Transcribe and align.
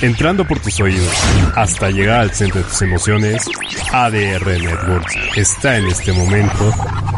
Entrando 0.00 0.46
por 0.46 0.60
tus 0.60 0.78
oídos 0.80 1.12
hasta 1.56 1.90
llegar 1.90 2.20
al 2.20 2.30
centro 2.30 2.60
de 2.60 2.68
tus 2.68 2.82
emociones, 2.82 3.44
ADR 3.92 4.46
Networks 4.46 5.16
está 5.36 5.76
en 5.76 5.86
este 5.86 6.12
momento 6.12 6.72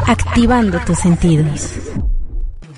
activando 0.06 0.80
tus 0.86 0.98
sentidos. 0.98 1.74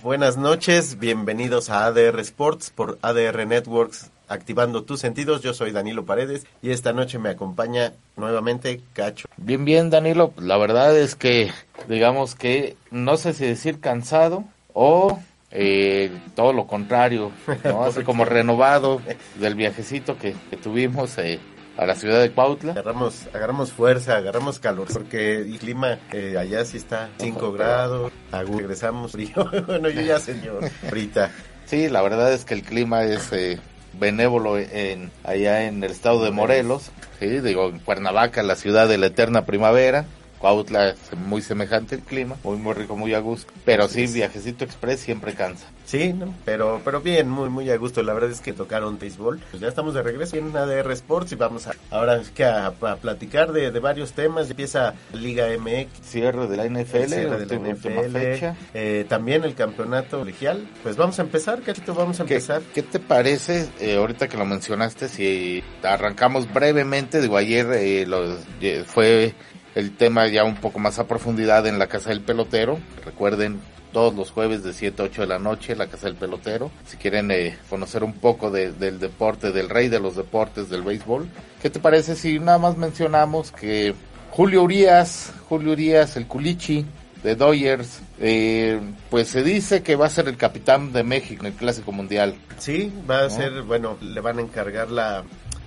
Buenas 0.02 0.36
noches, 0.36 0.98
bienvenidos 0.98 1.70
a 1.70 1.86
ADR 1.86 2.18
Sports 2.18 2.70
por 2.70 2.98
ADR 3.00 3.46
Networks, 3.46 4.10
activando 4.26 4.82
tus 4.82 4.98
sentidos. 4.98 5.40
Yo 5.40 5.54
soy 5.54 5.70
Danilo 5.70 6.04
Paredes 6.04 6.46
y 6.62 6.70
esta 6.70 6.92
noche 6.92 7.20
me 7.20 7.28
acompaña 7.28 7.92
nuevamente 8.16 8.80
Cacho. 8.94 9.28
Bien, 9.36 9.64
bien, 9.64 9.88
Danilo. 9.88 10.32
La 10.36 10.56
verdad 10.56 10.98
es 10.98 11.14
que, 11.14 11.52
digamos 11.88 12.34
que, 12.34 12.76
no 12.90 13.16
sé 13.16 13.34
si 13.34 13.46
decir 13.46 13.78
cansado 13.78 14.42
o 14.72 15.20
eh, 15.52 16.10
todo 16.34 16.52
lo 16.52 16.66
contrario, 16.66 17.30
¿no? 17.64 17.84
Así 17.84 18.02
como 18.02 18.24
renovado 18.24 19.00
del 19.36 19.54
viajecito 19.54 20.18
que, 20.18 20.34
que 20.50 20.56
tuvimos 20.56 21.18
eh, 21.18 21.38
a 21.76 21.86
la 21.86 21.94
ciudad 21.94 22.20
de 22.20 22.30
Cuautla. 22.30 22.72
Agarramos, 22.72 23.26
agarramos 23.32 23.72
fuerza, 23.72 24.16
agarramos 24.16 24.58
calor, 24.58 24.88
porque 24.92 25.36
el 25.38 25.58
clima 25.58 25.98
eh, 26.12 26.36
allá 26.38 26.64
sí 26.64 26.76
está 26.76 27.10
5 27.18 27.52
grados, 27.52 28.12
regresamos 28.30 29.12
frío, 29.12 29.50
bueno, 29.66 29.88
yo 29.88 30.02
ya 30.02 30.18
señor, 30.18 30.64
ahorita. 30.84 31.30
Sí, 31.66 31.88
la 31.88 32.02
verdad 32.02 32.32
es 32.32 32.44
que 32.44 32.54
el 32.54 32.62
clima 32.62 33.04
es 33.04 33.32
eh, 33.32 33.58
benévolo 33.98 34.58
en, 34.58 35.10
allá 35.24 35.64
en 35.64 35.82
el 35.82 35.90
estado 35.90 36.24
de 36.24 36.30
Morelos, 36.30 36.90
sí, 37.18 37.26
digo, 37.40 37.68
en 37.68 37.78
Cuernavaca, 37.78 38.42
la 38.42 38.56
ciudad 38.56 38.88
de 38.88 38.98
la 38.98 39.06
eterna 39.06 39.44
primavera. 39.44 40.04
Cuautla 40.42 40.88
es 40.90 40.98
muy 41.26 41.40
semejante 41.40 41.94
el 41.94 42.00
clima, 42.02 42.36
muy 42.44 42.56
muy 42.58 42.74
rico, 42.74 42.96
muy 42.96 43.14
a 43.14 43.20
gusto. 43.20 43.50
Pero 43.64 43.88
sí, 43.88 44.06
viajecito 44.08 44.64
express 44.64 45.00
siempre 45.00 45.32
cansa. 45.34 45.66
Sí, 45.86 46.12
¿no? 46.12 46.34
pero, 46.44 46.80
pero 46.84 47.00
bien, 47.00 47.28
muy, 47.30 47.48
muy 47.50 47.70
a 47.70 47.76
gusto. 47.76 48.02
La 48.02 48.12
verdad 48.12 48.30
es 48.30 48.40
que 48.40 48.52
tocaron 48.52 48.98
béisbol. 48.98 49.40
Pues 49.50 49.60
ya 49.60 49.68
estamos 49.68 49.94
de 49.94 50.02
regreso 50.02 50.36
en 50.36 50.56
ADR 50.56 50.90
Sports 50.92 51.30
y 51.32 51.36
vamos 51.36 51.66
a, 51.68 51.74
ahora 51.90 52.16
es 52.16 52.30
que 52.30 52.44
a, 52.44 52.66
a 52.68 52.96
platicar 52.96 53.52
de, 53.52 53.70
de 53.70 53.78
varios 53.80 54.12
temas. 54.12 54.50
Empieza 54.50 54.94
Liga 55.12 55.46
MX, 55.58 55.88
Cierre 56.02 56.46
de 56.48 56.56
la 56.56 56.64
NFL, 56.66 57.08
cierre 57.08 57.46
de 57.46 57.58
la 57.58 57.68
NFL, 57.74 58.10
fecha. 58.12 58.56
eh, 58.74 59.04
también 59.08 59.44
el 59.44 59.54
campeonato 59.54 60.18
colegial. 60.18 60.66
Pues 60.82 60.96
vamos 60.96 61.18
a 61.20 61.22
empezar, 61.22 61.60
Cachito, 61.62 61.94
vamos 61.94 62.18
a 62.20 62.24
¿Qué, 62.24 62.34
empezar. 62.34 62.62
qué 62.74 62.82
te 62.82 62.98
parece, 62.98 63.68
eh, 63.78 63.96
ahorita 63.96 64.28
que 64.28 64.36
lo 64.36 64.44
mencionaste, 64.44 65.08
si 65.08 65.62
arrancamos 65.82 66.52
brevemente, 66.52 67.20
digo, 67.20 67.36
ayer 67.36 67.66
eh, 67.74 68.06
lo- 68.06 68.36
eh, 68.60 68.84
fue 68.86 69.34
el 69.74 69.96
tema 69.96 70.26
ya 70.28 70.44
un 70.44 70.56
poco 70.56 70.78
más 70.78 70.98
a 70.98 71.06
profundidad 71.06 71.66
en 71.66 71.78
la 71.78 71.86
Casa 71.86 72.10
del 72.10 72.20
Pelotero, 72.20 72.78
recuerden, 73.04 73.60
todos 73.92 74.14
los 74.14 74.30
jueves 74.30 74.62
de 74.64 74.72
7 74.72 75.02
a 75.02 75.04
8 75.04 75.20
de 75.22 75.26
la 75.28 75.38
noche, 75.38 75.76
la 75.76 75.86
Casa 75.86 76.06
del 76.06 76.16
Pelotero, 76.16 76.70
si 76.86 76.96
quieren 76.96 77.30
eh, 77.30 77.58
conocer 77.68 78.02
un 78.04 78.14
poco 78.14 78.50
de- 78.50 78.72
del 78.72 78.98
deporte, 78.98 79.52
del 79.52 79.68
rey 79.68 79.88
de 79.88 80.00
los 80.00 80.16
deportes, 80.16 80.70
del 80.70 80.80
béisbol, 80.82 81.28
¿qué 81.60 81.68
te 81.68 81.78
parece 81.78 82.16
si 82.16 82.38
nada 82.38 82.56
más 82.58 82.76
mencionamos 82.78 83.52
que 83.52 83.94
Julio 84.30 84.62
Urias, 84.62 85.32
Julio 85.48 85.72
Urias, 85.72 86.16
el 86.16 86.26
Culichi, 86.26 86.86
de 87.22 87.36
Dodgers, 87.36 88.00
eh, 88.18 88.80
pues 89.10 89.28
se 89.28 89.42
dice 89.44 89.82
que 89.82 89.94
va 89.94 90.06
a 90.06 90.10
ser 90.10 90.26
el 90.26 90.36
capitán 90.38 90.92
de 90.92 91.04
México 91.04 91.42
en 91.46 91.52
el 91.52 91.58
Clásico 91.58 91.92
Mundial. 91.92 92.34
Sí, 92.58 92.90
va 93.08 93.26
a 93.26 93.30
ser, 93.30 93.62
bueno, 93.62 93.96
le 94.00 94.20
van 94.20 94.38
a 94.38 94.42
encargar 94.42 94.90
la... 94.90 95.22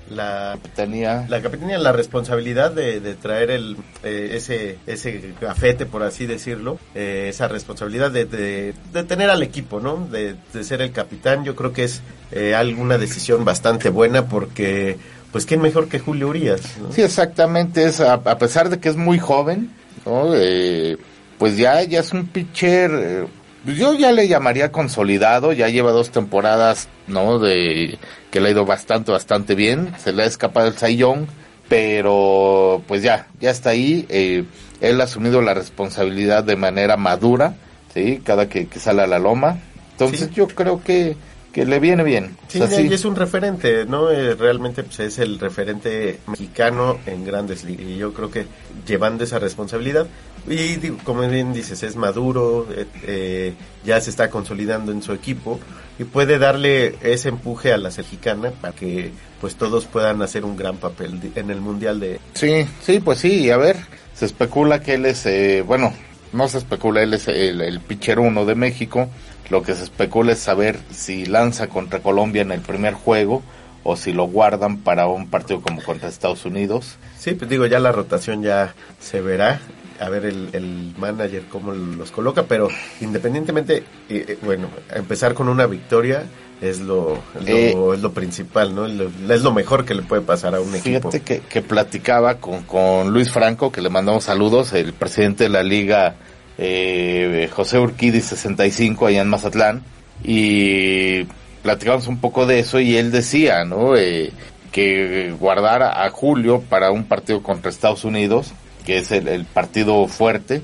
La, 0.09 0.57
Tenía 0.75 1.25
la 1.29 1.41
capitanía 1.41 1.79
la 1.79 1.91
responsabilidad 1.91 2.71
de, 2.71 2.99
de 2.99 3.15
traer 3.15 3.49
el 3.49 3.75
eh, 4.03 4.31
ese 4.33 4.77
ese 4.85 5.33
gafete 5.41 5.85
por 5.87 6.03
así 6.03 6.27
decirlo 6.27 6.77
eh, 6.93 7.27
esa 7.29 7.47
responsabilidad 7.47 8.11
de, 8.11 8.25
de, 8.25 8.73
de 8.93 9.03
tener 9.03 9.29
al 9.31 9.41
equipo 9.41 9.79
no 9.79 10.07
de, 10.11 10.35
de 10.53 10.63
ser 10.63 10.81
el 10.81 10.91
capitán 10.91 11.43
yo 11.43 11.55
creo 11.55 11.73
que 11.73 11.85
es 11.85 12.01
eh, 12.31 12.53
alguna 12.53 12.97
decisión 12.99 13.45
bastante 13.45 13.89
buena 13.89 14.27
porque 14.27 14.97
pues 15.31 15.45
quién 15.45 15.61
mejor 15.61 15.89
que 15.89 15.99
Julio 15.99 16.27
Urias 16.29 16.61
¿no? 16.81 16.91
Sí, 16.91 17.01
exactamente, 17.01 17.83
es 17.85 17.99
a, 17.99 18.13
a 18.13 18.37
pesar 18.37 18.69
de 18.69 18.79
que 18.79 18.89
es 18.89 18.95
muy 18.95 19.19
joven, 19.19 19.71
¿no? 20.05 20.33
Eh, 20.35 20.97
pues 21.37 21.57
ya, 21.57 21.83
ya 21.83 21.99
es 21.99 22.13
un 22.13 22.27
pitcher, 22.27 23.27
yo 23.65 23.93
ya 23.95 24.11
le 24.11 24.27
llamaría 24.27 24.71
consolidado, 24.71 25.53
ya 25.53 25.69
lleva 25.69 25.91
dos 25.91 26.11
temporadas, 26.11 26.87
¿no? 27.07 27.39
De 27.39 27.97
que 28.31 28.39
le 28.39 28.49
ha 28.49 28.51
ido 28.51 28.65
bastante, 28.65 29.11
bastante 29.11 29.55
bien, 29.55 29.93
se 29.97 30.13
le 30.13 30.23
ha 30.23 30.25
escapado 30.25 30.67
el 30.67 30.77
Sayón, 30.77 31.27
pero 31.69 32.81
pues 32.87 33.01
ya, 33.01 33.27
ya 33.39 33.51
está 33.51 33.71
ahí, 33.71 34.05
eh, 34.09 34.43
él 34.81 35.01
ha 35.01 35.05
asumido 35.05 35.41
la 35.41 35.53
responsabilidad 35.53 36.43
de 36.43 36.55
manera 36.55 36.97
madura, 36.97 37.55
¿sí? 37.93 38.21
Cada 38.23 38.49
que, 38.49 38.67
que 38.67 38.79
sale 38.79 39.01
a 39.01 39.07
la 39.07 39.19
loma, 39.19 39.59
entonces 39.91 40.27
Sí. 40.29 40.35
yo 40.35 40.47
creo 40.47 40.83
que, 40.83 41.15
que 41.55 41.65
le 41.65 41.79
viene 41.79 42.03
bien. 42.03 42.35
Sí, 42.49 42.59
O 42.59 42.67
sea, 42.67 42.81
y 42.81 42.93
es 42.93 43.05
un 43.05 43.15
referente, 43.15 43.85
¿no? 43.85 44.11
Eh, 44.11 44.35
realmente 44.35 44.83
pues, 44.83 44.99
es 44.99 45.19
el 45.19 45.39
referente 45.39 46.19
mexicano 46.27 46.97
en 47.05 47.23
grandes 47.23 47.63
ligas. 47.63 47.87
Y 47.87 47.95
yo 47.95 48.11
creo 48.11 48.29
que 48.29 48.45
llevando 48.85 49.23
esa 49.23 49.39
responsabilidad, 49.39 50.05
y 50.49 50.75
digo, 50.75 50.97
como 51.05 51.25
bien 51.29 51.53
dices, 51.53 51.81
es 51.83 51.95
maduro, 51.95 52.67
eh, 52.75 52.85
eh, 53.03 53.53
ya 53.85 54.01
se 54.01 54.09
está 54.09 54.29
consolidando 54.29 54.91
en 54.91 55.01
su 55.01 55.13
equipo 55.13 55.57
y 55.97 56.03
puede 56.03 56.39
darle 56.39 56.97
ese 57.01 57.29
empuje 57.29 57.71
a 57.71 57.77
la 57.77 57.89
mexicana 57.89 58.51
para 58.51 58.75
que 58.75 59.11
pues 59.39 59.55
todos 59.55 59.85
puedan 59.85 60.21
hacer 60.21 60.43
un 60.43 60.57
gran 60.57 60.75
papel 60.75 61.21
en 61.35 61.49
el 61.51 61.61
Mundial 61.61 62.01
de... 62.01 62.19
Sí, 62.33 62.67
sí, 62.81 62.99
pues 62.99 63.19
sí, 63.19 63.49
a 63.49 63.55
ver, 63.55 63.77
se 64.13 64.25
especula 64.25 64.81
que 64.81 64.95
él 64.95 65.05
es, 65.05 65.25
bueno, 65.65 65.93
no 66.33 66.49
se 66.49 66.57
especula, 66.57 67.01
él 67.01 67.13
es 67.13 67.29
el, 67.29 67.61
el 67.61 67.79
pitcher 67.79 68.19
uno 68.19 68.43
de 68.43 68.55
México, 68.55 69.07
lo 69.49 69.61
que 69.61 69.75
se 69.75 69.83
especula 69.83 70.33
es 70.33 70.39
saber 70.39 70.79
si 70.91 71.25
lanza 71.25 71.67
contra 71.67 71.99
Colombia 71.99 72.41
en 72.41 72.51
el 72.51 72.61
primer 72.61 72.93
juego 72.93 73.43
o 73.83 73.95
si 73.95 74.13
lo 74.13 74.25
guardan 74.25 74.77
para 74.77 75.07
un 75.07 75.29
partido 75.29 75.61
como 75.61 75.81
contra 75.83 76.09
Estados 76.09 76.45
Unidos. 76.45 76.97
Sí, 77.19 77.33
pues 77.35 77.49
digo, 77.49 77.65
ya 77.67 77.79
la 77.79 77.91
rotación 77.91 78.41
ya 78.41 78.73
se 78.99 79.21
verá, 79.21 79.61
a 79.99 80.09
ver 80.09 80.25
el, 80.25 80.49
el 80.53 80.93
manager 80.97 81.43
cómo 81.49 81.71
los 81.71 82.11
coloca, 82.11 82.43
pero 82.43 82.67
independientemente, 82.99 83.83
eh, 84.09 84.25
eh, 84.27 84.37
bueno, 84.41 84.69
empezar 84.93 85.35
con 85.35 85.49
una 85.49 85.67
victoria 85.67 86.23
es 86.61 86.79
lo, 86.79 87.19
lo, 87.45 87.93
es 87.93 88.01
lo 88.01 88.11
principal, 88.11 88.73
¿no? 88.73 88.85
Es 88.87 88.93
lo, 88.93 89.11
es 89.33 89.41
lo 89.43 89.53
mejor 89.53 89.85
que 89.85 89.93
le 89.93 90.01
puede 90.01 90.21
pasar 90.21 90.55
a 90.55 90.61
un 90.61 90.73
equipo. 90.73 91.11
Fíjate 91.11 91.21
que, 91.21 91.41
que 91.41 91.61
platicaba 91.61 92.35
con, 92.35 92.63
con 92.63 93.11
Luis 93.11 93.31
Franco, 93.31 93.71
que 93.71 93.81
le 93.81 93.89
mandamos 93.89 94.23
saludos, 94.23 94.73
el 94.73 94.93
presidente 94.93 95.43
de 95.43 95.49
la 95.49 95.63
liga 95.63 96.15
eh, 96.57 97.49
José 97.51 97.79
Urquidi 97.79 98.21
65 98.21 99.07
allá 99.07 99.21
en 99.21 99.29
Mazatlán, 99.29 99.83
y 100.23 101.23
platicamos 101.63 102.07
un 102.07 102.17
poco 102.17 102.45
de 102.45 102.59
eso 102.59 102.79
y 102.79 102.97
él 102.97 103.11
decía, 103.11 103.65
¿no? 103.65 103.95
Eh, 103.95 104.31
que 104.71 105.33
guardar 105.39 105.83
a 105.83 106.09
Julio 106.09 106.61
para 106.61 106.91
un 106.91 107.05
partido 107.05 107.41
contra 107.41 107.69
Estados 107.69 108.03
Unidos, 108.03 108.51
que 108.85 108.97
es 108.97 109.11
el, 109.11 109.27
el 109.27 109.45
partido 109.45 110.07
fuerte. 110.07 110.61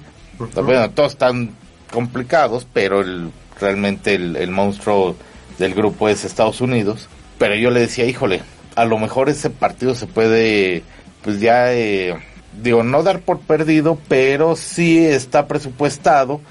Bueno, 0.56 0.90
todos 0.92 1.14
están 1.14 1.52
complicados, 1.92 2.68
pero 2.74 3.02
el, 3.02 3.32
realmente 3.60 4.16
el, 4.16 4.36
el 4.36 4.52
monstruo 4.52 5.16
del 5.58 5.74
grupo 5.74 6.10
es 6.10 6.26
Estados 6.26 6.60
Unidos. 6.60 7.08
Pero 7.38 7.56
yo 7.56 7.72
le 7.72 7.80
decía, 7.80 8.06
híjole, 8.06 8.42
a 8.76 8.86
lo 8.86 8.98
mejor 9.00 9.30
ese 9.30 9.50
partido 9.50 9.96
se 9.96 10.08
puede, 10.08 10.84
pues 11.24 11.40
ya, 11.40 11.74
eh, 11.74 12.16
digo, 12.62 12.84
no 12.84 13.04
dar 13.04 13.22
por 13.22 13.40
perdido, 13.40 13.98
pero 14.08 14.56
sí 14.56 15.06
está 15.06 15.48
presupuestado. 15.48 16.42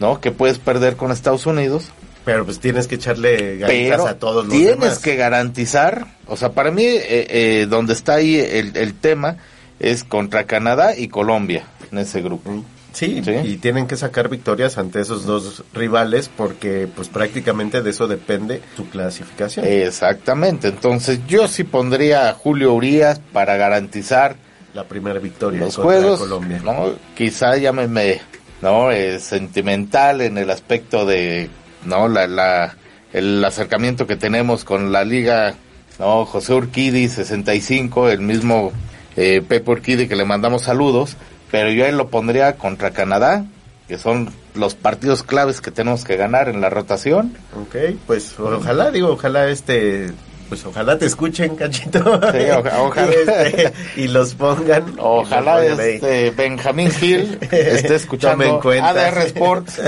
¿no? 0.00 0.20
Que 0.20 0.30
puedes 0.32 0.58
perder 0.58 0.96
con 0.96 1.10
Estados 1.12 1.46
Unidos, 1.46 1.88
Pero 2.24 2.44
pues 2.44 2.60
tienes 2.60 2.86
que 2.86 2.96
echarle 2.96 3.56
ganitas 3.58 4.00
a 4.06 4.18
todos 4.18 4.44
los 4.46 4.54
tienes 4.54 4.78
demás. 4.80 4.98
que 4.98 5.16
garantizar, 5.16 6.06
o 6.26 6.36
sea, 6.36 6.52
para 6.52 6.70
mí, 6.70 6.84
eh, 6.84 7.02
eh, 7.08 7.66
donde 7.68 7.92
está 7.94 8.14
ahí 8.14 8.36
el, 8.36 8.76
el 8.76 8.94
tema 8.94 9.36
es 9.78 10.04
contra 10.04 10.44
Canadá 10.44 10.94
y 10.96 11.08
Colombia 11.08 11.64
en 11.90 11.98
ese 11.98 12.20
grupo. 12.22 12.62
Sí, 12.92 13.22
Sí. 13.24 13.30
y 13.44 13.56
tienen 13.58 13.86
que 13.86 13.96
sacar 13.96 14.28
victorias 14.28 14.76
ante 14.76 15.00
esos 15.00 15.24
dos 15.24 15.62
rivales 15.72 16.28
porque 16.36 16.88
pues 16.94 17.08
prácticamente 17.08 17.82
de 17.82 17.90
eso 17.90 18.08
depende 18.08 18.62
su 18.76 18.88
clasificación. 18.90 19.64
Exactamente, 19.66 20.68
entonces 20.68 21.20
yo 21.28 21.46
sí 21.46 21.62
pondría 21.62 22.28
a 22.28 22.32
Julio 22.34 22.72
Urias 22.74 23.20
para 23.32 23.56
garantizar 23.56 24.34
la 24.74 24.84
primera 24.84 25.18
victoria 25.18 25.60
los 25.60 25.76
contra 25.76 26.00
juegos, 26.00 26.20
Colombia. 26.20 26.60
¿no? 26.64 26.92
Quizá 27.14 27.56
llámeme, 27.56 28.20
¿no? 28.62 28.90
Eh, 28.90 29.18
sentimental 29.18 30.20
en 30.20 30.38
el 30.38 30.50
aspecto 30.50 31.06
de, 31.06 31.50
¿no? 31.84 32.08
La, 32.08 32.26
la, 32.26 32.76
el 33.12 33.44
acercamiento 33.44 34.06
que 34.06 34.16
tenemos 34.16 34.64
con 34.64 34.92
la 34.92 35.04
liga 35.04 35.54
no, 36.00 36.24
José 36.24 36.54
Urquidi 36.54 37.08
65, 37.08 38.08
el 38.08 38.20
mismo 38.20 38.72
eh, 39.16 39.42
Pepe 39.46 39.70
Urquidi 39.70 40.08
que 40.08 40.16
le 40.16 40.24
mandamos 40.24 40.62
saludos, 40.62 41.16
pero 41.50 41.70
yo 41.70 41.84
ahí 41.84 41.92
lo 41.92 42.08
pondría 42.08 42.56
contra 42.56 42.92
Canadá, 42.92 43.44
que 43.86 43.98
son 43.98 44.30
los 44.54 44.74
partidos 44.74 45.22
claves 45.22 45.60
que 45.60 45.70
tenemos 45.70 46.04
que 46.04 46.16
ganar 46.16 46.48
en 46.48 46.62
la 46.62 46.70
rotación. 46.70 47.34
Ok, 47.54 47.76
pues 48.06 48.40
ojalá, 48.40 48.90
digo, 48.90 49.08
ojalá 49.10 49.50
este 49.50 50.10
pues 50.50 50.66
ojalá 50.66 50.98
te 50.98 51.06
escuchen, 51.06 51.56
cachito. 51.56 51.98
Sí, 52.32 52.38
oja- 52.50 52.82
ojalá. 52.82 53.08
y, 53.10 53.14
este, 53.14 53.72
y 53.96 54.08
los 54.08 54.34
pongan. 54.34 54.94
Ojalá 54.98 55.60
los 55.62 55.70
pongan 55.70 55.86
este 55.88 56.30
Benjamín 56.32 56.90
Hill 57.00 57.38
esté 57.50 57.94
escuchando 57.94 58.44
en 58.44 58.60
cuenta. 58.60 58.90
ADR 58.90 59.18
Sports. 59.28 59.80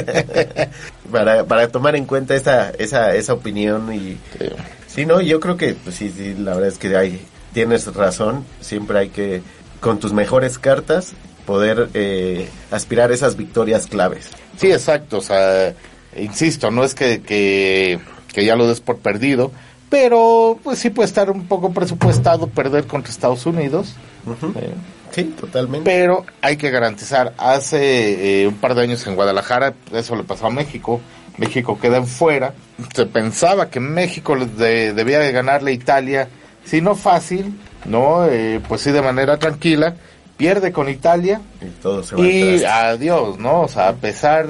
para, 1.13 1.45
para 1.45 1.69
tomar 1.69 1.97
en 1.97 2.07
cuenta 2.07 2.35
esa, 2.35 2.71
esa, 2.71 3.15
esa 3.15 3.35
opinión 3.35 3.93
y 3.93 4.17
Sí. 4.39 4.49
sí, 4.87 5.07
no, 5.07 5.21
yo 5.21 5.41
creo 5.41 5.57
que 5.57 5.75
pues 5.75 5.97
sí, 5.97 6.13
sí, 6.17 6.35
la 6.39 6.55
verdad 6.55 6.69
es 6.69 6.79
que 6.79 6.97
hay, 6.97 7.21
tienes 7.53 7.93
razón, 7.95 8.45
siempre 8.61 8.99
hay 8.99 9.09
que, 9.11 9.43
con 9.81 9.99
tus 9.99 10.13
mejores 10.13 10.59
cartas, 10.59 11.13
poder 11.47 11.89
eh, 11.95 12.49
aspirar 12.71 13.11
a 13.11 13.15
esas 13.15 13.37
victorias 13.37 13.87
claves. 13.87 14.29
Sí, 14.57 14.71
exacto. 14.71 15.19
O 15.19 15.21
sea, 15.23 15.75
insisto, 16.17 16.71
no 16.71 16.85
es 16.85 16.95
que, 16.95 17.21
que, 17.21 17.99
que 18.33 18.45
ya 18.45 18.55
lo 18.57 18.69
des 18.69 18.81
por 18.81 18.99
perdido, 18.99 19.51
pero 19.93 20.59
pues 20.65 20.79
sí 20.79 20.89
puede 20.89 21.07
estar 21.07 21.31
un 21.31 21.47
poco 21.47 21.71
presupuestado 21.71 22.47
perder 22.47 22.87
contra 22.87 23.13
Estados 23.13 23.45
Unidos. 23.45 23.93
Eh, 24.57 24.73
Sí, 25.11 25.25
totalmente. 25.39 25.85
pero 25.85 26.25
hay 26.41 26.57
que 26.57 26.71
garantizar. 26.71 27.35
Hace 27.37 28.45
eh, 28.45 28.49
un 28.49 28.55
par 28.55 28.75
de 28.75 28.81
años 28.85 29.07
en 29.07 29.15
Guadalajara, 29.15 29.75
eso 29.93 30.17
le 30.17 30.25
pasó 30.25 30.47
a 30.47 30.51
México. 30.51 30.99
México 31.37 31.79
queda 31.79 31.99
en 31.99 32.07
fuera. 32.07 32.55
Se 32.95 33.05
pensaba 33.05 33.69
que 33.69 33.79
México 33.81 34.35
de- 34.35 34.95
debía 34.95 35.19
de 35.19 35.31
ganarle 35.31 35.73
a 35.73 35.75
Italia, 35.75 36.29
si 36.65 36.81
no 36.81 36.95
fácil, 36.95 37.55
no, 37.85 38.25
Eh, 38.25 38.61
pues 38.67 38.81
sí 38.81 38.91
de 38.93 39.03
manera 39.03 39.37
tranquila. 39.39 39.95
Pierde 40.39 40.73
con 40.73 40.89
Italia 40.89 41.43
Y 41.61 41.67
todo 41.83 42.03
se 42.03 42.17
va 42.17 42.27
y 42.27 42.65
adiós, 42.65 43.39
¿no? 43.39 43.61
O 43.61 43.69
sea, 43.69 43.89
a 43.89 43.93
pesar 43.93 44.47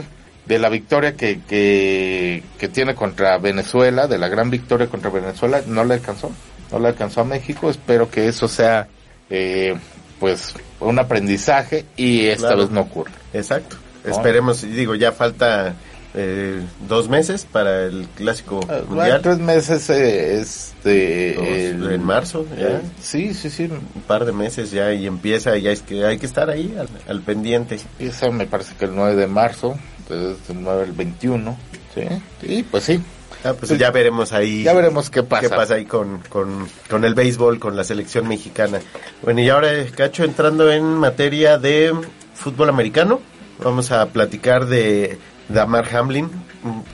de 0.47 0.59
la 0.59 0.69
victoria 0.69 1.15
que, 1.17 1.41
que, 1.49 2.43
que 2.59 2.69
tiene 2.69 2.95
contra 2.95 3.39
Venezuela, 3.39 4.07
de 4.09 4.19
la 4.19 4.29
gran 4.29 4.51
victoria 4.51 4.89
contra 4.89 5.11
Venezuela, 5.11 5.63
no 5.67 5.85
le 5.85 5.95
alcanzó, 5.95 6.33
no 6.71 6.79
le 6.79 6.89
alcanzó 6.89 7.21
a 7.21 7.25
México. 7.25 7.71
Espero 7.71 8.11
que 8.11 8.27
eso 8.29 8.49
sea, 8.49 8.89
eh, 9.31 9.75
pues, 10.19 10.55
un 10.81 10.99
aprendizaje 10.99 11.85
y 11.97 12.27
esta 12.27 12.49
Claro. 12.49 12.63
vez 12.63 12.71
no 12.71 12.81
ocurre. 12.83 13.13
Exacto. 13.33 13.77
No. 14.05 14.11
Esperemos, 14.11 14.65
y 14.65 14.69
digo, 14.69 14.95
ya 14.97 15.13
falta 15.13 15.75
eh, 16.15 16.61
dos 16.89 17.09
meses 17.09 17.47
para 17.51 17.85
el 17.85 18.07
clásico 18.17 18.61
Bueno, 18.67 18.85
mundial. 18.89 19.21
tres 19.23 19.39
meses, 19.39 19.89
eh, 19.91 20.41
este, 20.41 21.35
Dos, 21.35 21.47
el- 21.47 21.93
en 21.93 22.03
marzo, 22.05 22.45
ya. 22.59 22.67
eh, 22.67 22.81
sí, 23.01 23.33
sí, 23.33 23.49
sí. 23.49 23.65
un 23.65 24.03
par 24.03 24.25
de 24.27 24.33
meses 24.33 24.71
ya 24.73 24.93
y 24.93 25.07
empieza, 25.07 25.57
ya 25.57 25.71
es 25.71 25.81
que 25.81 26.05
hay 26.05 26.19
que 26.19 26.27
estar 26.27 26.51
ahí 26.51 26.75
al, 26.79 26.89
al 27.09 27.23
pendiente. 27.23 27.77
Empieza, 27.77 28.29
me 28.31 28.47
parece 28.47 28.75
que 28.79 28.85
el 28.85 28.95
9 28.95 29.15
de 29.17 29.27
marzo, 29.29 29.79
entonces 30.13 30.51
el 30.51 30.63
9 30.63 30.83
al 30.85 30.93
21, 30.93 31.59
sí. 31.95 32.03
Y 32.43 32.63
pues 32.63 32.85
sí, 32.85 33.03
Ah, 33.45 33.55
pues 33.59 33.77
ya 33.77 33.91
veremos 33.91 34.33
ahí. 34.33 34.63
ya 34.63 34.73
veremos 34.73 35.11
qué 35.11 35.23
pasa. 35.25 35.43
qué 35.43 35.49
pasa 35.49 35.75
ahí 35.75 35.85
con, 35.85 36.19
con, 36.29 36.69
con 36.89 37.05
el 37.05 37.15
béisbol, 37.15 37.59
con 37.59 37.77
la 37.77 37.83
selección 37.83 38.29
mexicana. 38.29 38.81
Bueno, 39.23 39.41
y 39.41 39.49
ahora, 39.49 39.71
Cacho, 39.97 40.23
entrando 40.23 40.71
en 40.71 40.85
materia 40.85 41.59
de 41.59 41.93
fútbol 42.35 42.69
americano, 42.69 43.21
vamos 43.63 43.91
a 43.91 44.07
platicar 44.07 44.67
de 44.67 45.19
Damar 45.49 45.89
Hamlin, 45.95 46.31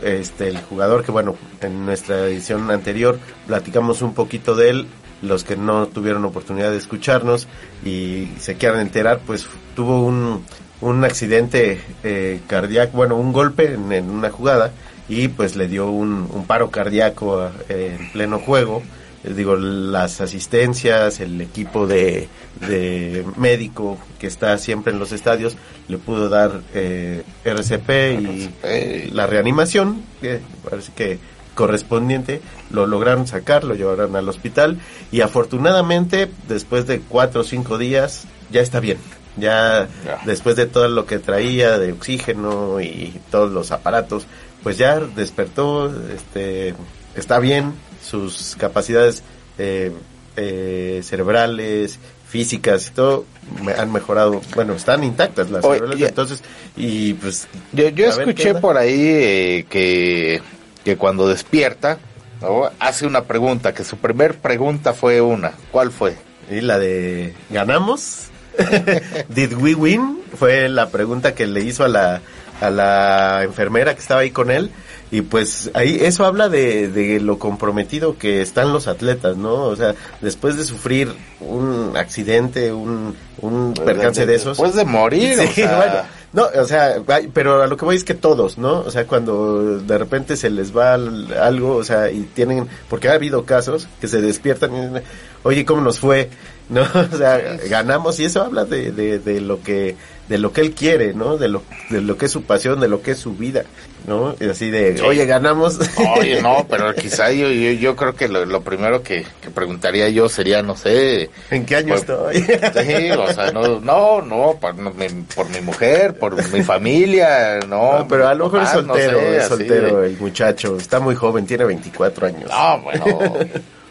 este, 0.02 0.48
el 0.48 0.58
jugador 0.62 1.04
que, 1.04 1.12
bueno, 1.12 1.36
en 1.60 1.84
nuestra 1.84 2.26
edición 2.26 2.70
anterior 2.70 3.18
platicamos 3.46 4.00
un 4.00 4.14
poquito 4.14 4.54
de 4.54 4.70
él. 4.70 4.86
Los 5.20 5.42
que 5.42 5.56
no 5.56 5.88
tuvieron 5.88 6.24
oportunidad 6.24 6.70
de 6.70 6.76
escucharnos 6.76 7.48
y 7.84 8.28
se 8.38 8.54
quieran 8.54 8.78
enterar, 8.80 9.20
pues 9.26 9.46
tuvo 9.74 10.04
un, 10.04 10.44
un 10.80 11.04
accidente 11.04 11.80
eh, 12.04 12.40
cardíaco, 12.46 12.96
bueno, 12.96 13.16
un 13.16 13.32
golpe 13.32 13.72
en, 13.74 13.92
en 13.92 14.10
una 14.10 14.30
jugada 14.30 14.72
y 15.08 15.28
pues 15.28 15.56
le 15.56 15.68
dio 15.68 15.90
un, 15.90 16.28
un 16.32 16.44
paro 16.46 16.70
cardíaco 16.70 17.40
a- 17.40 17.52
en 17.68 18.10
pleno 18.12 18.38
juego. 18.38 18.82
Les 19.24 19.34
digo, 19.36 19.56
las 19.56 20.20
asistencias, 20.20 21.18
el 21.18 21.40
equipo 21.40 21.88
de, 21.88 22.28
de 22.68 23.24
médico 23.36 23.98
que 24.20 24.28
está 24.28 24.56
siempre 24.58 24.92
en 24.92 25.00
los 25.00 25.10
estadios 25.10 25.56
le 25.88 25.98
pudo 25.98 26.28
dar 26.28 26.60
eh, 26.72 27.24
RCP 27.44 27.90
y 28.20 28.50
Eh, 28.62 29.10
la 29.12 29.26
reanimación, 29.26 30.02
que 30.20 30.38
parece 30.68 30.92
que 30.94 31.18
correspondiente, 31.56 32.40
lo 32.70 32.86
lograron 32.86 33.26
sacar, 33.26 33.64
lo 33.64 33.74
llevaron 33.74 34.14
al 34.14 34.28
hospital 34.28 34.78
y 35.10 35.22
afortunadamente 35.22 36.30
después 36.46 36.86
de 36.86 37.00
cuatro 37.00 37.40
o 37.40 37.44
cinco 37.44 37.76
días 37.78 38.24
ya 38.52 38.60
está 38.60 38.78
bien. 38.78 38.98
Ya, 39.38 39.88
Ya. 40.04 40.20
después 40.26 40.56
de 40.56 40.66
todo 40.66 40.88
lo 40.88 41.06
que 41.06 41.18
traía 41.18 41.78
de 41.78 41.92
oxígeno 41.92 42.80
y 42.80 43.20
todos 43.30 43.50
los 43.50 43.70
aparatos, 43.72 44.26
pues 44.62 44.76
ya 44.78 44.98
despertó, 45.00 45.92
este, 46.14 46.74
está 47.14 47.38
bien, 47.38 47.74
sus 48.04 48.56
capacidades 48.58 49.22
eh, 49.58 49.92
eh, 50.36 51.00
cerebrales, 51.04 51.98
físicas 52.28 52.88
y 52.88 52.90
todo 52.90 53.24
me- 53.62 53.72
han 53.72 53.90
mejorado, 53.92 54.40
bueno, 54.54 54.74
están 54.74 55.02
intactas 55.02 55.50
las 55.50 55.64
Oye, 55.64 55.76
cerebrales, 55.78 55.98
ya- 56.00 56.08
entonces, 56.08 56.42
y 56.76 57.14
pues 57.14 57.48
Yo, 57.72 57.88
yo 57.88 58.12
A 58.12 58.16
ver, 58.16 58.24
¿qué 58.26 58.30
escuché 58.30 58.54
por 58.54 58.76
ahí 58.76 59.00
eh, 59.00 59.66
que, 59.70 60.42
que 60.84 60.96
cuando 60.96 61.26
despierta, 61.28 61.98
¿no? 62.40 62.70
hace 62.78 63.06
una 63.06 63.24
pregunta, 63.24 63.72
que 63.74 63.82
su 63.84 63.96
primer 63.96 64.36
pregunta 64.38 64.92
fue 64.92 65.20
una. 65.20 65.52
¿Cuál 65.72 65.90
fue? 65.90 66.16
Y 66.50 66.60
la 66.60 66.78
de 66.78 67.34
¿ganamos? 67.50 68.28
¿Did 69.28 69.54
we 69.54 69.74
win? 69.74 70.20
Fue 70.38 70.68
la 70.68 70.88
pregunta 70.90 71.34
que 71.34 71.46
le 71.46 71.60
hizo 71.62 71.84
a 71.84 71.88
la, 71.88 72.20
a 72.60 72.70
la 72.70 73.42
enfermera 73.44 73.94
que 73.94 74.00
estaba 74.00 74.20
ahí 74.22 74.30
con 74.30 74.50
él. 74.50 74.70
Y 75.10 75.22
pues 75.22 75.70
ahí 75.72 75.98
eso 76.02 76.26
habla 76.26 76.50
de, 76.50 76.88
de 76.88 77.18
lo 77.18 77.38
comprometido 77.38 78.18
que 78.18 78.42
están 78.42 78.74
los 78.74 78.88
atletas, 78.88 79.38
¿no? 79.38 79.54
O 79.64 79.74
sea, 79.74 79.94
después 80.20 80.56
de 80.58 80.64
sufrir 80.64 81.10
un 81.40 81.92
accidente, 81.96 82.72
un, 82.74 83.16
un 83.40 83.72
percance 83.72 84.26
de 84.26 84.34
esos. 84.34 84.58
Después 84.58 84.74
de 84.74 84.84
morir, 84.84 85.36
Sí, 85.54 85.62
o 85.62 85.66
sea, 85.66 85.76
bueno, 85.78 85.94
no, 86.34 86.60
o 86.60 86.64
sea, 86.66 86.96
pero 87.32 87.62
a 87.62 87.66
lo 87.66 87.78
que 87.78 87.86
voy 87.86 87.96
es 87.96 88.04
que 88.04 88.12
todos, 88.12 88.58
¿no? 88.58 88.80
O 88.80 88.90
sea, 88.90 89.06
cuando 89.06 89.78
de 89.78 89.96
repente 89.96 90.36
se 90.36 90.50
les 90.50 90.76
va 90.76 90.92
al- 90.92 91.32
algo, 91.40 91.76
o 91.76 91.84
sea, 91.84 92.10
y 92.10 92.20
tienen, 92.34 92.68
porque 92.90 93.08
ha 93.08 93.14
habido 93.14 93.46
casos 93.46 93.88
que 94.02 94.08
se 94.08 94.20
despiertan 94.20 94.76
y 94.76 94.80
dicen, 94.88 95.02
oye, 95.42 95.64
¿cómo 95.64 95.80
nos 95.80 96.00
fue? 96.00 96.28
¿No? 96.70 96.82
O 96.82 97.16
sea, 97.16 97.38
ganamos 97.68 98.20
y 98.20 98.24
eso 98.26 98.42
habla 98.42 98.64
de, 98.64 98.92
de, 98.92 99.18
de 99.18 99.40
lo 99.40 99.62
que 99.62 99.96
de 100.28 100.36
lo 100.36 100.52
que 100.52 100.60
él 100.60 100.72
quiere, 100.72 101.14
¿no? 101.14 101.38
De 101.38 101.48
lo, 101.48 101.62
de 101.88 102.02
lo 102.02 102.18
que 102.18 102.26
es 102.26 102.32
su 102.32 102.42
pasión, 102.42 102.80
de 102.80 102.88
lo 102.88 103.00
que 103.00 103.12
es 103.12 103.18
su 103.18 103.32
vida, 103.32 103.64
¿no? 104.06 104.36
Y 104.38 104.46
así 104.50 104.68
de, 104.70 104.98
Sí. 104.98 105.02
oye, 105.02 105.24
ganamos. 105.24 105.78
Oye, 106.18 106.42
no, 106.42 106.66
pero 106.70 106.94
quizá 106.94 107.32
yo, 107.32 107.48
yo, 107.48 107.70
yo 107.72 107.96
creo 107.96 108.14
que 108.14 108.28
lo, 108.28 108.44
lo 108.44 108.60
primero 108.60 109.02
que, 109.02 109.24
que 109.40 109.48
preguntaría 109.48 110.10
yo 110.10 110.28
sería, 110.28 110.60
no 110.62 110.76
sé, 110.76 111.30
¿En 111.50 111.64
qué 111.64 111.76
año 111.76 111.94
Por- 111.94 111.98
estoy? 112.00 112.42
sí, 112.42 113.10
o 113.12 113.32
sea, 113.32 113.50
no, 113.52 113.80
no, 113.80 114.20
no, 114.20 114.58
por, 114.60 114.74
no, 114.74 114.90
mi, 114.92 115.06
por 115.34 115.48
mi 115.48 115.62
mujer, 115.62 116.18
por 116.18 116.34
mi 116.52 116.62
familia, 116.62 117.60
no. 117.66 118.00
No, 118.00 118.06
pero 118.08 118.28
a 118.28 118.34
lo 118.34 118.44
mejor 118.50 118.64
es 118.64 118.74
no 118.74 118.92
soltero, 118.94 119.18
sé, 119.20 119.36
es 119.38 119.44
soltero 119.48 120.04
el 120.04 120.18
muchacho, 120.18 120.76
está 120.76 121.00
muy 121.00 121.14
joven, 121.14 121.46
tiene 121.46 121.64
24 121.64 122.26
años. 122.26 122.50
No, 122.50 122.82
bueno, 122.82 123.06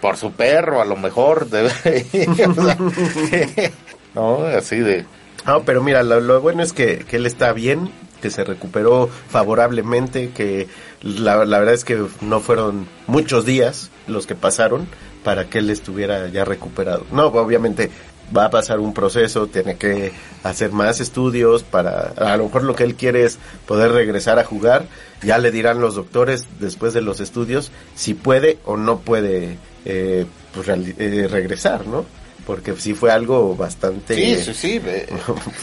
por 0.02 0.18
su 0.18 0.32
perro, 0.32 0.82
a 0.82 0.86
lo 0.86 0.96
mejor 0.96 1.48
sea, 1.50 1.70
no, 4.16 4.46
así 4.46 4.78
de. 4.78 5.06
No, 5.46 5.64
pero 5.64 5.82
mira, 5.82 6.04
lo, 6.04 6.20
lo 6.20 6.42
bueno 6.42 6.64
es 6.64 6.74
que, 6.74 7.00
que 7.00 7.18
él 7.18 7.26
está 7.26 7.54
bien, 7.54 7.92
que 8.22 8.30
se 8.30 8.44
recuperó 8.44 9.10
favorablemente, 9.30 10.32
que 10.32 10.68
la, 11.02 11.46
la 11.46 11.60
verdad 11.60 11.74
es 11.74 11.86
que 11.86 12.04
no 12.22 12.40
fueron 12.40 12.88
muchos 13.08 13.46
días 13.46 13.92
los 14.08 14.28
que 14.28 14.36
pasaron 14.36 14.88
para 15.24 15.50
que 15.50 15.60
él 15.60 15.70
estuviera 15.70 16.28
ya 16.28 16.46
recuperado. 16.46 17.06
No, 17.12 17.28
obviamente 17.28 17.92
va 18.36 18.46
a 18.46 18.50
pasar 18.50 18.80
un 18.80 18.94
proceso, 18.94 19.48
tiene 19.48 19.78
que 19.78 20.12
hacer 20.44 20.72
más 20.72 21.00
estudios 21.00 21.64
para, 21.64 22.14
a 22.18 22.38
lo 22.38 22.46
mejor 22.46 22.64
lo 22.64 22.76
que 22.76 22.84
él 22.84 22.96
quiere 22.96 23.24
es 23.24 23.40
poder 23.66 23.92
regresar 23.92 24.40
a 24.40 24.44
jugar, 24.44 24.88
ya 25.22 25.38
le 25.38 25.52
dirán 25.52 25.80
los 25.80 25.96
doctores 25.96 26.46
después 26.60 26.94
de 26.94 27.02
los 27.02 27.20
estudios 27.20 27.72
si 27.96 28.14
puede 28.14 28.60
o 28.66 28.78
no 28.78 29.00
puede 29.00 29.58
eh, 29.86 30.26
pues, 30.54 30.68
eh, 30.70 31.28
regresar, 31.30 31.86
¿no? 31.88 32.06
Porque 32.46 32.74
sí 32.78 32.94
fue 32.94 33.12
algo 33.12 33.56
bastante 33.56 34.16
Sí, 34.16 34.36
sí, 34.44 34.54
sí. 34.54 34.82
eh, 34.86 35.08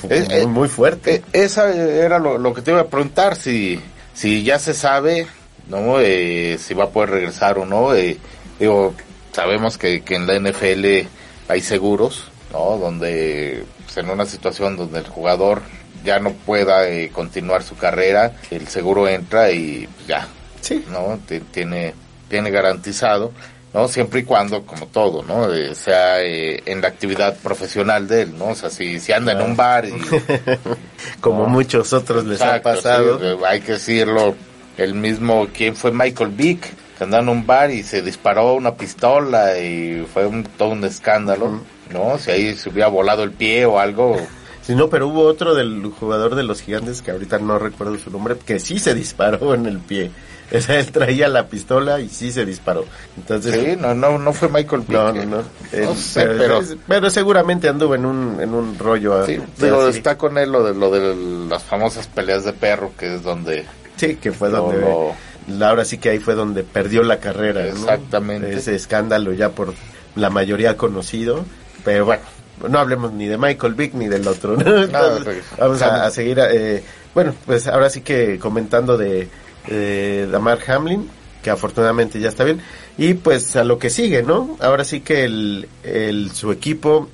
muy, 0.03 0.11
eh, 0.37 0.47
muy 0.47 0.69
fuerte. 0.69 1.23
Esa 1.33 1.73
era 1.75 2.19
lo, 2.19 2.37
lo 2.39 2.53
que 2.53 2.63
te 2.63 2.71
iba 2.73 2.81
a 2.81 2.87
preguntar, 2.89 3.37
si, 3.37 3.81
si 4.13 4.43
ya 4.45 4.59
se 4.59 4.75
sabe, 4.75 5.27
¿no? 5.69 5.99
Eh, 6.01 6.59
si 6.59 6.75
va 6.75 6.85
a 6.85 6.89
poder 6.91 7.11
regresar 7.11 7.59
o 7.59 7.65
no. 7.65 7.95
Eh, 7.95 8.19
digo, 8.61 8.95
sabemos 9.33 9.79
que, 9.79 10.03
que 10.03 10.17
en 10.17 10.27
la 10.27 10.39
NFL 10.39 11.07
hay 11.49 11.61
seguros, 11.63 12.25
¿no? 12.53 12.77
Donde, 12.77 13.65
pues, 13.85 13.97
en 13.97 14.11
una 14.11 14.27
situación 14.27 14.77
donde 14.77 14.99
el 14.99 15.07
jugador 15.09 15.63
ya 16.05 16.19
no 16.19 16.33
pueda 16.33 16.87
eh, 16.91 17.09
continuar 17.11 17.63
su 17.63 17.77
carrera, 17.77 18.33
el 18.51 18.69
seguro 18.69 19.09
entra 19.09 19.51
y 19.53 19.87
pues, 19.95 20.07
ya, 20.07 20.29
Sí. 20.61 20.85
¿no? 20.91 21.19
T- 21.27 21.41
Tiene, 21.51 21.95
tiene 22.29 22.51
garantizado. 22.51 23.33
¿No? 23.75 23.89
Siempre 23.89 24.21
y 24.21 24.23
cuando, 24.23 24.63
como 24.65 24.87
todo, 24.87 25.23
¿no? 25.25 25.53
Eh, 25.53 25.75
sea 25.75 26.23
eh, 26.23 26.63
en 26.65 26.81
la 26.81 26.89
actividad 26.89 27.37
profesional 27.43 28.07
de 28.09 28.23
él, 28.23 28.39
¿no? 28.39 28.47
O 28.51 28.55
sea, 28.55 28.71
si, 28.71 29.01
si 29.01 29.13
anda 29.13 29.33
en 29.33 29.43
un 29.43 29.57
bar 29.57 29.85
y... 29.87 29.93
Como 31.21 31.43
No. 31.43 31.49
muchos 31.49 31.93
otros 31.93 32.25
les 32.25 32.41
Exacto, 32.41 32.69
ha 32.71 32.75
pasado. 32.75 33.19
sí, 33.19 33.45
hay 33.47 33.61
que 33.61 33.73
decirlo, 33.73 34.35
el 34.79 34.95
mismo, 34.95 35.49
¿quién 35.53 35.77
fue 35.77 35.91
Michael 35.93 36.31
Vick? 36.31 36.73
Que 36.97 37.05
andaba 37.05 37.23
en 37.25 37.29
un 37.29 37.45
bar 37.47 37.71
y 37.73 37.83
se 37.83 38.03
disparó 38.03 38.55
una 38.55 38.75
pistola 38.77 39.59
y 39.59 40.07
fue 40.13 40.27
un, 40.27 40.45
todo 40.45 40.71
un 40.71 40.85
escándalo, 40.85 41.61
¿no? 41.93 42.19
Si 42.19 42.31
ahí 42.31 42.55
se 42.55 42.69
hubiera 42.71 42.89
volado 42.89 43.25
el 43.25 43.33
pie 43.33 43.67
o 43.67 43.79
algo, 43.79 44.17
Sí, 44.65 44.75
no, 44.75 44.89
pero 44.89 45.09
hubo 45.09 45.25
otro 45.27 45.55
del 45.55 45.85
jugador 46.01 46.37
de 46.37 46.43
los 46.43 46.63
gigantes 46.63 47.03
que 47.03 47.11
ahorita 47.11 47.39
no 47.39 47.59
recuerdo 47.59 47.99
su 47.99 48.11
nombre, 48.11 48.37
que 48.47 48.59
sí 48.59 48.79
se 48.79 48.95
disparó 48.95 49.53
en 49.53 49.67
el 49.67 49.79
pie. 49.79 50.11
O 50.57 50.61
sea, 50.61 50.79
él 50.79 50.93
traía 50.93 51.29
la 51.29 51.47
pistola 51.49 52.01
y 52.01 52.09
sí 52.09 52.31
se 52.31 52.45
disparó. 52.45 52.85
Entonces, 53.17 53.55
sí, 53.55 53.77
no, 53.81 53.95
no, 53.95 54.19
no 54.19 54.33
fue 54.33 54.49
Michael 54.49 54.83
Vick. 54.83 54.91
no, 54.91 55.13
no, 55.13 55.25
no. 55.25 55.41
Eh, 55.73 55.89
sé, 55.97 56.27
pero, 56.27 56.37
pero- 56.61 56.61
pero 56.87 57.11
seguramente 57.11 57.69
anduvo 57.69 57.95
en 57.95 58.05
un, 58.07 58.39
en 58.41 58.53
un 58.55 58.79
rollo. 58.79 59.25
Sí, 59.27 59.39
digo, 59.59 59.83
así. 59.83 59.99
está 59.99 60.17
con 60.19 60.37
él 60.39 60.53
lo 60.53 60.63
de, 60.63 60.75
lo 60.75 60.91
de 60.91 61.47
las 61.49 61.63
famosas 61.63 62.07
peleas 62.07 62.45
de 62.45 62.53
perro, 62.53 62.93
que 62.99 63.15
es 63.17 63.23
donde... 63.23 63.65
Sí, 63.97 64.17
que 64.17 64.33
fue 64.33 64.51
No, 64.51 64.59
donde. 64.63 64.81
no. 64.81 65.17
la- 65.59 65.71
Ahora 65.71 65.85
sí 65.85 65.99
que 65.99 66.11
ahí 66.11 66.19
fue 66.19 66.35
donde 66.35 66.63
perdió 66.63 67.03
la 67.03 67.19
carrera. 67.19 67.63
¿no? 67.63 67.69
Exactamente. 67.69 68.53
Ese 68.55 68.75
escándalo 68.75 69.33
ya 69.33 69.51
por 69.51 69.73
la 70.15 70.31
mayoría 70.31 70.77
conocido. 70.77 71.45
Pero 71.85 72.05
bueno, 72.07 72.23
no 72.69 72.79
hablemos 72.79 73.13
ni 73.13 73.27
de 73.27 73.37
Michael 73.39 73.75
Vick 73.75 73.95
ni 73.95 74.09
del 74.09 74.27
otro. 74.29 74.57
¿no? 74.57 74.83
Entonces, 74.85 75.43
vamos 75.59 75.83
a, 75.83 76.07
a 76.07 76.11
seguir. 76.11 76.39
eh, 76.41 76.83
bueno, 77.15 77.35
pues 77.47 77.67
ahora 77.67 77.89
sí 77.91 78.01
que 78.01 78.39
comentando 78.39 78.97
de 78.97 79.29
eh, 79.69 80.29
Damar 80.31 80.59
Hamlin, 80.67 81.09
que 81.43 81.51
afortunadamente 81.51 82.21
ya 82.21 82.29
está 82.29 82.45
bien. 82.45 82.61
Y 82.99 83.15
pues 83.15 83.55
a 83.57 83.65
lo 83.65 83.79
que 83.79 83.91
sigue, 83.91 84.23
¿no? 84.23 84.57
Ahora 84.61 84.85
sí 84.85 85.01
que 85.01 85.25
el, 85.25 85.69
el, 85.83 86.31
su 86.33 86.53
equipo. 86.53 87.09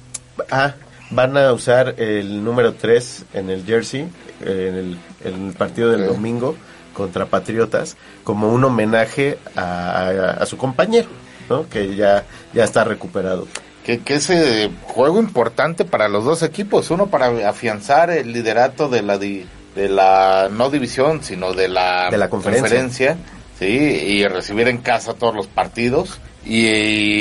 Ah, 0.50 0.74
van 1.10 1.36
a 1.36 1.52
usar 1.52 1.96
el 1.98 2.44
número 2.44 2.74
3 2.74 3.24
en 3.34 3.50
el 3.50 3.64
jersey, 3.64 4.08
en 4.42 4.74
el, 4.76 4.98
en 5.24 5.48
el 5.48 5.52
partido 5.54 5.90
del 5.90 6.06
domingo 6.06 6.54
contra 6.94 7.26
Patriotas, 7.26 7.96
como 8.24 8.48
un 8.52 8.62
homenaje 8.64 9.38
a, 9.56 9.62
a- 10.08 10.30
a 10.42 10.46
su 10.46 10.56
compañero, 10.56 11.08
¿no? 11.48 11.68
Que 11.68 11.96
ya, 11.96 12.24
ya 12.54 12.62
está 12.64 12.84
recuperado. 12.84 13.48
Que, 13.84 14.00
que 14.00 14.14
es 14.14 14.30
eh, 14.30 14.70
juego 14.82 15.18
importante 15.18 15.84
para 15.84 16.08
los 16.08 16.24
dos 16.24 16.42
equipos. 16.42 16.90
Uno 16.90 17.08
para 17.08 17.48
afianzar 17.48 18.10
el 18.10 18.32
liderato 18.32 18.88
de 18.88 19.02
la 19.02 19.18
di- 19.18 19.46
de 19.80 19.88
la 19.88 20.48
no 20.50 20.70
división, 20.70 21.22
sino 21.22 21.52
de 21.52 21.68
la, 21.68 22.10
De 22.10 22.18
la 22.18 22.28
conferencia. 22.28 23.16
sí, 23.58 23.66
y 23.66 24.26
recibir 24.26 24.68
en 24.68 24.78
casa 24.78 25.14
todos 25.14 25.34
los 25.34 25.46
partidos. 25.46 26.18
Y, 26.44 26.66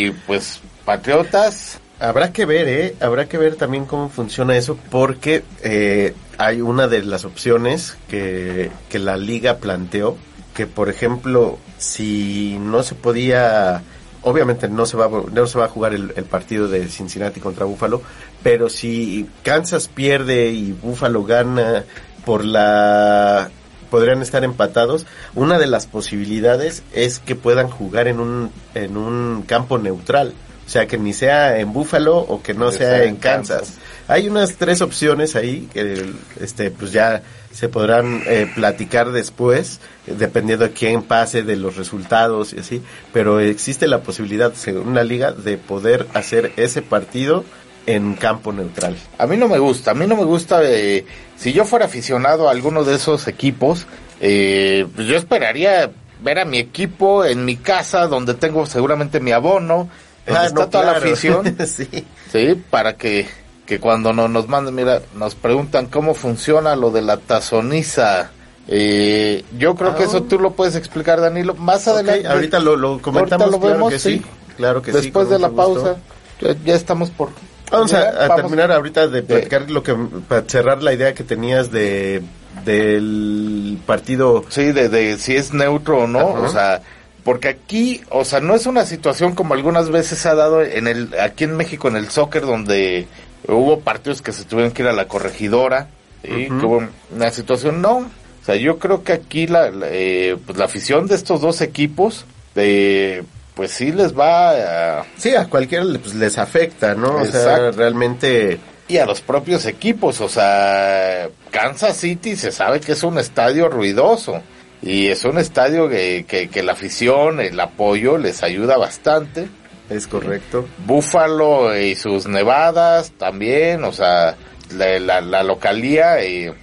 y, 0.07 0.11
pues 0.27 0.59
Patriotas, 0.85 1.79
Habrá 2.01 2.31
que 2.31 2.45
ver, 2.45 2.69
¿eh? 2.69 2.95
Habrá 3.01 3.27
que 3.27 3.37
ver 3.37 3.55
también 3.57 3.85
cómo 3.85 4.07
funciona 4.07 4.55
eso, 4.55 4.77
porque 4.89 5.43
eh, 5.63 6.13
hay 6.37 6.61
una 6.61 6.87
de 6.87 7.03
las 7.03 7.25
opciones 7.25 7.97
que, 8.09 8.71
que 8.89 8.99
la 8.99 9.17
liga 9.17 9.57
planteó, 9.57 10.15
que 10.55 10.65
por 10.65 10.87
ejemplo, 10.87 11.59
si 11.77 12.57
no 12.61 12.83
se 12.83 12.95
podía, 12.95 13.81
obviamente 14.21 14.69
no 14.69 14.85
se 14.85 14.95
va, 14.95 15.07
a- 15.07 15.29
no 15.29 15.45
se 15.45 15.59
va 15.59 15.65
a 15.65 15.67
jugar 15.67 15.93
el, 15.93 16.13
el 16.15 16.23
partido 16.23 16.69
de 16.69 16.87
Cincinnati 16.87 17.41
contra 17.41 17.65
Buffalo, 17.65 18.01
pero 18.43 18.69
si 18.69 19.27
Kansas 19.43 19.89
pierde 19.89 20.51
y 20.51 20.71
Buffalo 20.71 21.25
gana 21.25 21.83
por 22.25 22.45
la 22.45 23.49
podrían 23.89 24.21
estar 24.21 24.43
empatados. 24.43 25.05
Una 25.35 25.59
de 25.59 25.67
las 25.67 25.87
posibilidades 25.87 26.83
es 26.93 27.19
que 27.19 27.35
puedan 27.35 27.69
jugar 27.69 28.07
en 28.07 28.19
un 28.19 28.51
en 28.75 28.97
un 28.97 29.43
campo 29.47 29.77
neutral, 29.77 30.33
o 30.65 30.69
sea 30.69 30.87
que 30.87 30.97
ni 30.97 31.13
sea 31.13 31.59
en 31.59 31.73
Buffalo 31.73 32.17
o 32.17 32.41
que 32.41 32.53
no 32.53 32.69
Que 32.69 32.77
sea 32.77 32.97
sea 32.97 33.03
en 33.05 33.15
Kansas. 33.17 33.57
Kansas. 33.57 33.77
Hay 34.07 34.27
unas 34.27 34.55
tres 34.55 34.81
opciones 34.81 35.35
ahí 35.35 35.67
que 35.71 36.13
este 36.39 36.71
pues 36.71 36.91
ya 36.91 37.21
se 37.51 37.69
podrán 37.69 38.21
eh, 38.27 38.49
platicar 38.53 39.11
después 39.11 39.79
dependiendo 40.05 40.65
de 40.65 40.71
quién 40.71 41.03
pase 41.03 41.43
de 41.43 41.55
los 41.55 41.75
resultados 41.75 42.53
y 42.53 42.59
así, 42.59 42.81
pero 43.13 43.39
existe 43.39 43.87
la 43.87 44.01
posibilidad 44.01 44.53
según 44.53 44.95
la 44.95 45.03
liga 45.03 45.31
de 45.31 45.57
poder 45.57 46.07
hacer 46.13 46.51
ese 46.57 46.81
partido 46.81 47.43
en 47.85 48.13
campo 48.15 48.51
neutral. 48.51 48.95
a 49.17 49.25
mí 49.27 49.37
no 49.37 49.47
me 49.47 49.57
gusta. 49.59 49.91
A 49.91 49.93
mí 49.93 50.05
no 50.07 50.15
me 50.15 50.23
gusta. 50.25 50.61
eh, 50.63 51.05
si 51.37 51.53
yo 51.53 51.65
fuera 51.65 51.85
aficionado 51.85 52.47
a 52.47 52.51
alguno 52.51 52.83
de 52.83 52.95
esos 52.95 53.27
equipos, 53.27 53.85
eh, 54.21 54.85
pues 54.95 55.07
yo 55.07 55.15
esperaría 55.15 55.89
ver 56.21 56.39
a 56.39 56.45
mi 56.45 56.57
equipo 56.59 57.23
en 57.25 57.45
mi 57.45 57.55
casa, 57.55 58.07
donde 58.07 58.33
tengo 58.33 58.65
seguramente 58.65 59.19
mi 59.21 59.31
abono, 59.31 59.89
donde 60.25 60.39
Ah, 60.41 60.45
está 60.47 60.59
no, 60.61 60.69
toda 60.69 60.85
la 60.91 60.97
afición. 60.97 61.55
sí. 61.65 61.87
Sí, 62.31 62.61
para 62.69 62.95
que, 62.97 63.27
que 63.65 63.79
cuando 63.79 64.11
no, 64.13 64.27
nos 64.27 64.47
manden, 64.49 64.75
mira, 64.75 65.01
nos 65.15 65.33
preguntan 65.35 65.87
cómo 65.87 66.13
funciona 66.13 66.75
lo 66.75 66.91
de 66.91 67.01
la 67.01 67.17
tazoniza. 67.17 68.31
Eh, 68.67 69.43
yo 69.57 69.73
creo 69.75 69.95
que 69.95 70.03
Ah. 70.03 70.07
eso 70.07 70.23
tú 70.23 70.37
lo 70.39 70.51
puedes 70.51 70.75
explicar, 70.75 71.19
Danilo, 71.21 71.55
más 71.55 71.87
adelante. 71.87 72.27
ahorita 72.27 72.59
lo, 72.59 72.75
lo 72.75 72.99
comentamos, 73.01 73.47
Ahorita 73.47 73.57
lo 73.57 73.59
claro 73.61 73.73
vemos, 73.75 73.93
que 73.93 73.99
sí. 73.99 74.17
sí. 74.19 74.25
Claro 74.57 74.81
que. 74.81 74.91
Después 74.91 75.29
de 75.29 75.39
la 75.39 75.47
gusto. 75.47 75.63
pausa, 75.73 75.95
ya, 76.41 76.55
ya 76.65 76.75
estamos 76.75 77.09
por... 77.09 77.29
Vamos 77.71 77.93
a, 77.93 78.01
ya, 78.01 78.09
a 78.09 78.27
vamos. 78.27 78.35
terminar 78.43 78.71
ahorita 78.71 79.07
de 79.07 79.21
platicar 79.23 79.69
lo 79.69 79.83
que 79.83 79.95
para 80.27 80.43
cerrar 80.47 80.81
la 80.81 80.93
idea 80.93 81.13
que 81.13 81.23
tenías 81.23 81.71
de 81.71 82.21
del 82.65 83.77
partido. 83.85 84.43
Sí, 84.49 84.71
de, 84.71 84.89
de 84.89 85.17
si 85.17 85.35
es 85.35 85.53
neutro 85.53 85.99
o 85.99 86.07
no, 86.07 86.27
o 86.33 86.49
sea, 86.49 86.81
porque 87.23 87.47
aquí, 87.49 88.01
o 88.09 88.25
sea, 88.25 88.39
no 88.39 88.55
es 88.55 88.65
una 88.65 88.85
situación 88.85 89.35
como 89.35 89.53
algunas 89.53 89.89
veces 89.89 90.19
se 90.19 90.29
ha 90.29 90.35
dado 90.35 90.61
en 90.63 90.87
el, 90.87 91.15
aquí 91.19 91.43
en 91.43 91.55
México 91.55 91.87
en 91.87 91.95
el 91.95 92.09
soccer 92.09 92.45
donde 92.45 93.07
hubo 93.47 93.79
partidos 93.79 94.21
que 94.21 94.31
se 94.31 94.43
tuvieron 94.45 94.71
que 94.71 94.81
ir 94.83 94.87
a 94.89 94.93
la 94.93 95.07
corregidora, 95.07 95.87
¿sí? 96.23 96.47
Ujú. 96.49 96.59
que 96.59 96.65
hubo 96.65 96.83
una 97.15 97.31
situación, 97.31 97.81
no, 97.81 97.97
o 97.97 98.45
sea, 98.45 98.55
yo 98.55 98.77
creo 98.79 99.03
que 99.03 99.13
aquí 99.13 99.47
la, 99.47 99.69
la, 99.69 99.87
eh, 99.89 100.37
pues 100.45 100.57
la 100.57 100.65
afición 100.65 101.07
de 101.07 101.15
estos 101.15 101.41
dos 101.41 101.61
equipos, 101.61 102.25
eh, 102.55 103.23
pues 103.59 103.71
sí 103.71 103.91
les 103.91 104.17
va 104.17 104.99
a, 104.99 105.05
Sí, 105.17 105.35
a 105.35 105.49
cualquiera 105.49 105.83
pues, 106.01 106.15
les 106.15 106.37
afecta, 106.37 106.95
¿no? 106.95 107.17
O 107.17 107.25
sea, 107.25 107.71
realmente. 107.71 108.57
y 108.87 108.99
a 108.99 109.05
los 109.05 109.19
propios 109.19 109.65
equipos, 109.65 110.21
o 110.21 110.29
sea, 110.29 111.27
Kansas 111.51 111.97
City 111.97 112.37
se 112.37 112.53
sabe 112.53 112.79
que 112.79 112.93
es 112.93 113.03
un 113.03 113.17
estadio 113.17 113.67
ruidoso 113.67 114.41
y 114.81 115.07
es 115.07 115.25
un 115.25 115.37
estadio 115.39 115.89
que, 115.89 116.23
que, 116.25 116.47
que 116.47 116.63
la 116.63 116.71
afición, 116.71 117.41
el 117.41 117.59
apoyo 117.59 118.17
les 118.17 118.43
ayuda 118.43 118.77
bastante. 118.77 119.49
Es 119.89 120.07
correcto. 120.07 120.65
Búfalo 120.85 121.77
y 121.77 121.95
sus 121.95 122.27
nevadas 122.27 123.11
también, 123.17 123.83
o 123.83 123.91
sea, 123.91 124.37
la, 124.71 124.99
la, 124.99 125.19
la 125.19 125.43
localía 125.43 126.23
eh, 126.23 126.53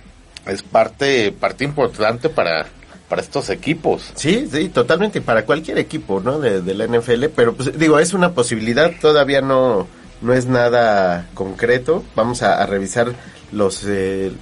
es 0.47 0.63
parte, 0.63 1.31
parte 1.31 1.65
importante 1.65 2.31
para, 2.31 2.65
para 3.09 3.23
estos 3.23 3.51
equipos. 3.51 4.11
Sí, 4.15 4.49
sí, 4.51 4.69
totalmente. 4.69 5.21
Para 5.21 5.45
cualquier 5.45 5.79
equipo, 5.79 6.21
¿no? 6.21 6.39
De, 6.41 6.61
de 6.63 6.75
la 6.75 6.87
NFL. 6.87 7.27
Pero, 7.35 7.55
pues, 7.55 7.79
digo, 7.79 7.99
es 7.99 8.13
una 8.15 8.33
posibilidad. 8.33 8.91
Todavía 9.01 9.41
no, 9.41 9.87
no 10.23 10.33
es 10.35 10.47
nada 10.47 11.27
concreto. 11.35 12.03
Vamos 12.15 12.43
a, 12.43 12.61
a 12.63 12.67
revisar 12.67 13.13
los, 13.53 13.85
eh, 13.87 14.33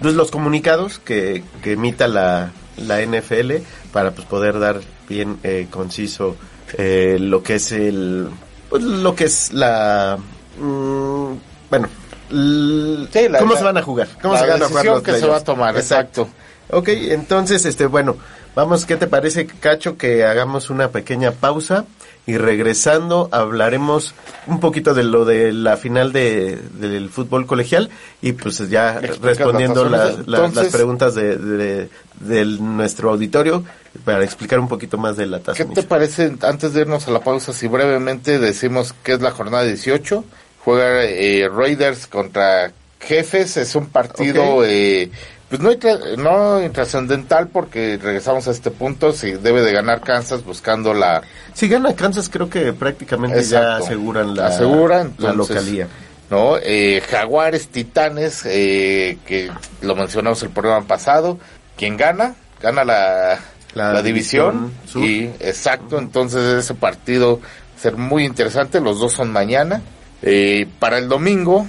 pues, 0.00 0.14
los 0.14 0.30
comunicados 0.30 0.98
que, 0.98 1.44
que 1.62 1.72
emita 1.72 2.08
la, 2.08 2.52
la 2.78 3.00
NFL 3.02 3.56
para 3.92 4.12
pues, 4.12 4.26
poder 4.26 4.58
dar 4.58 4.80
bien 5.08 5.38
eh, 5.42 5.66
conciso 5.70 6.36
eh, 6.78 7.18
lo 7.20 7.42
que 7.42 7.56
es 7.56 7.72
el. 7.72 8.28
Pues, 8.70 8.82
lo 8.82 9.14
que 9.14 9.24
es 9.24 9.52
la. 9.52 10.16
mm, 10.58 11.32
bueno. 11.68 11.88
l- 12.30 13.08
Sí, 13.12 13.28
la- 13.28 13.40
¿Cómo 13.40 13.52
la- 13.54 13.58
se 13.58 13.64
van 13.64 13.76
a 13.76 13.82
jugar? 13.82 14.08
¿Cómo 14.22 14.34
la 14.34 14.40
se 14.40 14.46
van 14.46 14.62
a 14.62 14.68
jugar 14.68 14.84
decisión 14.84 14.94
los 14.94 15.02
que 15.02 15.20
se 15.20 15.26
va 15.26 15.36
a 15.36 15.44
tomar, 15.44 15.76
exacto. 15.76 16.28
Ok, 16.72 16.88
entonces, 16.88 17.64
este, 17.64 17.86
bueno, 17.86 18.16
vamos, 18.54 18.86
¿qué 18.86 18.96
te 18.96 19.06
parece, 19.06 19.46
Cacho, 19.46 19.96
que 19.96 20.24
hagamos 20.24 20.70
una 20.70 20.88
pequeña 20.90 21.32
pausa 21.32 21.84
y 22.26 22.36
regresando 22.36 23.28
hablaremos 23.32 24.14
un 24.46 24.60
poquito 24.60 24.94
de 24.94 25.02
lo 25.04 25.24
de 25.24 25.52
la 25.52 25.76
final 25.76 26.12
de, 26.12 26.58
del 26.74 27.08
fútbol 27.10 27.46
colegial 27.46 27.90
y 28.22 28.32
pues 28.32 28.58
ya 28.68 29.00
respondiendo 29.00 29.88
las 29.88 30.18
Entonces- 30.18 30.72
preguntas 30.72 31.14
de, 31.14 31.36
de- 31.36 31.88
de 32.20 32.44
nuestro 32.44 33.10
auditorio 33.10 33.64
para 34.04 34.22
explicar 34.22 34.60
un 34.60 34.68
poquito 34.68 34.98
más 34.98 35.16
de 35.16 35.26
la 35.26 35.38
¿Qué 35.38 35.44
tasa. 35.64 35.64
te 35.74 35.82
parece, 35.82 36.34
antes 36.42 36.74
de 36.74 36.82
irnos 36.82 37.08
a 37.08 37.10
la 37.10 37.20
pausa, 37.20 37.52
si 37.54 37.66
brevemente 37.66 38.38
decimos 38.38 38.94
que 39.02 39.12
es 39.14 39.20
la 39.22 39.30
jornada 39.30 39.64
18? 39.64 40.22
Juega 40.62 41.04
eh, 41.04 41.48
Raiders 41.48 42.06
contra 42.06 42.72
Jefes, 43.00 43.56
es 43.56 43.74
un 43.74 43.86
partido, 43.86 44.62
eh, 44.66 45.10
pues 45.50 45.60
no, 45.60 45.72
no 46.16 46.62
intrascendental 46.62 47.48
porque 47.48 47.98
regresamos 48.00 48.46
a 48.46 48.52
este 48.52 48.70
punto, 48.70 49.12
si 49.12 49.32
debe 49.32 49.62
de 49.62 49.72
ganar 49.72 50.00
Kansas 50.00 50.44
buscando 50.44 50.94
la, 50.94 51.22
Si 51.54 51.68
gana 51.68 51.94
Kansas, 51.96 52.28
creo 52.28 52.48
que 52.48 52.72
prácticamente 52.72 53.42
ya 53.42 53.76
aseguran 53.76 54.36
la, 54.36 54.46
Aseguran, 54.46 55.12
la 55.18 55.32
localía. 55.32 55.88
¿no? 56.30 56.56
Eh, 56.62 57.02
Jaguares, 57.10 57.66
Titanes, 57.66 58.42
eh, 58.46 59.18
que 59.26 59.50
lo 59.82 59.96
mencionamos 59.96 60.40
el 60.44 60.50
programa 60.50 60.86
pasado, 60.86 61.36
¿quién 61.76 61.96
gana? 61.96 62.36
Gana 62.62 62.84
la, 62.84 63.40
La 63.74 63.92
la, 63.92 64.02
división, 64.02 64.72
y 64.94 65.24
exacto, 65.40 65.98
entonces 65.98 66.64
ese 66.64 66.74
partido 66.74 67.40
va 67.40 67.76
a 67.76 67.80
ser 67.80 67.96
muy 67.96 68.24
interesante, 68.24 68.80
los 68.80 69.00
dos 69.00 69.14
son 69.14 69.32
mañana. 69.32 69.82
Eh, 70.22 70.68
para 70.78 70.98
el 70.98 71.08
domingo, 71.08 71.66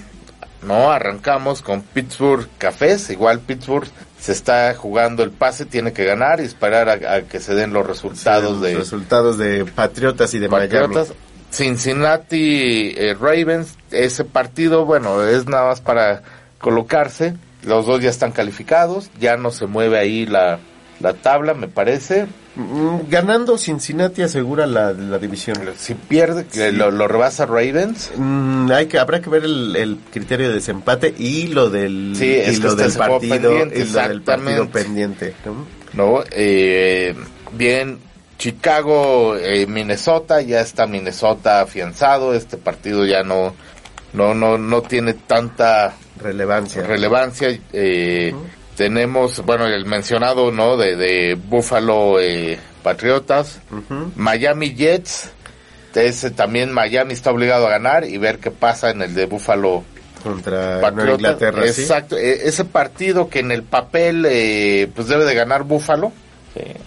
no, 0.64 0.92
arrancamos 0.92 1.62
con 1.62 1.82
Pittsburgh 1.82 2.48
Cafés, 2.58 3.10
igual 3.10 3.40
Pittsburgh 3.40 3.88
se 4.20 4.32
está 4.32 4.74
jugando 4.76 5.24
el 5.24 5.32
pase, 5.32 5.66
tiene 5.66 5.94
que 5.94 6.06
ganar 6.06 6.40
y 6.40 6.44
esperar 6.44 6.90
a, 6.90 7.16
a 7.16 7.22
que 7.24 7.40
se 7.40 7.56
den 7.56 7.74
los 7.74 7.88
resultados 7.88 8.54
Los 8.54 8.62
de 8.62 8.76
resultados 8.76 9.38
de 9.38 9.66
Patriotas 9.66 10.34
y 10.34 10.40
de 10.40 10.50
Patriotas. 10.50 11.10
Miami. 11.10 11.32
Cincinnati 11.52 12.94
eh, 12.96 13.16
Ravens, 13.20 13.76
ese 13.92 14.24
partido, 14.24 14.86
bueno, 14.86 15.24
es 15.24 15.48
nada 15.48 15.66
más 15.66 15.82
para 15.82 16.24
colocarse. 16.60 17.34
Los 17.64 17.86
dos 17.86 18.02
ya 18.02 18.10
están 18.10 18.32
calificados, 18.32 19.12
ya 19.20 19.38
no 19.38 19.52
se 19.52 19.68
mueve 19.68 20.00
ahí 20.00 20.26
la, 20.26 20.60
la 21.02 21.14
tabla, 21.14 21.54
me 21.54 21.68
parece. 21.68 22.28
Mm, 22.56 23.10
Ganando 23.10 23.58
Cincinnati 23.58 24.22
asegura 24.22 24.66
la, 24.68 24.92
la 24.94 25.18
división. 25.18 25.58
Si 25.78 25.94
pierde, 25.96 26.46
Sí. 26.50 26.72
lo, 26.72 26.92
lo 26.92 27.08
rebasa 27.08 27.46
Ravens. 27.46 28.12
Mm, 28.16 28.72
hay 28.72 28.88
que 28.88 29.00
habrá 29.00 29.22
que 29.22 29.30
ver 29.30 29.44
el, 29.46 29.76
el 29.76 29.98
criterio 30.12 30.50
de 30.50 30.56
desempate 30.56 31.14
y 31.18 31.48
lo 31.48 31.70
del 31.70 32.14
Sí, 32.16 32.26
y 32.26 32.30
es 32.36 32.60
que 32.60 32.66
lo 32.68 32.76
del 32.76 32.92
partido 32.94 33.50
pendiente, 33.52 33.80
y 33.80 33.86
lo 33.86 34.08
del 34.08 34.22
partido 34.22 34.64
exactamente. 34.64 34.72
pendiente. 34.72 35.34
¿no? 35.46 35.66
¿no? 35.94 36.24
Eh, 36.32 37.16
bien, 37.54 38.00
Chicago, 38.38 39.38
eh, 39.38 39.66
Minnesota, 39.68 40.42
ya 40.42 40.62
está 40.62 40.88
Minnesota 40.88 41.62
afianzado, 41.62 42.34
este 42.34 42.58
partido 42.58 43.06
ya 43.06 43.24
no, 43.24 43.54
no, 44.14 44.34
no, 44.34 44.58
no 44.58 44.82
tiene 44.82 45.14
tanta 45.14 45.94
Relevancia. 46.22 46.84
relevancia. 46.84 47.48
eh, 47.72 48.34
Tenemos, 48.82 49.46
bueno, 49.46 49.68
el 49.68 49.86
mencionado, 49.86 50.52
¿no? 50.52 50.76
De, 50.76 50.96
de 50.96 51.36
Buffalo 51.36 52.20
eh, 52.20 52.58
Patriotas. 52.82 53.60
Miami 54.16 54.74
Jets. 54.74 55.30
Ese 55.94 56.32
también 56.32 56.72
Miami 56.72 57.14
está 57.14 57.30
obligado 57.30 57.68
a 57.68 57.70
ganar 57.70 58.06
y 58.06 58.18
ver 58.18 58.40
qué 58.40 58.50
pasa 58.50 58.90
en 58.90 59.04
el 59.04 59.14
de 59.14 59.28
Buffalo 59.28 59.84
contra 60.24 60.82
Patriotas. 60.82 61.14
Inglaterra. 61.14 61.64
Exacto, 61.68 62.18
e- 62.18 62.48
ese 62.48 62.66
partido 62.66 63.30
que 63.30 63.42
en 63.42 63.52
el 63.52 63.62
papel 63.62 64.26
eh, 64.28 64.90
pues 64.96 65.08
debe 65.08 65.26
de 65.26 65.36
ganar 65.36 65.62
Buffalo. 65.62 66.12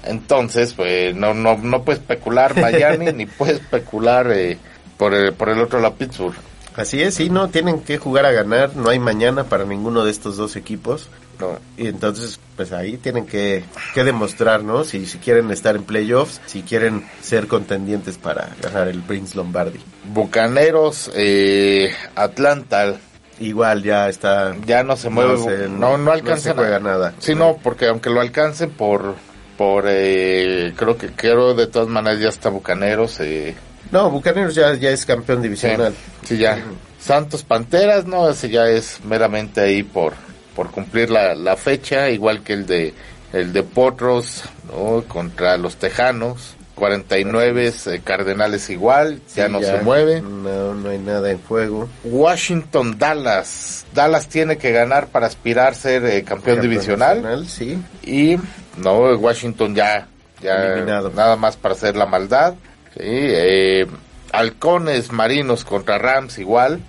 entonces, 0.03 0.73
pues 0.75 1.15
no, 1.15 1.33
no, 1.33 1.59
no 1.59 1.85
puede 1.85 2.01
especular 2.01 2.61
Miami 2.61 3.13
ni 3.15 3.27
puede 3.27 3.53
especular 3.53 4.33
eh, 4.33 4.59
por, 4.97 5.15
el, 5.15 5.33
por 5.33 5.49
el 5.49 5.61
otro 5.61 5.79
lado 5.79 5.95
Pittsburgh. 5.95 6.35
Así 6.75 7.01
es, 7.01 7.15
sí, 7.15 7.31
no, 7.31 7.51
tienen 7.51 7.83
que 7.83 7.99
jugar 7.99 8.27
a 8.27 8.33
ganar, 8.33 8.75
no 8.75 8.91
hay 8.91 8.99
mañana 8.99 9.45
para 9.45 9.65
ninguno 9.65 10.05
de 10.05 10.11
estos 10.11 10.37
dos 10.37 10.57
equipos. 10.57 11.09
¿No? 11.41 11.59
Y 11.77 11.89
entonces, 11.89 12.39
pues 12.57 12.73
ahí 12.73 12.97
tienen 12.97 13.27
que, 13.27 13.65
que 13.95 14.05
demostrar, 14.05 14.63
¿no? 14.63 14.85
Si, 14.85 15.07
si 15.07 15.19
quieren 15.19 15.51
estar 15.51 15.77
en 15.77 15.85
playoffs, 15.85 16.41
si 16.47 16.63
quieren 16.63 17.05
ser 17.23 17.47
contendientes 17.49 18.19
para 18.19 18.51
ganar 18.63 18.89
el 18.89 19.01
Prince 19.03 19.37
Lombardi. 19.37 19.81
Bucaneros, 20.13 21.11
eh, 21.15 21.93
Atlanta, 22.15 22.97
Igual 23.41 23.83
ya 23.83 24.09
está... 24.09 24.55
ya 24.65 24.85
no 24.85 24.97
se 24.97 25.11
mueve, 25.11 25.37
se- 25.39 25.69
no, 25.69 25.99
no, 25.99 26.13
alcanza 26.13 26.51
se 26.51 26.55
juega 26.55 26.79
nada. 26.79 27.15
Sí, 27.19 27.35
no, 27.35 27.57
porque 27.61 27.89
aunque 27.89 28.09
lo 28.09 28.21
alcancen 28.21 28.71
por, 28.71 29.17
por 29.59 29.87
eh, 29.89 30.73
creo 30.77 30.97
que 30.97 31.09
creo 31.09 31.53
de 31.55 31.67
todas 31.67 31.89
maneras 31.89 32.21
ya 32.21 32.29
está 32.29 32.49
Bucaneros. 32.51 33.19
Eh, 33.19 33.57
No, 33.91 34.09
Bucaneros 34.09 34.55
ya, 34.55 34.73
ya 34.75 34.91
es 34.91 35.05
campeón 35.05 35.39
sí, 35.39 35.43
divisional. 35.45 35.95
sí, 36.23 36.37
ya. 36.39 36.63
Santos 37.01 37.43
Panteras, 37.43 38.07
no, 38.07 38.31
ese 38.31 38.49
ya 38.51 38.69
es 38.69 39.01
meramente 39.05 39.61
ahí 39.61 39.83
por, 39.83 40.13
por 40.55 40.71
cumplir 40.71 41.11
la, 41.11 41.35
la 41.35 41.57
fecha, 41.57 42.11
igual 42.11 42.43
que 42.43 42.53
el 42.53 42.67
de 42.67 42.95
el 43.33 43.53
de 43.53 43.63
Potros, 43.65 44.45
¿no? 44.69 45.03
contra 45.09 45.57
los 45.57 45.77
Tejanos. 45.77 46.55
49 46.75 47.73
eh, 47.87 48.01
Cardenales 48.03 48.69
igual, 48.69 49.21
ya 49.35 49.49
no 49.49 49.61
se 49.61 49.79
mueve. 49.83 50.21
No, 50.21 50.75
no 50.75 50.89
hay 50.91 50.99
nada 50.99 51.31
en 51.31 51.41
juego. 51.43 51.89
Washington 52.03 52.99
Dallas. 52.99 53.87
Dallas 53.95 54.29
tiene 54.29 54.59
que 54.59 54.73
ganar 54.73 55.07
para 55.07 55.29
aspirar 55.29 55.69
a 55.69 55.75
ser 55.75 56.05
eh, 56.05 56.25
campeón, 56.25 56.61
divisional. 56.61 57.47
Sí. 57.47 57.79
Y 58.03 58.39
no, 58.77 58.99
Washington 59.17 59.75
ya, 59.75 60.09
ya 60.43 60.55
Eliminado. 60.65 61.13
nada 61.15 61.37
más 61.37 61.57
para 61.57 61.75
hacer 61.75 61.95
la 61.97 62.07
maldad. 62.07 62.55
Sí, 62.95 63.03
eh, 63.05 63.87
Halcones 64.33 65.13
Marinos 65.13 65.65
contra 65.65 65.99
Rams 65.99 66.39
igual. 66.39 66.81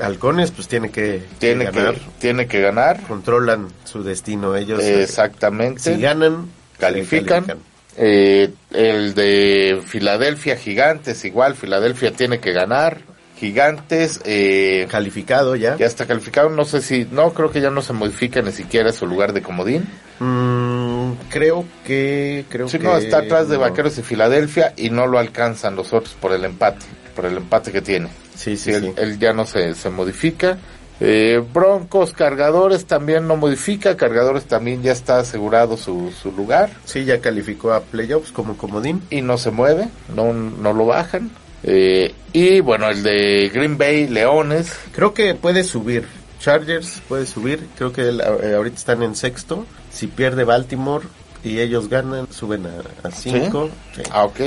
Halcones, 0.00 0.50
pues 0.50 0.68
tiene 0.68 0.90
que, 0.90 1.22
Tiene 1.38 1.66
que 1.66 1.70
ganar. 1.72 1.94
que, 1.94 2.00
tiene 2.18 2.46
que 2.46 2.60
ganar. 2.60 3.00
Controlan 3.06 3.68
su 3.84 4.02
destino 4.02 4.56
ellos. 4.56 4.82
eh, 4.82 5.02
Exactamente. 5.02 5.80
Si 5.80 6.00
ganan, 6.00 6.50
califican. 6.78 7.44
Eh, 7.96 8.50
el 8.70 9.14
de 9.14 9.80
Filadelfia 9.84 10.56
Gigantes 10.56 11.24
igual. 11.24 11.54
Filadelfia 11.56 12.12
tiene 12.12 12.38
que 12.40 12.52
ganar. 12.52 12.98
Gigantes 13.38 14.20
eh, 14.24 14.88
Calificado 14.90 15.54
ya. 15.54 15.76
ya 15.76 15.86
está 15.86 16.06
calificado. 16.06 16.48
No 16.50 16.64
sé 16.64 16.80
si, 16.82 17.06
no 17.10 17.32
creo 17.32 17.50
que 17.52 17.60
ya 17.60 17.70
no 17.70 17.82
se 17.82 17.92
modifica 17.92 18.42
ni 18.42 18.50
siquiera 18.52 18.92
su 18.92 19.06
lugar 19.06 19.32
de 19.32 19.42
comodín. 19.42 19.84
Mm, 20.18 21.12
creo 21.30 21.64
que... 21.86 22.44
Creo 22.48 22.68
Sí, 22.68 22.78
que 22.78 22.84
no, 22.84 22.96
está 22.96 23.18
atrás 23.18 23.48
de 23.48 23.54
no. 23.54 23.60
Vaqueros 23.60 23.96
y 23.98 24.02
Filadelfia 24.02 24.72
y 24.76 24.90
no 24.90 25.06
lo 25.06 25.20
alcanzan 25.20 25.76
los 25.76 25.92
otros 25.92 26.14
por 26.20 26.32
el 26.32 26.44
empate, 26.44 26.84
por 27.18 27.26
el 27.26 27.36
empate 27.36 27.72
que 27.72 27.82
tiene. 27.82 28.06
Sí, 28.36 28.56
Sí, 28.56 28.56
sí, 28.56 28.70
él, 28.70 28.82
sí. 28.84 28.92
él 28.96 29.18
ya 29.18 29.32
no 29.32 29.44
se, 29.44 29.74
se 29.74 29.90
modifica. 29.90 30.56
Eh, 31.00 31.42
Broncos, 31.52 32.12
Cargadores 32.12 32.84
también 32.86 33.26
no 33.26 33.34
modifica, 33.36 33.96
Cargadores 33.96 34.44
también 34.44 34.82
ya 34.84 34.92
está 34.92 35.18
asegurado 35.18 35.76
su, 35.76 36.12
su 36.12 36.30
lugar 36.32 36.70
Sí, 36.84 37.04
ya 37.04 37.20
calificó 37.20 37.72
a 37.72 37.80
playoffs 37.80 38.30
como 38.30 38.56
comodín. 38.56 39.02
y 39.10 39.20
no 39.20 39.36
se 39.36 39.50
mueve, 39.50 39.88
no, 40.14 40.32
no 40.32 40.72
lo 40.72 40.86
bajan. 40.86 41.30
Eh, 41.64 42.14
y 42.32 42.60
bueno, 42.60 42.88
el 42.88 43.02
de 43.02 43.50
Green 43.52 43.76
Bay, 43.78 44.06
Leones, 44.06 44.72
Creo 44.92 45.12
que 45.12 45.34
puede 45.34 45.64
subir. 45.64 46.04
Chargers 46.38 47.02
puede 47.08 47.26
subir. 47.26 47.66
Creo 47.76 47.92
que 47.92 48.02
el- 48.02 48.20
eh, 48.20 48.54
ahorita 48.54 48.76
están 48.76 49.02
en 49.02 49.16
sexto. 49.16 49.66
Si 49.92 50.06
pierde 50.06 50.44
Baltimore 50.44 51.04
y 51.42 51.58
ellos 51.58 51.88
ganan, 51.88 52.28
suben 52.32 52.64
a 53.02 53.10
5. 53.10 53.70
ah, 54.12 54.22
ok. 54.24 54.40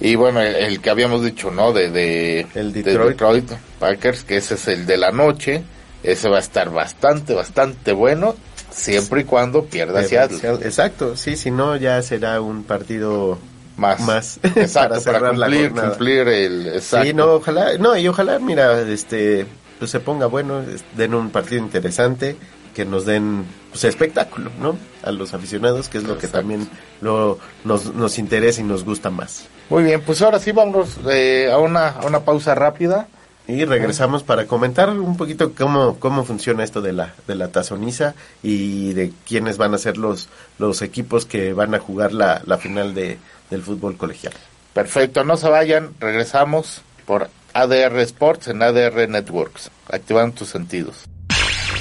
Y 0.00 0.14
bueno, 0.14 0.40
el, 0.40 0.54
el 0.54 0.80
que 0.80 0.90
habíamos 0.90 1.24
dicho, 1.24 1.50
¿no? 1.50 1.72
De, 1.72 1.90
de, 1.90 2.46
El 2.54 2.72
de 2.72 2.82
Detroit. 2.82 3.50
Packers, 3.78 4.24
que 4.24 4.36
ese 4.36 4.54
es 4.54 4.68
el 4.68 4.86
de 4.86 4.96
la 4.96 5.10
noche. 5.10 5.62
Ese 6.02 6.28
va 6.28 6.36
a 6.36 6.40
estar 6.40 6.70
bastante, 6.70 7.34
bastante 7.34 7.92
bueno, 7.92 8.36
siempre 8.70 9.22
y 9.22 9.24
cuando 9.24 9.64
pierda 9.64 10.04
Seattle. 10.04 10.58
Exacto, 10.62 11.16
sí, 11.16 11.36
si 11.36 11.50
no 11.50 11.76
ya 11.76 12.00
será 12.02 12.40
un 12.40 12.62
partido 12.64 13.38
Más. 13.76 14.00
más 14.00 14.38
Exacto, 14.42 14.72
para 14.74 14.88
para, 14.88 15.00
cerrar 15.00 15.38
la 15.38 15.46
cumplir, 15.46 15.72
cumplir 15.72 16.28
el... 16.28 16.68
Exacto. 16.68 17.06
Sí, 17.06 17.14
no, 17.14 17.26
ojalá, 17.34 17.78
no, 17.78 17.96
y 17.96 18.06
ojalá, 18.06 18.38
mira, 18.38 18.82
este, 18.82 19.46
pues 19.78 19.90
se 19.90 20.00
ponga 20.00 20.26
bueno, 20.26 20.62
den 20.96 21.14
un 21.14 21.30
partido 21.30 21.60
interesante, 21.60 22.36
que 22.74 22.84
nos 22.84 23.04
den, 23.06 23.44
pues 23.76 23.84
espectáculo, 23.84 24.50
¿no? 24.58 24.78
A 25.02 25.10
los 25.10 25.34
aficionados, 25.34 25.90
que 25.90 25.98
es 25.98 26.04
lo 26.04 26.16
que 26.16 26.28
también 26.28 26.66
lo, 27.02 27.38
nos, 27.62 27.94
nos 27.94 28.18
interesa 28.18 28.62
y 28.62 28.64
nos 28.64 28.84
gusta 28.84 29.10
más. 29.10 29.48
Muy 29.68 29.84
bien, 29.84 30.00
pues 30.00 30.22
ahora 30.22 30.38
sí 30.38 30.50
vamos 30.50 30.96
eh, 31.10 31.50
a, 31.52 31.58
una, 31.58 31.88
a 31.88 32.06
una 32.06 32.20
pausa 32.20 32.54
rápida. 32.54 33.08
Y 33.46 33.66
regresamos 33.66 34.22
para 34.22 34.46
comentar 34.46 34.88
un 34.88 35.16
poquito 35.18 35.52
cómo, 35.52 36.00
cómo 36.00 36.24
funciona 36.24 36.64
esto 36.64 36.80
de 36.80 36.94
la, 36.94 37.14
de 37.28 37.34
la 37.34 37.48
tazoniza 37.48 38.14
y 38.42 38.94
de 38.94 39.12
quiénes 39.28 39.58
van 39.58 39.74
a 39.74 39.78
ser 39.78 39.98
los, 39.98 40.28
los 40.58 40.80
equipos 40.80 41.26
que 41.26 41.52
van 41.52 41.74
a 41.74 41.78
jugar 41.78 42.12
la, 42.12 42.42
la 42.46 42.56
final 42.56 42.94
de, 42.94 43.18
del 43.50 43.62
fútbol 43.62 43.98
colegial. 43.98 44.32
Perfecto, 44.72 45.22
no 45.22 45.36
se 45.36 45.48
vayan, 45.48 45.90
regresamos 46.00 46.80
por 47.04 47.28
ADR 47.52 48.00
Sports 48.00 48.48
en 48.48 48.62
ADR 48.62 49.08
Networks, 49.08 49.70
activando 49.90 50.34
tus 50.34 50.48
sentidos. 50.48 51.04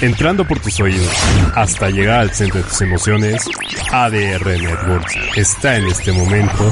Entrando 0.01 0.45
por 0.45 0.59
tus 0.59 0.79
oídos 0.79 1.09
hasta 1.55 1.89
llegar 1.89 2.19
al 2.19 2.31
centro 2.31 2.61
de 2.61 2.67
tus 2.67 2.81
emociones, 2.81 3.45
ADR 3.91 4.45
Networks 4.45 5.15
está 5.35 5.77
en 5.77 5.85
este 5.87 6.11
momento 6.11 6.71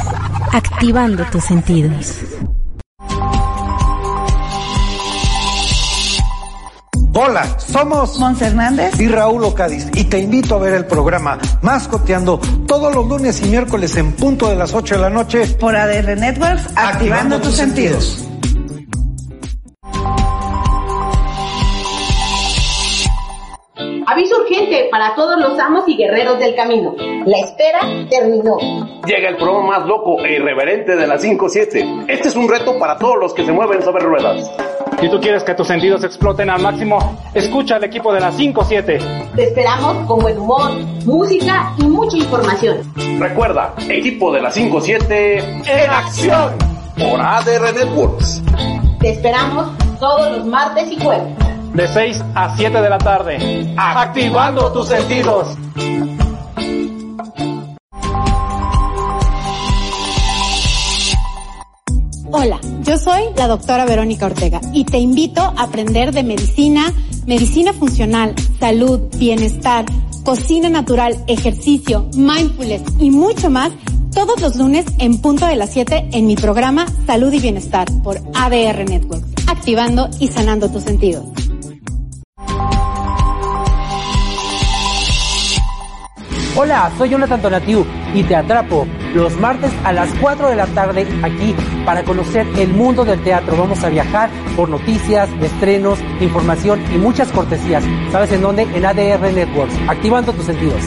Activando 0.51 1.23
tus 1.25 1.43
sentidos. 1.45 2.17
Hola, 7.15 7.57
somos 7.59 8.17
Mons 8.19 8.41
Hernández. 8.41 8.99
y 8.99 9.07
Raúl 9.07 9.43
Ocadiz 9.43 9.88
y 9.93 10.05
te 10.05 10.19
invito 10.19 10.55
a 10.55 10.59
ver 10.59 10.73
el 10.73 10.86
programa 10.86 11.38
Mascoteando 11.62 12.39
todos 12.67 12.93
los 12.93 13.07
lunes 13.07 13.39
y 13.43 13.49
miércoles 13.49 13.95
en 13.97 14.13
punto 14.13 14.49
de 14.49 14.55
las 14.55 14.73
8 14.73 14.95
de 14.95 15.01
la 15.01 15.09
noche. 15.09 15.45
Por 15.59 15.75
ADR 15.75 16.17
Networks, 16.17 16.69
activando, 16.75 17.39
tus 17.39 17.55
sentidos. 17.55 18.27
Para 24.89 25.15
todos 25.15 25.39
los 25.39 25.57
amos 25.59 25.88
y 25.88 25.95
guerreros 25.95 26.39
del 26.39 26.55
camino. 26.55 26.95
La 27.25 27.39
espera 27.39 27.79
terminó. 28.09 28.57
Llega 29.05 29.29
el 29.29 29.38
programa 29.38 29.79
más 29.79 29.88
loco 29.88 30.19
e 30.23 30.33
irreverente 30.33 30.95
de 30.95 31.07
las 31.07 31.23
5-7. 31.23 32.05
Este 32.07 32.27
es 32.27 32.36
un 32.36 32.49
reto 32.49 32.77
para 32.79 32.97
todos 32.97 33.17
los 33.19 33.33
que 33.33 33.45
se 33.45 33.51
mueven 33.51 33.81
sobre 33.81 34.05
ruedas. 34.05 34.51
Si 34.99 35.09
tú 35.09 35.19
quieres 35.19 35.43
que 35.43 35.53
tus 35.53 35.67
sentidos 35.67 36.03
exploten 36.03 36.49
al 36.49 36.62
máximo, 36.62 36.97
escucha 37.33 37.75
al 37.75 37.83
equipo 37.83 38.13
de 38.13 38.21
la 38.21 38.31
5-7. 38.31 39.33
Te 39.36 39.43
esperamos 39.43 40.07
con 40.07 40.19
buen 40.19 40.39
humor, 40.39 40.71
música 41.05 41.73
y 41.77 41.83
mucha 41.83 42.17
información. 42.17 42.77
Recuerda, 43.19 43.73
equipo 43.89 44.31
de 44.31 44.41
la 44.41 44.51
5-7 44.51 45.67
en 45.67 45.89
acción 45.89 46.53
por 46.97 47.19
ADR 47.19 47.73
Networks. 47.73 48.41
Te 48.99 49.12
esperamos 49.12 49.71
todos 49.99 50.38
los 50.38 50.45
martes 50.45 50.89
y 50.91 51.03
jueves. 51.03 51.52
De 51.73 51.88
6 51.88 52.23
a 52.36 52.55
7 52.55 52.81
de 52.81 52.89
la 52.89 52.99
tarde. 52.99 53.73
Activando 53.77 54.71
tus 54.71 54.88
sentidos. 54.89 55.57
Hola, 62.31 62.59
yo 62.83 62.97
soy 62.97 63.23
la 63.36 63.47
doctora 63.47 63.86
Verónica 63.86 64.27
Ortega 64.27 64.62
y 64.71 64.86
te 64.86 64.99
invito 64.99 65.41
a 65.41 65.63
aprender 65.63 66.12
de 66.12 66.23
medicina, 66.23 66.93
medicina 67.25 67.73
funcional, 67.73 68.36
salud, 68.59 68.99
bienestar, 69.17 69.86
cocina 70.23 70.69
natural, 70.69 71.23
ejercicio, 71.27 72.07
mindfulness 72.15 72.83
y 72.99 73.09
mucho 73.09 73.49
más 73.49 73.71
todos 74.13 74.39
los 74.41 74.55
lunes 74.57 74.86
en 74.99 75.19
punto 75.19 75.47
de 75.47 75.55
las 75.55 75.71
7 75.71 76.09
en 76.12 76.27
mi 76.27 76.36
programa 76.36 76.86
Salud 77.07 77.33
y 77.33 77.39
Bienestar 77.39 77.88
por 78.03 78.17
ADR 78.36 78.88
Network, 78.88 79.23
activando 79.47 80.09
y 80.19 80.27
sanando 80.27 80.69
tus 80.69 80.83
sentidos. 80.83 81.25
Hola, 86.55 86.91
soy 86.99 87.09
Jonathan 87.09 87.41
Tonatiu 87.41 87.83
y 88.13 88.21
te 88.23 88.35
atrapo 88.35 88.87
los 89.15 89.35
martes 89.39 89.71
a 89.83 89.91
las 89.91 90.13
4 90.21 90.49
de 90.49 90.55
la 90.55 90.67
tarde 90.67 91.07
aquí 91.23 91.55
para 91.83 92.03
conocer 92.03 92.45
el 92.57 92.69
mundo 92.69 93.03
del 93.03 93.23
teatro. 93.23 93.57
Vamos 93.57 93.83
a 93.83 93.89
viajar 93.89 94.29
por 94.55 94.69
noticias, 94.69 95.27
estrenos, 95.41 95.97
información 96.19 96.79
y 96.93 96.99
muchas 96.99 97.31
cortesías. 97.31 97.83
¿Sabes 98.11 98.31
en 98.33 98.41
dónde? 98.43 98.63
En 98.63 98.85
ADR 98.85 99.33
Networks, 99.33 99.73
activando 99.87 100.31
tus 100.31 100.45
sentidos. 100.45 100.79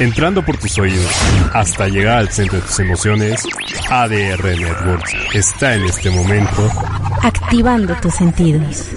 Entrando 0.00 0.44
por 0.44 0.56
tus 0.56 0.76
oídos 0.80 1.12
hasta 1.52 1.86
llegar 1.86 2.18
al 2.18 2.30
centro 2.30 2.58
de 2.58 2.66
tus 2.66 2.80
emociones, 2.80 3.40
ADR 3.88 4.44
Networks 4.58 5.14
está 5.32 5.76
en 5.76 5.84
este 5.84 6.10
momento 6.10 6.68
activando 7.22 7.94
tus 8.02 8.14
sentidos. 8.14 8.88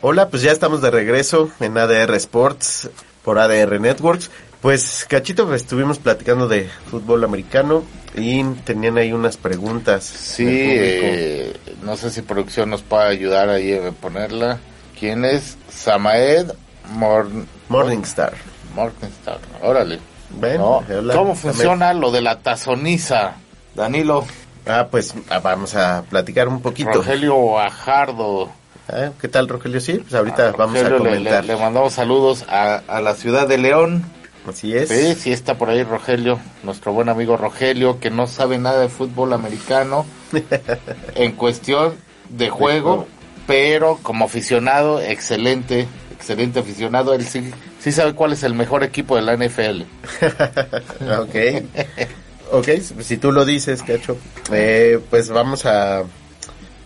Hola, 0.00 0.28
pues 0.28 0.42
ya 0.42 0.50
estamos 0.50 0.82
de 0.82 0.90
regreso 0.90 1.50
en 1.60 1.78
ADR 1.78 2.14
Sports 2.16 2.90
por 3.24 3.38
ADR 3.38 3.80
Networks. 3.80 4.30
Pues 4.60 5.06
Cachito, 5.08 5.46
pues, 5.46 5.62
estuvimos 5.62 5.98
platicando 5.98 6.48
de 6.48 6.68
fútbol 6.90 7.24
americano 7.24 7.82
y 8.14 8.42
tenían 8.64 8.96
ahí 8.96 9.12
unas 9.12 9.36
preguntas. 9.36 10.04
Sí, 10.04 10.46
eh, 10.48 11.56
no 11.82 11.96
sé 11.96 12.10
si 12.10 12.22
producción 12.22 12.70
nos 12.70 12.82
puede 12.82 13.08
ayudar 13.08 13.48
ahí 13.48 13.74
a 13.74 13.90
ponerla. 13.90 14.58
¿Quién 14.98 15.24
es? 15.24 15.56
Samaed 15.68 16.52
Morn 16.92 17.46
Morningstar. 17.68 18.34
Morningstar, 18.74 19.38
órale. 19.62 19.98
Ven, 20.30 20.58
No, 20.58 20.82
hola, 20.88 21.14
¿Cómo 21.14 21.34
funciona 21.34 21.92
lo 21.92 22.10
de 22.10 22.22
la 22.22 22.40
tazoniza? 22.40 23.34
Danilo. 23.74 24.24
Ah, 24.66 24.88
pues 24.90 25.14
ah, 25.28 25.40
vamos 25.40 25.74
a 25.74 26.04
platicar 26.08 26.48
un 26.48 26.62
poquito. 26.62 26.90
Rogelio 26.90 27.52
Bajardo. 27.52 28.50
Ah, 28.88 29.10
¿Qué 29.20 29.28
tal, 29.28 29.48
Rogelio? 29.48 29.80
Sí, 29.80 29.94
pues 29.94 30.14
ahorita 30.14 30.52
vamos 30.52 30.78
a 30.78 30.88
Rogelio, 30.88 30.98
comentar. 30.98 31.44
Le, 31.44 31.54
le 31.54 31.60
mandamos 31.60 31.92
saludos 31.94 32.44
a, 32.48 32.82
a 32.86 33.00
la 33.00 33.14
ciudad 33.14 33.48
de 33.48 33.58
León. 33.58 34.04
Así 34.46 34.76
es. 34.76 34.90
Sí, 34.90 35.14
sí 35.14 35.32
está 35.32 35.56
por 35.56 35.70
ahí 35.70 35.82
Rogelio, 35.84 36.38
nuestro 36.62 36.92
buen 36.92 37.08
amigo 37.08 37.36
Rogelio, 37.36 37.98
que 37.98 38.10
no 38.10 38.26
sabe 38.26 38.58
nada 38.58 38.80
de 38.80 38.88
fútbol 38.90 39.32
americano 39.32 40.04
en 41.14 41.32
cuestión 41.32 41.94
de 42.28 42.50
juego, 42.50 43.06
pero 43.46 43.98
como 44.02 44.26
aficionado, 44.26 45.00
excelente, 45.00 45.88
excelente 46.12 46.58
aficionado, 46.58 47.14
él 47.14 47.26
sí, 47.26 47.50
sí 47.80 47.90
sabe 47.90 48.12
cuál 48.14 48.34
es 48.34 48.42
el 48.42 48.52
mejor 48.52 48.84
equipo 48.84 49.16
de 49.16 49.22
la 49.22 49.34
NFL. 49.34 49.82
ok. 51.20 51.64
Ok, 52.52 52.68
si 53.00 53.16
tú 53.16 53.32
lo 53.32 53.46
dices, 53.46 53.82
Cacho, 53.82 54.18
eh, 54.52 55.00
pues 55.08 55.30
vamos 55.30 55.64
a, 55.64 56.02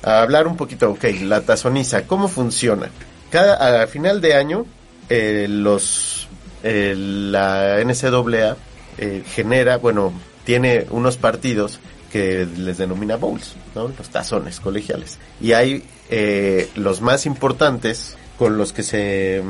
a 0.02 0.22
hablar 0.22 0.46
un 0.46 0.56
poquito. 0.56 0.90
Ok, 0.90 1.04
la 1.22 1.42
tazoniza, 1.42 2.06
¿cómo 2.06 2.28
funciona? 2.28 2.90
Cada 3.30 3.82
a 3.82 3.86
final 3.86 4.20
de 4.20 4.34
año, 4.34 4.66
eh, 5.08 5.46
los 5.48 6.28
eh, 6.62 6.94
la 6.96 7.78
NCAA 7.84 8.56
eh, 8.98 9.22
genera, 9.26 9.78
bueno, 9.78 10.12
tiene 10.44 10.86
unos 10.90 11.16
partidos 11.16 11.78
que 12.10 12.46
les 12.56 12.78
denomina 12.78 13.16
bowls, 13.16 13.54
¿no? 13.74 13.88
Los 13.96 14.08
tazones 14.08 14.60
colegiales. 14.60 15.18
Y 15.40 15.52
hay 15.52 15.84
eh, 16.10 16.70
los 16.74 17.00
más 17.00 17.26
importantes 17.26 18.16
con 18.38 18.56
los 18.56 18.72
que 18.72 18.82
se 18.82 19.42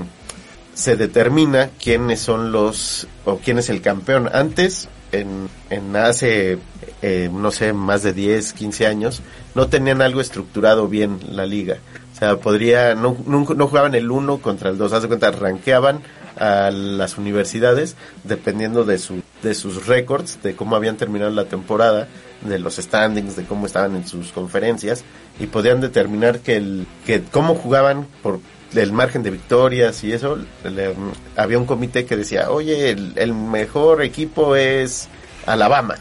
se 0.74 0.96
determina 0.96 1.70
quiénes 1.82 2.20
son 2.20 2.52
los 2.52 3.08
o 3.24 3.38
quién 3.38 3.58
es 3.58 3.68
el 3.68 3.82
campeón. 3.82 4.30
Antes, 4.32 4.88
en, 5.12 5.48
en 5.70 5.96
hace, 5.96 6.58
eh, 7.02 7.30
no 7.32 7.50
sé, 7.50 7.72
más 7.72 8.02
de 8.02 8.12
10, 8.12 8.52
15 8.52 8.86
años, 8.86 9.22
no 9.54 9.68
tenían 9.68 10.02
algo 10.02 10.20
estructurado 10.20 10.88
bien 10.88 11.18
la 11.30 11.46
liga. 11.46 11.78
O 12.14 12.18
sea, 12.18 12.36
podría, 12.36 12.94
no, 12.94 13.16
nunca- 13.26 13.54
no 13.54 13.68
jugaban 13.68 13.94
el 13.94 14.10
uno 14.10 14.38
contra 14.38 14.70
el 14.70 14.78
dos, 14.78 14.92
haz 14.92 15.02
de 15.02 15.08
cuenta, 15.08 15.30
ranqueaban 15.30 16.00
a 16.36 16.70
las 16.70 17.18
universidades 17.18 17.96
dependiendo 18.24 18.84
de 18.84 18.98
su 18.98 19.22
de 19.42 19.54
sus 19.54 19.86
récords, 19.86 20.42
de 20.42 20.56
cómo 20.56 20.74
habían 20.74 20.96
terminado 20.96 21.30
la 21.30 21.44
temporada, 21.44 22.08
de 22.42 22.58
los 22.58 22.74
standings, 22.76 23.36
de 23.36 23.44
cómo 23.44 23.66
estaban 23.66 23.94
en 23.94 24.04
sus 24.06 24.32
conferencias 24.32 25.04
y 25.38 25.46
podían 25.46 25.80
determinar 25.80 26.40
que 26.40 26.56
el 26.56 26.86
que 27.06 27.22
cómo 27.22 27.54
jugaban 27.54 28.06
por 28.22 28.40
el 28.74 28.92
margen 28.92 29.22
de 29.22 29.30
victorias 29.30 30.04
y 30.04 30.12
eso, 30.12 30.38
le- 30.64 30.94
había 31.36 31.58
un 31.58 31.66
comité 31.66 32.04
que 32.04 32.16
decía, 32.16 32.50
oye, 32.50 32.90
el, 32.90 33.34
mejor 33.34 34.02
equipo 34.02 34.56
es 34.56 35.08
Alabama, 35.46 35.96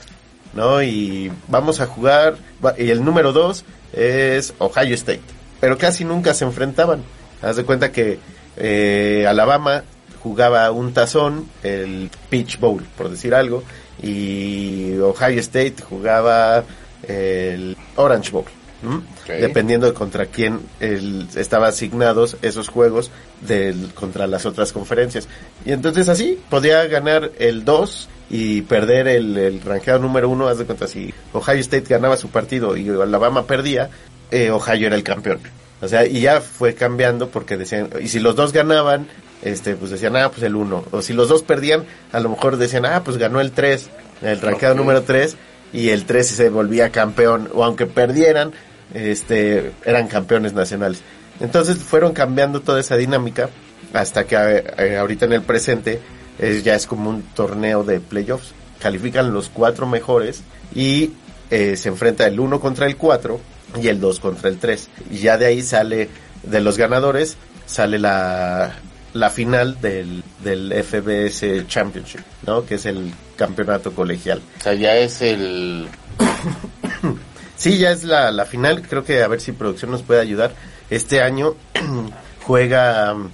¿no? 0.54 0.82
Y 0.84 1.32
vamos 1.48 1.80
a 1.80 1.88
jugar, 1.88 2.38
y 2.78 2.90
el 2.90 3.04
número 3.06 3.32
dos 3.32 3.64
es 3.94 4.54
Ohio 4.58 4.96
State, 4.96 5.22
pero 5.62 5.78
casi 5.78 6.04
nunca 6.04 6.34
se 6.34 6.44
enfrentaban. 6.46 7.04
Haz 7.42 7.56
de 7.56 7.64
cuenta 7.64 7.92
que 7.92 8.20
eh, 8.58 9.26
Alabama 9.30 9.84
jugaba 10.22 10.70
un 10.72 10.94
tazón, 10.94 11.48
el 11.64 12.10
Peach 12.30 12.60
Bowl, 12.60 12.84
por 12.98 13.10
decir 13.10 13.34
algo, 13.34 13.64
y 14.04 14.98
Ohio 15.00 15.40
State 15.40 15.76
jugaba 15.88 16.64
el 17.08 17.78
Orange 17.96 18.32
Bowl. 18.32 18.46
Dependiendo 19.42 19.88
de 19.88 19.94
contra 19.94 20.28
quién 20.28 20.60
el- 20.80 21.28
estaba 21.36 21.68
asignados 21.68 22.38
esos 22.42 22.68
juegos 22.70 23.12
del, 23.42 23.94
contra 23.94 24.28
las 24.28 24.46
otras 24.46 24.72
conferencias. 24.72 25.28
Y 25.66 25.72
entonces 25.72 26.10
así 26.10 26.40
podía 26.50 26.86
ganar 26.88 27.32
el 27.40 27.66
2 27.66 28.10
y 28.30 28.62
perder 28.64 29.08
el, 29.08 29.38
el 29.38 29.62
rankeado 29.62 30.00
número 30.00 30.30
1. 30.30 30.48
Haz 30.48 30.58
de 30.60 30.66
cuenta, 30.66 30.88
si 30.88 31.14
Ohio 31.34 31.60
State 31.60 31.86
ganaba 31.90 32.18
su 32.18 32.30
partido 32.30 32.78
y 32.78 32.88
Alabama 32.90 33.46
perdía, 33.48 33.90
eh, 34.32 34.52
Ohio 34.52 34.88
era 34.88 34.96
el 34.96 35.04
campeón. 35.04 35.40
O 35.82 35.88
sea, 35.88 36.06
y 36.06 36.22
ya 36.22 36.42
fue 36.42 36.74
cambiando 36.74 37.30
porque 37.30 37.56
decían, 37.58 37.90
y 38.02 38.08
si 38.08 38.20
los 38.20 38.36
dos 38.36 38.52
ganaban, 38.52 39.08
este, 39.44 39.76
pues 39.76 39.92
decían, 39.92 40.16
ah, 40.16 40.30
pues 40.30 40.42
el 40.44 40.56
1. 40.56 40.86
O 40.92 41.02
si 41.02 41.14
los 41.14 41.30
dos 41.30 41.44
perdían, 41.44 41.86
a 42.12 42.20
lo 42.20 42.30
mejor 42.30 42.58
decían, 42.58 42.86
ah, 42.86 43.04
pues 43.04 43.18
ganó 43.18 43.40
el 43.42 43.52
3, 43.52 43.88
el 44.24 44.42
rankeado 44.42 44.74
número 44.76 45.04
3, 45.04 45.38
y 45.74 45.90
el 45.90 46.06
3 46.06 46.26
se 46.28 46.50
volvía 46.50 46.90
campeón. 46.92 47.50
O 47.54 47.64
aunque 47.64 47.86
perdieran, 47.86 48.54
este, 48.94 49.72
eran 49.86 50.08
campeones 50.08 50.54
nacionales. 50.54 51.02
Entonces 51.40 51.78
fueron 51.78 52.14
cambiando 52.14 52.62
toda 52.62 52.80
esa 52.80 52.98
dinámica 52.98 53.50
hasta 53.94 54.26
que 54.26 54.36
eh, 54.78 54.98
ahorita 54.98 55.26
en 55.26 55.34
el 55.34 55.42
presente 55.42 56.00
es, 56.40 56.64
ya 56.64 56.76
es 56.76 56.88
como 56.88 57.10
un 57.10 57.22
torneo 57.22 57.84
de 57.84 58.00
playoffs. 58.00 58.54
Califican 58.80 59.34
los 59.34 59.50
cuatro 59.50 59.88
mejores 59.88 60.44
y 60.74 61.12
eh, 61.50 61.76
se 61.78 61.90
enfrenta 61.90 62.28
el 62.28 62.40
1 62.40 62.60
contra 62.60 62.86
el 62.86 62.98
4 62.98 63.40
y 63.82 63.88
el 63.88 64.00
2 64.00 64.20
contra 64.20 64.50
el 64.50 64.58
3. 64.58 64.90
Y 65.12 65.20
ya 65.20 65.38
de 65.38 65.46
ahí 65.46 65.62
sale, 65.62 66.10
de 66.44 66.62
los 66.62 66.78
ganadores, 66.78 67.38
sale 67.66 68.00
la, 68.00 68.76
la 69.14 69.30
final 69.30 69.80
del, 69.82 70.24
del 70.44 70.74
FBS 70.84 71.68
Championship, 71.68 72.22
¿no? 72.46 72.66
Que 72.66 72.76
es 72.76 72.86
el 72.86 73.12
campeonato 73.36 73.94
colegial. 73.94 74.42
O 74.60 74.64
sea, 74.64 74.74
ya 74.74 74.96
es 74.96 75.22
el... 75.22 75.88
Sí, 77.58 77.80
ya 77.80 77.92
es 77.92 78.04
la, 78.04 78.32
la 78.32 78.46
final. 78.46 78.84
Creo 78.88 79.04
que 79.04 79.24
a 79.24 79.28
ver 79.28 79.42
si 79.42 79.52
producción 79.52 79.90
nos 79.90 80.04
puede 80.04 80.22
ayudar. 80.22 80.54
Este 80.92 81.22
año 81.22 81.56
juega 82.44 83.14
um, 83.14 83.30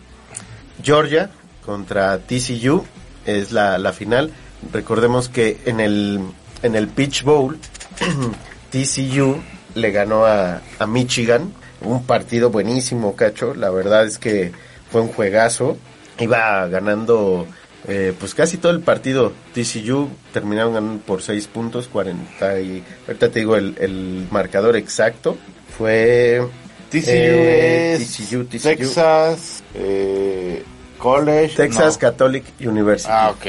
Georgia 0.82 1.30
contra 1.66 2.18
TCU. 2.20 2.86
Es 3.26 3.52
la, 3.52 3.78
la 3.78 3.92
final. 3.92 4.32
Recordemos 4.72 5.28
que 5.28 5.60
en 5.66 5.82
el, 5.82 6.22
en 6.62 6.76
el 6.76 6.88
Peach 6.88 7.24
Bowl, 7.24 7.60
TCU 8.72 9.42
le 9.76 9.92
ganó 9.92 10.26
a, 10.26 10.62
a 10.80 10.88
Michigan. 10.88 11.54
Un 11.82 12.06
partido 12.06 12.50
buenísimo, 12.50 13.18
cacho. 13.18 13.54
La 13.54 13.70
verdad 13.70 14.06
es 14.06 14.18
que 14.20 14.54
fue 14.90 15.02
un 15.02 15.10
juegazo. 15.10 15.78
Iba 16.18 16.66
ganando 16.68 17.46
eh, 17.88 18.14
pues 18.18 18.34
casi 18.34 18.58
todo 18.58 18.72
el 18.72 18.80
partido 18.82 19.34
TCU 19.54 20.10
terminaron 20.32 20.74
ganando 20.74 21.04
por 21.04 21.22
6 21.22 21.48
puntos, 21.48 21.88
40 21.88 22.60
y 22.62 22.84
ahorita 23.08 23.30
te 23.30 23.40
digo 23.40 23.56
el, 23.56 23.76
el 23.80 24.28
marcador 24.32 24.76
exacto, 24.78 25.38
Fue 25.78 26.42
TCU 26.90 27.04
eh, 27.08 27.94
es 28.00 28.08
TCU, 28.18 28.46
TCU. 28.46 28.60
Texas 28.62 29.64
eh, 29.76 30.64
College. 30.98 31.56
Texas 31.56 31.96
no. 31.96 32.00
Catholic 32.00 32.46
University. 32.62 33.10
Ah, 33.12 33.32
ok. 33.36 33.48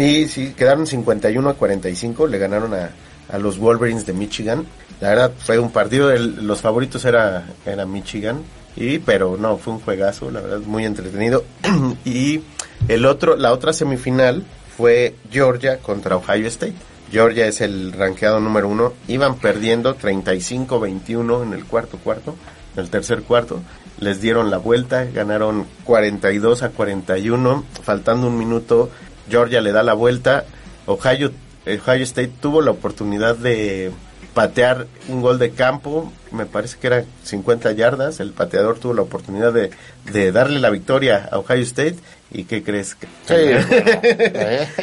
Y 0.00 0.26
sí, 0.28 0.54
quedaron 0.56 0.86
51 0.86 1.48
a 1.50 1.54
45, 1.54 2.26
le 2.26 2.38
ganaron 2.38 2.72
a, 2.74 2.90
a 3.28 3.38
los 3.38 3.58
Wolverines 3.58 4.06
de 4.06 4.12
Michigan. 4.12 4.66
La 5.00 5.10
verdad 5.10 5.32
fue 5.38 5.58
un 5.58 5.70
partido, 5.70 6.10
el- 6.10 6.46
los 6.46 6.60
favoritos 6.62 7.04
era, 7.04 7.44
era 7.66 7.84
Michigan, 7.84 8.42
y 8.76 8.98
pero 8.98 9.36
no, 9.36 9.56
fue 9.58 9.74
un 9.74 9.80
juegazo, 9.80 10.30
la 10.30 10.40
verdad, 10.40 10.60
muy 10.60 10.84
entretenido. 10.84 11.44
y 12.04 12.42
el 12.88 13.06
otro, 13.06 13.36
la 13.36 13.52
otra 13.52 13.72
semifinal 13.72 14.44
fue 14.76 15.14
Georgia 15.30 15.78
contra 15.78 16.16
Ohio 16.16 16.46
State. 16.48 16.74
Georgia 17.10 17.46
es 17.46 17.60
el 17.60 17.92
rankeado 17.92 18.40
número 18.40 18.68
uno, 18.68 18.92
iban 19.06 19.36
perdiendo 19.36 19.96
35-21 19.96 21.44
en 21.44 21.52
el 21.52 21.64
cuarto 21.64 21.98
cuarto, 21.98 22.34
en 22.74 22.82
el 22.82 22.90
tercer 22.90 23.22
cuarto. 23.22 23.60
Les 24.00 24.20
dieron 24.20 24.50
la 24.50 24.58
vuelta, 24.58 25.04
ganaron 25.04 25.66
42 25.84 26.64
a 26.64 26.70
41, 26.70 27.64
faltando 27.82 28.26
un 28.26 28.36
minuto 28.36 28.90
Georgia 29.28 29.60
le 29.60 29.72
da 29.72 29.82
la 29.82 29.94
vuelta. 29.94 30.44
Ohio, 30.86 31.30
Ohio 31.66 32.02
State 32.02 32.32
tuvo 32.40 32.60
la 32.60 32.72
oportunidad 32.72 33.36
de 33.36 33.92
patear 34.34 34.86
un 35.08 35.22
gol 35.22 35.38
de 35.38 35.50
campo, 35.52 36.12
me 36.32 36.44
parece 36.44 36.78
que 36.78 36.88
era 36.88 37.04
50 37.22 37.72
yardas. 37.72 38.20
El 38.20 38.32
pateador 38.32 38.78
tuvo 38.78 38.94
la 38.94 39.02
oportunidad 39.02 39.52
de, 39.52 39.70
de 40.12 40.32
darle 40.32 40.60
la 40.60 40.70
victoria 40.70 41.28
a 41.30 41.38
Ohio 41.38 41.62
State. 41.62 41.96
¿Y 42.30 42.44
qué 42.44 42.62
crees? 42.62 42.96
Que 42.96 43.06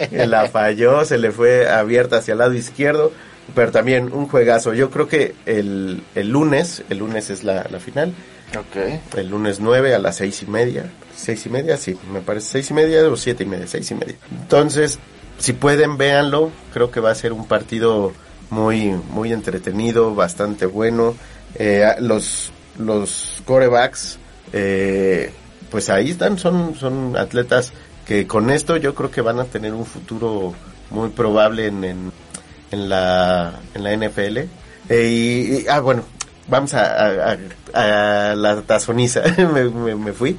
que 0.09 0.25
la 0.27 0.47
falló, 0.47 1.03
se 1.05 1.17
le 1.17 1.31
fue 1.31 1.69
abierta 1.69 2.17
hacia 2.17 2.31
el 2.31 2.39
lado 2.39 2.53
izquierdo. 2.53 3.11
Pero 3.53 3.71
también 3.71 4.13
un 4.13 4.27
juegazo. 4.27 4.73
Yo 4.73 4.89
creo 4.89 5.07
que 5.07 5.35
el, 5.45 6.03
el 6.15 6.29
lunes, 6.29 6.83
el 6.89 6.99
lunes 6.99 7.29
es 7.29 7.43
la, 7.43 7.67
la 7.69 7.79
final. 7.79 8.13
Ok. 8.57 9.17
El 9.17 9.29
lunes 9.29 9.59
9 9.59 9.93
a 9.93 9.99
las 9.99 10.17
seis 10.17 10.43
y 10.43 10.45
media. 10.45 10.85
Seis 11.15 11.45
y 11.45 11.49
media, 11.49 11.77
sí, 11.77 11.97
me 12.11 12.21
parece 12.21 12.47
seis 12.47 12.71
y 12.71 12.73
media 12.73 13.07
o 13.07 13.17
siete 13.17 13.43
y 13.43 13.47
media, 13.47 13.67
seis 13.67 13.91
y 13.91 13.95
media. 13.95 14.15
Entonces, 14.31 14.99
si 15.37 15.53
pueden, 15.53 15.97
véanlo. 15.97 16.51
Creo 16.73 16.91
que 16.91 16.99
va 16.99 17.11
a 17.11 17.15
ser 17.15 17.33
un 17.33 17.47
partido 17.47 18.13
muy, 18.51 18.91
muy 19.09 19.33
entretenido, 19.33 20.13
bastante 20.13 20.65
bueno. 20.67 21.15
Eh, 21.55 21.85
los, 21.99 22.51
los 22.77 23.41
corebacks, 23.45 24.19
eh, 24.53 25.31
pues 25.71 25.89
ahí 25.89 26.11
están, 26.11 26.37
son, 26.37 26.75
son 26.75 27.17
atletas 27.17 27.73
que 28.05 28.27
con 28.27 28.49
esto 28.51 28.77
yo 28.77 28.93
creo 28.93 29.09
que 29.09 29.21
van 29.21 29.39
a 29.39 29.45
tener 29.45 29.73
un 29.73 29.85
futuro 29.85 30.53
muy 30.91 31.09
probable 31.09 31.67
en, 31.67 31.83
en, 31.83 32.11
en 32.71 32.89
la, 32.89 33.53
en 33.73 33.83
la 33.83 33.95
NFL. 33.95 34.37
Eh, 34.89 35.63
y, 35.63 35.67
ah, 35.69 35.79
bueno, 35.79 36.03
vamos 36.47 36.73
a, 36.73 36.83
a- 37.31 37.37
a- 37.73 38.31
a 38.31 38.35
la 38.35 38.61
tazoniza, 38.61 39.23
me, 39.53 39.63
me- 39.69 39.95
me 39.95 40.11
fui. 40.13 40.37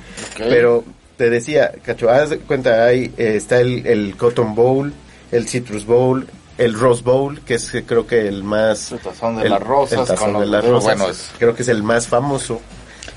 Pero 0.50 0.84
te 1.16 1.30
decía, 1.30 1.72
Cacho, 1.82 2.10
haz 2.10 2.30
cuenta, 2.46 2.84
ahí 2.84 3.12
eh, 3.16 3.34
está 3.36 3.60
el, 3.60 3.86
el 3.86 4.16
Cotton 4.16 4.54
Bowl, 4.54 4.92
el 5.30 5.48
Citrus 5.48 5.86
Bowl, 5.86 6.26
el 6.58 6.74
Rose 6.74 7.02
Bowl, 7.02 7.40
que 7.40 7.54
es 7.54 7.70
creo 7.86 8.06
que 8.06 8.28
el 8.28 8.42
más... 8.44 8.92
El 8.92 8.98
tazón 9.00 9.36
de 9.36 9.44
el- 9.44 9.50
las 9.50 9.62
rosas 9.62 10.00
el 10.00 10.06
tazón 10.06 10.32
con 10.32 10.40
de 10.42 10.46
los- 10.46 10.50
las 10.50 10.64
rosas. 10.64 10.84
bueno, 10.98 11.10
es- 11.10 11.30
Creo 11.38 11.54
que 11.54 11.62
es 11.62 11.68
el 11.68 11.82
más 11.82 12.06
famoso. 12.06 12.60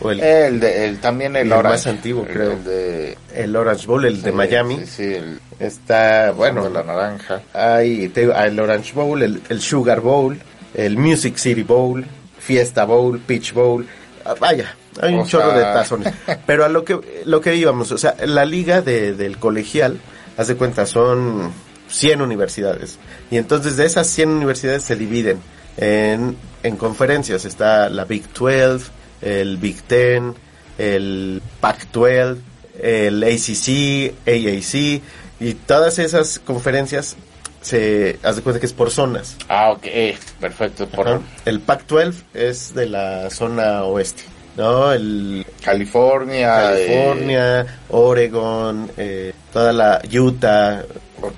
O 0.01 0.11
el, 0.11 0.19
El, 0.19 0.59
de- 0.59 0.87
el- 0.87 0.99
también 0.99 1.35
el 1.35 1.47
el 1.47 1.53
Orange. 1.53 1.69
más 1.69 1.87
antiguo, 1.87 2.25
creo. 2.25 2.51
el 2.53 2.63
de- 2.63 3.17
el 3.33 3.55
Orange 3.55 3.87
Bowl, 3.87 4.05
el 4.05 4.21
de 4.21 4.31
Miami. 4.31 4.79
Sí, 4.85 4.85
sí, 4.87 5.15
Está, 5.59 6.31
bueno, 6.31 6.63
de 6.65 6.69
la 6.69 6.83
naranja. 6.83 7.41
hay 7.53 8.09
te 8.09 8.23
el 8.23 8.59
Orange 8.59 8.93
Bowl, 8.93 9.21
el, 9.23 9.41
el 9.47 9.61
Sugar 9.61 10.01
Bowl, 10.01 10.37
el 10.73 10.97
Music 10.97 11.37
City 11.37 11.63
Bowl, 11.63 12.05
Fiesta 12.39 12.83
Bowl, 12.83 13.19
Peach 13.19 13.53
Bowl. 13.53 13.87
Ah, 14.25 14.35
Vaya, 14.39 14.75
hay 15.01 15.13
un 15.13 15.21
O 15.21 15.27
chorro 15.27 15.51
sea- 15.51 15.57
de 15.59 15.63
tazones. 15.63 16.13
Pero 16.45 16.65
a 16.65 16.69
lo 16.69 16.83
que, 16.83 16.99
lo 17.25 17.39
que 17.39 17.55
íbamos, 17.55 17.91
o 17.93 17.97
sea, 17.97 18.15
la 18.25 18.43
liga 18.43 18.81
de, 18.81 19.13
del 19.13 19.37
colegial, 19.37 19.97
haz 20.37 20.47
de 20.47 20.55
cuenta, 20.55 20.85
son 20.85 21.51
100 21.89 22.21
universidades. 22.21 22.99
Y 23.31 23.37
entonces 23.37 23.77
de 23.77 23.85
esas 23.85 24.07
100 24.07 24.29
universidades 24.29 24.83
se 24.83 24.95
dividen 24.95 25.39
en, 25.77 26.37
en 26.63 26.77
conferencias. 26.77 27.45
Está 27.45 27.89
la 27.89 28.05
Big 28.05 28.31
12, 28.33 28.91
el 29.21 29.57
Big 29.57 29.87
10, 29.87 30.33
el 30.77 31.41
Pac 31.59 31.87
12, 31.91 32.35
el 32.81 33.23
ACC, 33.23 34.13
AAC, 34.27 35.01
y 35.39 35.53
todas 35.53 35.99
esas 35.99 36.39
conferencias 36.39 37.17
se 37.65 38.19
haz 38.21 38.35
de 38.35 38.41
cuenta 38.43 38.59
que 38.59 38.67
es 38.67 38.73
por 38.73 38.91
zonas. 38.91 39.37
Ah, 39.49 39.71
ok, 39.71 39.85
eh, 39.85 40.17
perfecto. 40.39 40.87
Por 40.87 41.07
Ajá. 41.07 41.21
El 41.45 41.59
Pac-12 41.61 42.13
es 42.33 42.75
de 42.75 42.85
la 42.85 43.29
zona 43.31 43.83
oeste, 43.83 44.23
¿no? 44.55 44.93
El 44.93 45.45
California. 45.63 46.53
California, 46.53 47.65
Oregon, 47.89 48.91
eh, 48.97 49.33
toda 49.51 49.73
la 49.73 49.99
Utah, 50.13 50.83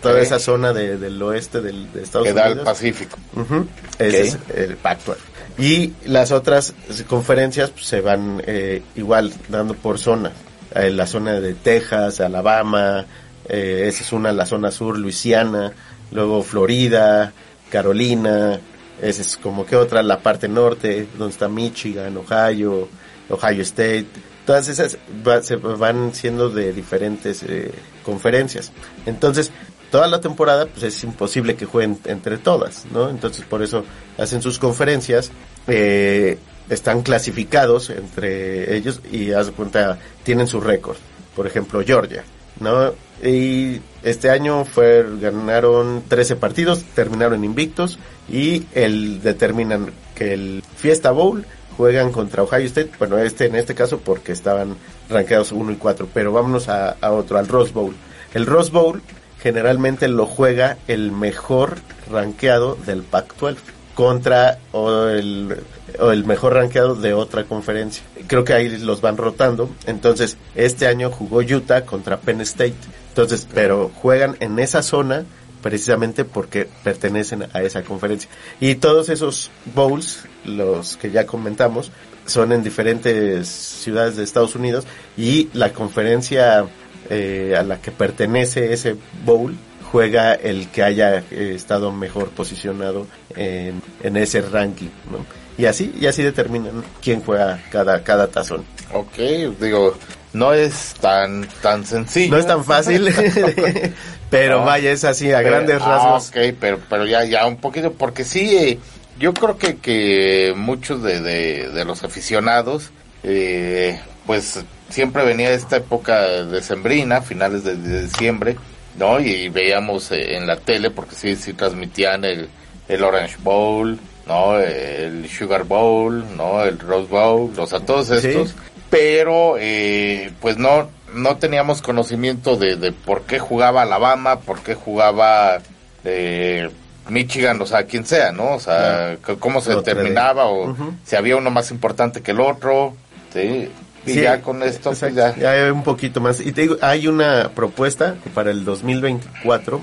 toda 0.02 0.20
esa 0.22 0.40
zona 0.40 0.74
de- 0.74 0.98
del 0.98 1.22
oeste 1.22 1.62
del, 1.62 1.92
de 1.92 2.04
Estados 2.04 2.28
que 2.28 2.34
da 2.34 2.46
al 2.46 2.52
Unidos. 2.54 2.66
Pacífico. 2.66 3.18
Ujú, 3.36 3.68
Ese 4.00 4.22
es 4.22 4.38
el 4.56 4.78
Pac-12. 4.78 5.16
Y 5.60 5.94
las 6.06 6.32
otras 6.32 6.74
conferencias 7.08 7.70
pues, 7.72 7.86
se 7.86 8.02
van 8.02 8.42
eh, 8.46 8.82
igual 8.96 9.34
dando 9.50 9.74
por 9.74 9.98
zona. 10.00 10.32
Eh, 10.76 10.92
la 10.92 11.08
zona 11.08 11.40
de 11.40 11.54
Texas, 11.56 12.20
Alabama, 12.20 13.06
eh, 13.50 13.86
esa 13.88 14.04
es 14.04 14.12
una, 14.12 14.32
la 14.32 14.46
zona 14.46 14.70
sur, 14.72 14.98
Luisiana, 14.98 15.72
luego 16.12 16.44
Florida, 16.44 17.32
Carolina, 17.72 18.60
esa 19.02 19.22
es 19.22 19.38
como 19.38 19.66
que 19.66 19.76
otra, 19.76 20.02
la 20.04 20.20
parte 20.20 20.48
norte, 20.48 21.08
donde 21.18 21.32
está 21.34 21.48
Michigan, 21.48 22.18
Ohio, 22.18 22.88
Ohio 23.30 23.62
State. 23.62 24.06
Todas 24.46 24.68
esas 24.70 24.98
va- 25.28 25.42
se 25.44 25.56
van 25.58 26.14
siendo 26.16 26.50
de 26.50 26.72
diferentes 26.74 27.44
eh, 27.44 27.72
conferencias. 28.04 28.72
Entonces, 29.06 29.52
toda 29.92 30.08
la 30.08 30.22
temporada 30.22 30.66
pues 30.66 30.84
es 30.84 31.04
imposible 31.04 31.56
que 31.56 31.66
jueguen 31.66 32.00
entre 32.06 32.38
todas, 32.38 32.86
¿no? 32.92 33.10
Entonces 33.10 33.46
por 33.46 33.64
eso 33.64 33.84
hacen 34.18 34.42
sus 34.42 34.60
conferencias, 34.60 35.32
eh, 35.68 36.38
están 36.70 37.02
clasificados 37.02 37.90
entre 37.90 38.76
ellos 38.76 39.02
y 39.12 39.32
haz 39.32 39.52
cuenta 39.52 39.98
tienen 40.24 40.48
su 40.48 40.60
récord. 40.60 40.98
Por 41.36 41.48
ejemplo, 41.48 41.84
Georgia, 41.86 42.24
¿no? 42.60 42.94
Y 43.24 43.82
este 44.04 44.30
año 44.30 44.66
fue 44.66 45.06
ganaron 45.20 46.04
13 46.08 46.36
partidos, 46.36 46.84
terminaron 46.96 47.44
invictos 47.44 48.00
y 48.30 48.66
el 48.74 49.22
determinan 49.22 49.92
que 50.16 50.34
el 50.34 50.64
Fiesta 50.76 51.12
Bowl 51.12 51.46
juegan 51.78 52.12
contra 52.12 52.44
Ohio 52.44 52.66
State, 52.66 52.92
bueno, 52.98 53.20
este 53.20 53.46
en 53.46 53.56
este 53.56 53.76
caso 53.76 54.00
porque 54.00 54.32
estaban 54.32 54.76
rankeados 55.10 55.52
1 55.52 55.72
y 55.72 55.76
4, 55.76 56.10
pero 56.12 56.32
vámonos 56.32 56.70
a, 56.70 56.98
a 57.00 57.12
otro, 57.12 57.38
al 57.38 57.48
Rose 57.48 57.72
Bowl. 57.72 57.96
El 58.34 58.46
Rose 58.46 58.72
Bowl 58.72 59.02
generalmente 59.40 60.08
lo 60.08 60.26
juega 60.26 60.78
el 60.88 61.12
mejor 61.12 61.78
rankeado 62.10 62.76
del 62.86 63.04
Pac-12 63.04 63.58
contra 63.98 64.60
o 64.74 65.06
el, 65.06 65.58
o 66.00 66.12
el 66.12 66.24
mejor 66.24 66.54
rankeado 66.54 66.94
de 66.94 67.14
otra 67.14 67.46
conferencia. 67.46 68.04
Creo 68.28 68.44
que 68.44 68.54
ahí 68.54 68.78
los 68.78 69.02
van 69.02 69.18
rotando. 69.18 69.72
Entonces, 69.88 70.38
este 70.54 70.86
año 70.86 71.10
jugó 71.10 71.40
Utah 71.40 71.84
contra 71.84 72.18
Penn 72.18 72.42
State. 72.42 72.76
Entonces, 73.10 73.48
pero 73.52 73.90
juegan 73.96 74.38
en 74.40 74.60
esa 74.60 74.84
zona 74.84 75.26
precisamente 75.64 76.26
porque 76.26 76.70
pertenecen 76.84 77.48
a 77.54 77.64
esa 77.64 77.82
conferencia. 77.82 78.30
Y 78.60 78.76
todos 78.76 79.10
esos 79.10 79.50
bowls, 79.74 80.26
los 80.46 80.98
que 80.98 81.10
ya 81.10 81.26
comentamos, 81.26 81.92
son 82.28 82.52
en 82.52 82.64
diferentes 82.64 83.48
ciudades 83.48 84.16
de 84.16 84.24
Estados 84.24 84.54
Unidos 84.54 84.86
y 85.18 85.50
la 85.54 85.74
conferencia 85.74 86.68
eh, 87.10 87.56
a 87.58 87.64
la 87.64 87.80
que 87.82 87.92
pertenece 87.92 88.74
ese 88.74 88.96
bowl 89.26 89.56
juega 89.92 90.34
el 90.34 90.68
que 90.70 90.84
haya 90.84 91.20
eh, 91.32 91.54
estado 91.56 91.92
mejor 91.92 92.30
posicionado 92.30 93.08
en, 93.36 93.82
en 94.04 94.18
ese 94.18 94.42
ranking, 94.42 94.90
¿no? 95.12 95.26
Y 95.58 95.66
así, 95.66 95.94
y 96.00 96.06
así 96.06 96.22
determinan 96.22 96.84
quién 97.02 97.22
juega 97.22 97.60
cada, 97.72 98.04
cada 98.04 98.28
tazón. 98.28 98.64
Ok, 98.94 99.18
digo, 99.60 99.98
no 100.34 100.54
es 100.54 100.94
tan 101.02 101.48
tan 101.64 101.84
sencillo. 101.86 102.32
No 102.32 102.38
es 102.38 102.46
tan 102.46 102.64
fácil, 102.64 103.10
pero 104.30 104.60
No. 104.60 104.66
vaya, 104.66 104.92
es 104.92 105.04
así, 105.04 105.32
a 105.32 105.38
Pero- 105.38 105.50
grandes 105.50 105.82
ah, 105.82 105.88
rasgos. 105.88 106.30
ok, 106.30 106.56
pero, 106.60 106.80
pero 106.90 107.06
ya, 107.06 107.24
ya 107.24 107.46
un 107.48 107.58
poquito, 107.58 107.92
porque 107.94 108.24
sí, 108.24 108.56
eh, 108.56 108.80
yo 109.20 109.34
creo 109.34 109.58
que, 109.58 109.78
que 109.78 110.54
muchos 110.56 111.02
de, 111.02 111.22
de, 111.22 111.70
de 111.70 111.86
los 111.86 112.04
aficionados, 112.04 112.92
eh, 113.24 114.00
pues 114.28 114.60
siempre 114.90 115.24
venía 115.26 115.52
esta 115.52 115.78
época 115.78 116.22
decembrina, 116.46 117.22
finales 117.22 117.64
de, 117.64 117.76
de 117.76 118.04
diciembre, 118.04 118.56
¿no? 118.98 119.20
Y 119.20 119.50
veíamos 119.50 120.12
eh, 120.12 120.36
en 120.38 120.48
la 120.48 120.58
tele, 120.58 120.90
porque 120.92 121.16
sí, 121.16 121.36
sí 121.36 121.54
transmitían 121.54 122.26
el, 122.26 122.50
el 122.88 123.04
Orange 123.04 123.36
Bowl, 123.44 124.00
¿no? 124.28 124.60
El 124.60 125.28
Sugar 125.30 125.64
Bowl, 125.64 126.26
¿no? 126.36 126.64
El 126.64 126.80
Rose 126.80 127.08
Bowl, 127.10 127.52
o 127.58 127.68
sea, 127.68 127.80
todos 127.80 128.08
Sí. 128.08 128.28
estos. 128.28 128.56
Pero, 128.90 129.58
eh, 129.60 130.32
pues 130.40 130.58
no, 130.58 130.90
no 131.14 131.36
teníamos 131.38 131.82
conocimiento 131.82 132.56
de, 132.56 132.78
de 132.78 132.94
por 132.94 133.24
qué 133.24 133.38
jugaba 133.38 133.82
Alabama, 133.82 134.40
por 134.40 134.60
qué 134.62 134.76
jugaba 134.76 135.58
eh, 136.06 136.70
Michigan, 137.10 137.62
o 137.62 137.66
sea, 137.66 137.84
quien 137.84 138.06
sea, 138.06 138.32
¿no? 138.32 138.54
O 138.54 138.60
sea, 138.62 139.18
cómo 139.40 139.60
se 139.62 139.76
determinaba 139.76 140.46
o 140.46 140.74
si 141.06 141.16
había 141.18 141.36
uno 141.36 141.50
más 141.52 141.70
importante 141.72 142.22
que 142.22 142.32
el 142.32 142.40
otro, 142.40 142.96
¿sí? 143.34 143.70
Y 144.08 144.14
Sí, 144.14 144.22
ya 144.22 144.42
con 144.42 144.64
esto, 144.64 144.92
pues 144.98 145.14
ya. 145.14 145.28
hay 145.30 145.70
un 145.70 145.84
poquito 145.84 146.22
más. 146.22 146.40
Y 146.40 146.52
te 146.54 146.62
digo, 146.62 146.78
hay 146.82 147.08
una 147.08 147.50
propuesta 147.50 148.16
que 148.24 148.30
para 148.30 148.52
el 148.52 148.64
2024, 148.64 149.82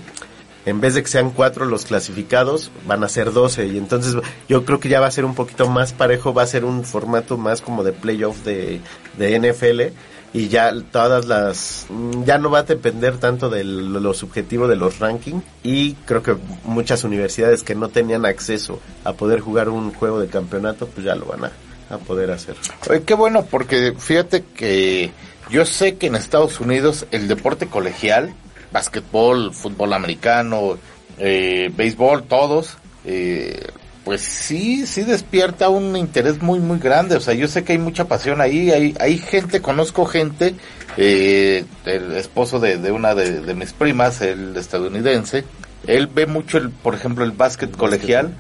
en 0.67 0.81
vez 0.81 0.95
de 0.95 1.03
que 1.03 1.09
sean 1.09 1.31
cuatro 1.31 1.67
los 1.67 1.85
clasificados, 1.85 2.71
van 2.87 3.05
a 3.05 3.09
ser 3.09 3.33
12. 3.33 3.67
Y 3.67 3.79
entonces 3.79 4.17
yo 4.49 4.65
creo 4.65 4.81
que 4.81 4.89
ya 4.89 5.01
va 5.01 5.07
a 5.07 5.11
ser 5.11 5.25
un 5.25 5.35
poquito 5.35 5.69
más 5.69 5.93
parejo, 5.93 6.33
va 6.33 6.43
a 6.43 6.47
ser 6.47 6.65
un 6.65 6.85
formato 6.85 7.37
más 7.37 7.61
como 7.61 7.85
de 7.85 7.93
playoff 7.93 8.45
de, 8.45 8.81
de 9.19 9.39
NFL. 9.39 9.95
Y 10.33 10.49
ya 10.49 10.73
todas 10.91 11.27
las, 11.27 11.87
mm, 11.91 12.25
ya 12.25 12.39
no 12.39 12.51
va 12.51 12.61
a 12.61 12.63
depender 12.65 13.19
tanto 13.19 13.51
de 13.51 13.63
lo 13.63 14.13
subjetivo 14.15 14.67
de 14.67 14.75
los 14.75 14.99
rankings. 14.99 15.45
Y 15.63 15.93
creo 16.07 16.23
que 16.23 16.35
muchas 16.65 17.05
universidades 17.05 17.63
que 17.63 17.75
no 17.77 17.89
tenían 17.89 18.27
acceso 18.27 18.81
a 19.05 19.13
poder 19.13 19.41
jugar 19.41 19.69
un 19.69 19.93
juego 19.93 20.19
de 20.19 20.27
campeonato, 20.27 20.89
pues 20.89 21.07
ya 21.07 21.15
lo 21.15 21.27
van 21.27 21.45
a, 21.45 21.53
a 21.91 21.99
poder 21.99 22.31
hacer. 22.31 22.57
Qué 23.05 23.15
bueno, 23.15 23.45
porque 23.45 23.95
fíjate 23.99 24.43
que 24.43 25.11
yo 25.51 25.67
sé 25.67 25.97
que 25.97 26.07
en 26.07 26.15
Estados 26.15 26.61
Unidos 26.61 27.07
el 27.11 27.29
deporte 27.29 27.67
colegial, 27.67 28.35
básquetbol, 28.73 29.53
fútbol 29.53 29.93
americano, 29.93 30.79
eh, 31.19 31.71
béisbol, 31.75 32.25
todos, 32.25 32.77
eh, 33.05 33.69
pues 34.05 34.21
sí, 34.21 34.87
sí 34.87 35.03
despierta 35.03 35.69
un 35.69 35.97
interés 35.97 36.43
muy, 36.43 36.61
muy 36.61 36.79
grande. 36.79 37.17
O 37.17 37.21
sea, 37.21 37.35
yo 37.35 37.49
sé 37.49 37.65
que 37.65 37.73
hay 37.73 37.79
mucha 37.79 38.07
pasión 38.07 38.41
ahí, 38.41 38.71
hay, 38.71 38.95
hay 39.01 39.19
gente, 39.19 39.63
conozco 39.63 40.05
gente, 40.05 40.55
eh, 40.97 41.65
el 41.87 42.17
esposo 42.17 42.61
de, 42.61 42.91
una 42.91 43.15
de 43.15 43.55
mis 43.55 43.73
primas, 43.73 44.21
el 44.21 44.57
estadounidense, 44.57 45.45
él 45.87 46.07
ve 46.07 46.27
mucho, 46.27 46.59
el, 46.59 46.71
por 46.71 46.95
ejemplo, 46.95 47.25
el 47.25 47.33
básquet 47.33 47.77
colegial. 47.77 48.35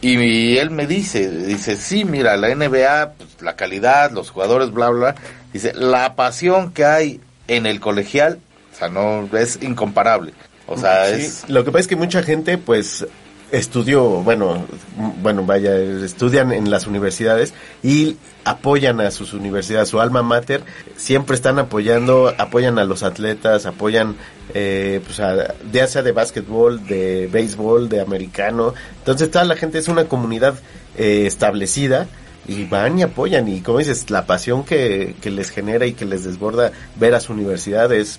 Y 0.00 0.56
él 0.58 0.70
me 0.70 0.86
dice, 0.86 1.30
dice, 1.30 1.76
sí, 1.76 2.04
mira, 2.04 2.36
la 2.36 2.54
NBA, 2.54 3.12
pues, 3.12 3.42
la 3.42 3.56
calidad, 3.56 4.10
los 4.10 4.30
jugadores, 4.30 4.70
bla, 4.70 4.90
bla. 4.90 5.14
Dice, 5.52 5.72
la 5.74 6.14
pasión 6.16 6.72
que 6.72 6.84
hay 6.84 7.20
en 7.48 7.66
el 7.66 7.80
colegial, 7.80 8.40
o 8.72 8.76
sea, 8.76 8.88
no, 8.88 9.28
es 9.36 9.58
incomparable. 9.62 10.32
O 10.66 10.76
sea, 10.76 11.06
Sí, 11.06 11.22
es... 11.22 11.44
Lo 11.48 11.64
que 11.64 11.70
pasa 11.70 11.80
es 11.80 11.88
que 11.88 11.96
mucha 11.96 12.22
gente, 12.22 12.58
pues, 12.58 13.06
estudió, 13.52 14.02
bueno, 14.22 14.66
bueno, 15.20 15.44
vaya, 15.44 15.76
estudian 15.76 16.52
en 16.52 16.70
las 16.70 16.86
universidades 16.86 17.52
y 17.82 18.16
apoyan 18.44 19.00
a 19.00 19.10
sus 19.10 19.32
universidades, 19.32 19.88
su 19.88 20.00
alma 20.00 20.22
mater, 20.22 20.62
siempre 20.96 21.36
están 21.36 21.58
apoyando, 21.58 22.34
apoyan 22.38 22.78
a 22.78 22.84
los 22.84 23.02
atletas, 23.02 23.66
apoyan, 23.66 24.16
eh, 24.54 25.00
pues, 25.04 25.20
a, 25.20 25.54
ya 25.72 25.86
sea 25.86 26.02
de 26.02 26.12
básquetbol, 26.12 26.86
de 26.86 27.28
béisbol, 27.30 27.88
de 27.88 28.00
americano. 28.00 28.74
Entonces, 28.98 29.30
toda 29.30 29.44
la 29.44 29.56
gente 29.56 29.78
es 29.78 29.88
una 29.88 30.04
comunidad 30.04 30.54
eh, 30.96 31.24
establecida 31.26 32.08
y 32.46 32.64
van 32.64 32.98
y 32.98 33.02
apoyan 33.02 33.48
y 33.48 33.60
como 33.60 33.78
dices, 33.78 34.10
la 34.10 34.26
pasión 34.26 34.64
que, 34.64 35.14
que 35.20 35.30
les 35.30 35.50
genera 35.50 35.86
y 35.86 35.92
que 35.92 36.04
les 36.04 36.24
desborda 36.24 36.72
ver 36.96 37.14
a 37.14 37.20
su 37.20 37.32
universidad 37.32 37.92
es 37.92 38.18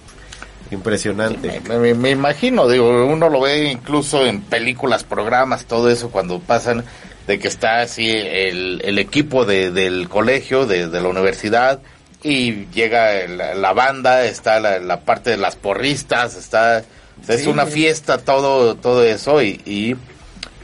impresionante. 0.71 1.61
Me, 1.69 2.11
imagino, 2.11 2.67
digo, 2.67 3.05
uno 3.05 3.29
lo 3.29 3.41
ve 3.41 3.71
incluso 3.71 4.25
en 4.25 4.41
películas, 4.41 5.03
programas, 5.03 5.65
todo 5.65 5.89
eso, 5.89 6.09
cuando 6.09 6.39
pasan 6.39 6.83
de 7.27 7.39
que 7.39 7.47
está 7.47 7.81
así 7.81 8.09
el, 8.09 8.81
el 8.83 8.99
equipo 8.99 9.45
de, 9.45 9.71
del 9.71 10.09
colegio, 10.09 10.65
de, 10.65 10.87
de 10.87 11.01
la 11.01 11.07
universidad, 11.07 11.79
y 12.21 12.65
llega 12.73 13.27
la, 13.27 13.53
la 13.55 13.73
banda, 13.73 14.25
está 14.25 14.59
la, 14.59 14.79
la 14.79 15.01
parte 15.01 15.29
de 15.31 15.37
las 15.37 15.55
porristas, 15.55 16.35
está, 16.35 16.83
es 17.27 17.47
una 17.47 17.65
fiesta, 17.65 18.17
todo, 18.19 18.75
todo 18.75 19.03
eso, 19.03 19.41
y, 19.41 19.61
y 19.65 19.95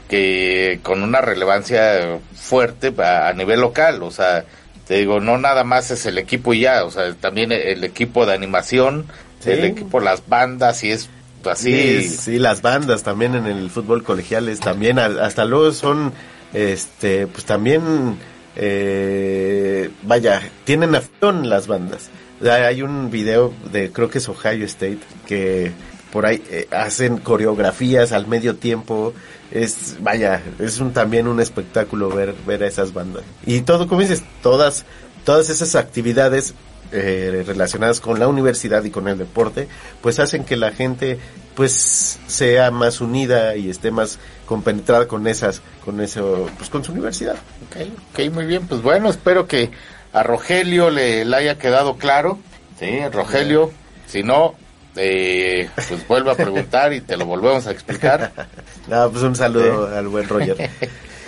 que 0.08 0.80
con 0.82 1.02
una 1.02 1.20
relevancia 1.20 2.18
fuerte 2.34 2.92
a, 3.02 3.28
a 3.28 3.32
nivel 3.32 3.60
local, 3.60 4.02
o 4.02 4.10
sea, 4.10 4.44
te 4.86 4.96
digo, 4.98 5.20
no 5.20 5.38
nada 5.38 5.62
más 5.64 5.90
es 5.90 6.04
el 6.06 6.18
equipo 6.18 6.52
y 6.52 6.60
ya, 6.60 6.84
o 6.84 6.90
sea, 6.90 7.14
también 7.14 7.52
el 7.52 7.84
equipo 7.84 8.26
de 8.26 8.34
animación, 8.34 9.06
Sí. 9.40 9.52
el 9.52 9.64
equipo, 9.64 10.00
las 10.00 10.28
bandas 10.28 10.84
y 10.84 10.90
es 10.90 11.08
así. 11.50 12.02
Sí, 12.02 12.08
sí, 12.10 12.38
las 12.38 12.60
bandas 12.60 13.02
también 13.02 13.34
en 13.34 13.46
el 13.46 13.70
fútbol 13.70 14.02
colegial 14.04 14.50
es 14.50 14.60
también 14.60 14.98
hasta 14.98 15.46
luego 15.46 15.72
son 15.72 16.12
este 16.52 17.26
pues 17.26 17.44
también 17.44 18.18
eh, 18.56 19.90
vaya, 20.02 20.42
tienen 20.64 20.94
afición 20.94 21.48
las 21.48 21.66
bandas. 21.66 22.10
Hay 22.42 22.82
un 22.82 23.10
video 23.10 23.52
de 23.72 23.92
creo 23.92 24.08
que 24.08 24.18
es 24.18 24.28
Ohio 24.28 24.64
State 24.64 25.00
que 25.26 25.72
por 26.12 26.26
ahí 26.26 26.42
eh, 26.50 26.66
hacen 26.70 27.18
coreografías 27.18 28.12
al 28.12 28.26
medio 28.26 28.56
tiempo. 28.56 29.12
Es 29.50 29.96
vaya, 30.00 30.42
es 30.58 30.80
un 30.80 30.92
también 30.92 31.26
un 31.26 31.40
espectáculo 31.40 32.08
ver 32.08 32.34
ver 32.46 32.62
a 32.62 32.66
esas 32.66 32.92
bandas. 32.92 33.22
Y 33.44 33.60
todo 33.60 33.88
como 33.88 34.00
dices, 34.00 34.22
todas 34.42 34.84
todas 35.24 35.50
esas 35.50 35.74
actividades 35.74 36.54
eh, 36.92 37.44
relacionadas 37.46 38.00
con 38.00 38.18
la 38.18 38.26
universidad 38.26 38.82
y 38.82 38.90
con 38.90 39.06
el 39.06 39.16
deporte, 39.16 39.68
pues 40.00 40.18
hacen 40.18 40.44
que 40.44 40.56
la 40.56 40.72
gente 40.72 41.18
pues 41.54 42.18
sea 42.26 42.70
más 42.70 43.00
unida 43.00 43.56
y 43.56 43.70
esté 43.70 43.90
más 43.90 44.18
compenetrada 44.46 45.06
con 45.06 45.26
esas, 45.26 45.62
con 45.84 46.00
eso, 46.00 46.48
pues 46.58 46.70
con 46.70 46.84
su 46.84 46.92
universidad. 46.92 47.36
Ok, 47.68 47.88
ok, 48.12 48.32
muy 48.32 48.46
bien, 48.46 48.66
pues 48.66 48.82
bueno, 48.82 49.10
espero 49.10 49.46
que 49.46 49.70
a 50.12 50.22
Rogelio 50.22 50.90
le, 50.90 51.24
le 51.24 51.36
haya 51.36 51.58
quedado 51.58 51.96
claro. 51.96 52.38
Sí, 52.78 52.98
Rogelio, 53.12 53.70
si 54.06 54.22
no, 54.22 54.54
eh, 54.96 55.68
pues 55.74 56.06
vuelve 56.08 56.30
a 56.32 56.34
preguntar 56.34 56.92
y 56.92 57.00
te 57.00 57.16
lo 57.16 57.26
volvemos 57.26 57.66
a 57.66 57.70
explicar. 57.70 58.32
No, 58.88 59.08
pues 59.08 59.22
un 59.22 59.36
saludo 59.36 59.94
al 59.96 60.08
buen 60.08 60.28
Roger. 60.28 60.70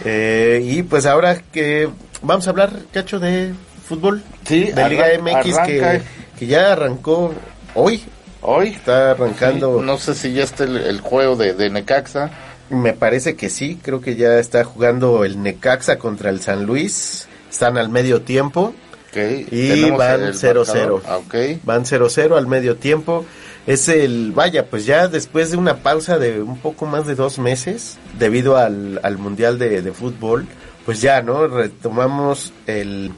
Eh, 0.05 0.61
y 0.65 0.83
pues 0.83 1.07
ahora 1.07 1.41
que 1.53 1.89
vamos 2.23 2.45
a 2.49 2.51
hablar, 2.51 2.73
Cacho, 2.93 3.21
de 3.21 3.53
fútbol. 3.87 4.21
Sí, 4.45 4.73
de 4.73 4.89
Liga 4.89 5.07
MX 5.21 5.59
que, 5.59 6.03
que 6.37 6.47
ya 6.47 6.73
arrancó 6.73 7.33
hoy. 7.75 8.03
Hoy 8.43 8.69
Está 8.69 9.13
arrancando. 9.13 9.79
Sí, 9.79 9.87
no 9.87 9.99
sé 9.99 10.15
si 10.15 10.33
ya 10.33 10.43
está 10.43 10.65
el, 10.65 10.77
el 10.77 11.01
juego 11.01 11.37
de, 11.37 11.55
de 11.55 11.71
Necaxa. 11.71 12.31
Me 12.71 12.93
parece 12.93 13.37
que 13.37 13.51
sí, 13.51 13.79
creo 13.81 14.01
que 14.01 14.17
ya 14.17 14.39
está 14.39 14.65
jugando 14.65 15.25
el 15.25 15.43
Necaxa 15.43 15.99
contra 15.99 16.31
el 16.31 16.41
San 16.41 16.65
Luis. 16.65 17.29
Están 17.51 17.79
al 17.79 17.89
medio 17.89 18.23
tiempo. 18.23 18.75
Okay. 19.11 19.47
Y 19.51 19.91
van 19.91 20.23
el 20.23 20.35
0-0. 20.35 20.67
marcador. 20.67 21.03
Ah, 21.07 21.19
ok. 21.19 21.35
Van 21.65 21.85
0-0 21.85 22.37
al 22.37 22.47
medio 22.47 22.77
tiempo. 22.77 23.25
Es 23.67 23.89
el, 23.89 24.33
vaya, 24.33 24.67
pues 24.67 24.87
ya 24.87 25.07
después 25.07 25.53
de 25.53 25.57
una 25.57 25.77
pausa 25.77 26.19
de 26.19 26.43
un 26.43 26.59
poco 26.59 26.87
más 26.87 27.07
de 27.07 27.15
dos 27.15 27.39
meses, 27.39 27.99
debido 28.19 28.57
al, 28.57 28.99
al 29.05 29.19
Mundial 29.19 29.59
de, 29.59 29.83
de 29.83 29.93
Fútbol, 29.93 30.47
pues 30.85 31.01
ya, 31.01 31.23
¿no? 31.23 31.47
Retomamos 31.47 32.53
el, 32.67 33.13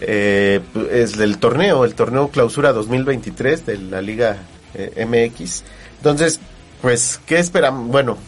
eh, 0.00 0.60
es 0.90 1.18
el 1.18 1.38
torneo, 1.38 1.84
el 1.84 1.94
torneo 1.94 2.28
clausura 2.28 2.72
2023 2.72 3.66
de 3.66 3.78
la 3.78 4.00
Liga 4.00 4.38
eh, 4.74 5.06
MX. 5.06 5.62
Entonces, 5.98 6.40
pues, 6.82 7.20
¿qué 7.26 7.38
esperan? 7.38 7.88
Bueno, 7.90 8.18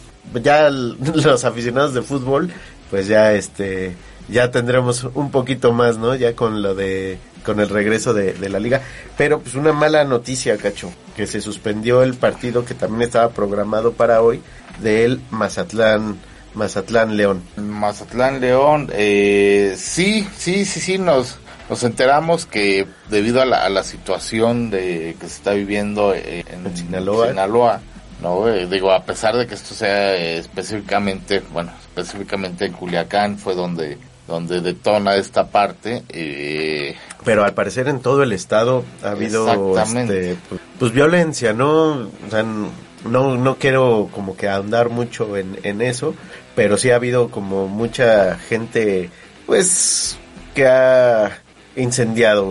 ya 0.41 0.69
los 0.69 1.45
aficionados 1.45 1.93
de 1.93 2.01
fútbol, 2.01 2.51
pues 2.89 3.07
ya 3.07 3.33
este, 3.33 3.95
ya 4.29 4.51
tendremos 4.51 5.03
un 5.13 5.31
poquito 5.31 5.73
más, 5.73 5.97
¿no? 5.97 6.15
Ya 6.15 6.35
con 6.35 6.61
lo 6.61 6.75
de, 6.75 7.19
con 7.45 7.59
el 7.59 7.69
regreso 7.69 8.13
de, 8.13 8.33
de 8.33 8.49
la 8.49 8.59
liga. 8.59 8.81
Pero 9.17 9.39
pues 9.39 9.55
una 9.55 9.73
mala 9.73 10.03
noticia, 10.03 10.57
Cacho, 10.57 10.91
que 11.15 11.27
se 11.27 11.41
suspendió 11.41 12.03
el 12.03 12.15
partido 12.15 12.65
que 12.65 12.73
también 12.73 13.03
estaba 13.03 13.29
programado 13.29 13.93
para 13.93 14.21
hoy 14.21 14.41
del 14.81 15.21
Mazatlán, 15.31 16.17
Mazatlán 16.53 17.17
León. 17.17 17.41
Mazatlán 17.55 18.41
León, 18.41 18.89
eh, 18.93 19.75
sí, 19.77 20.27
sí, 20.37 20.65
sí, 20.65 20.79
sí, 20.79 20.97
nos, 20.97 21.39
nos 21.69 21.83
enteramos 21.83 22.45
que 22.45 22.87
debido 23.09 23.41
a 23.41 23.45
la, 23.45 23.65
a 23.65 23.69
la 23.69 23.83
situación 23.83 24.69
de 24.69 25.15
que 25.19 25.27
se 25.27 25.35
está 25.37 25.53
viviendo 25.53 26.13
eh, 26.13 26.45
en, 26.47 26.65
En 26.65 26.77
Sinaloa. 26.77 27.29
Sinaloa, 27.29 27.81
no, 28.21 28.47
Eh, 28.47 28.67
digo, 28.67 28.91
a 28.91 29.03
pesar 29.03 29.35
de 29.35 29.45
que 29.45 29.55
esto 29.55 29.75
sea 29.75 30.15
eh, 30.15 30.37
específicamente, 30.37 31.41
bueno, 31.51 31.71
específicamente 31.81 32.65
en 32.65 32.73
Culiacán 32.73 33.37
fue 33.37 33.53
donde, 33.53 33.97
donde 34.27 34.61
detona 34.61 35.15
esta 35.15 35.47
parte, 35.47 36.03
eh, 36.09 36.95
Pero 37.23 37.43
al 37.43 37.53
parecer 37.53 37.87
en 37.87 37.99
todo 37.99 38.23
el 38.23 38.31
estado 38.31 38.83
ha 39.03 39.11
habido 39.11 39.77
este, 39.77 40.35
pues, 40.49 40.61
pues, 40.79 40.91
violencia, 40.93 41.53
¿no? 41.53 41.91
O 41.91 42.29
sea, 42.31 42.43
no, 42.43 43.37
no 43.37 43.55
quiero 43.57 44.09
como 44.11 44.35
que 44.35 44.49
ahondar 44.49 44.89
mucho 44.89 45.37
en, 45.37 45.59
en 45.63 45.81
eso, 45.81 46.15
pero 46.55 46.77
sí 46.77 46.89
ha 46.89 46.95
habido 46.95 47.29
como 47.29 47.67
mucha 47.67 48.37
gente, 48.37 49.11
pues, 49.45 50.17
que 50.55 50.65
ha 50.65 51.39
incendiado 51.77 52.45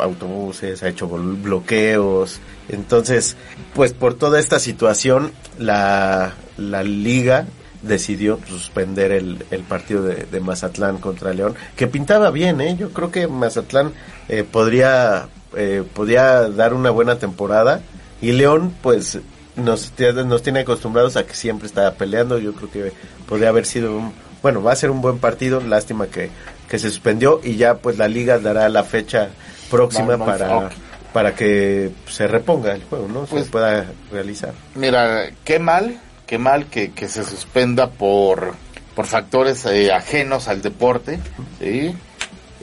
autobuses, 0.00 0.82
ha 0.82 0.88
hecho 0.88 1.06
bloqueos. 1.06 2.40
Entonces, 2.68 3.36
pues 3.74 3.92
por 3.92 4.14
toda 4.14 4.40
esta 4.40 4.58
situación, 4.58 5.32
la, 5.58 6.34
la 6.56 6.82
liga 6.82 7.46
decidió 7.82 8.38
suspender 8.46 9.12
el, 9.12 9.44
el 9.50 9.62
partido 9.62 10.02
de, 10.02 10.26
de 10.26 10.40
Mazatlán 10.40 10.98
contra 10.98 11.32
León, 11.32 11.54
que 11.76 11.86
pintaba 11.86 12.30
bien, 12.30 12.60
¿eh? 12.60 12.76
Yo 12.78 12.90
creo 12.90 13.10
que 13.10 13.26
Mazatlán 13.26 13.92
eh, 14.28 14.44
podría, 14.44 15.28
eh, 15.56 15.82
podría 15.94 16.48
dar 16.48 16.74
una 16.74 16.90
buena 16.90 17.18
temporada 17.18 17.80
y 18.20 18.32
León, 18.32 18.74
pues 18.82 19.18
nos, 19.56 19.92
nos 20.26 20.42
tiene 20.42 20.60
acostumbrados 20.60 21.16
a 21.16 21.24
que 21.24 21.34
siempre 21.34 21.66
está 21.66 21.94
peleando. 21.94 22.38
Yo 22.38 22.52
creo 22.52 22.70
que 22.70 22.92
podría 23.26 23.48
haber 23.48 23.64
sido 23.66 23.96
un, 23.96 24.12
bueno, 24.42 24.62
va 24.62 24.72
a 24.72 24.76
ser 24.76 24.90
un 24.90 25.00
buen 25.00 25.18
partido. 25.18 25.60
Lástima 25.60 26.06
que, 26.06 26.30
que 26.70 26.78
se 26.78 26.88
suspendió 26.88 27.40
y 27.42 27.56
ya 27.56 27.74
pues 27.78 27.98
la 27.98 28.06
liga 28.06 28.38
dará 28.38 28.68
la 28.68 28.84
fecha 28.84 29.30
próxima 29.70 30.16
para, 30.24 30.70
para 31.12 31.34
que 31.34 31.90
se 32.08 32.28
reponga 32.28 32.72
el 32.72 32.84
juego, 32.84 33.08
¿no? 33.08 33.24
Pues- 33.24 33.46
se 33.46 33.50
pueda 33.50 33.86
realizar. 34.12 34.52
Mira, 34.76 35.30
qué 35.44 35.58
mal, 35.58 36.00
qué 36.26 36.38
mal 36.38 36.66
que, 36.66 36.92
que 36.92 37.08
se 37.08 37.24
suspenda 37.24 37.90
por, 37.90 38.54
por 38.94 39.06
factores 39.06 39.66
eh, 39.66 39.92
ajenos 39.92 40.46
al 40.46 40.62
deporte, 40.62 41.18
¿sí? 41.58 41.92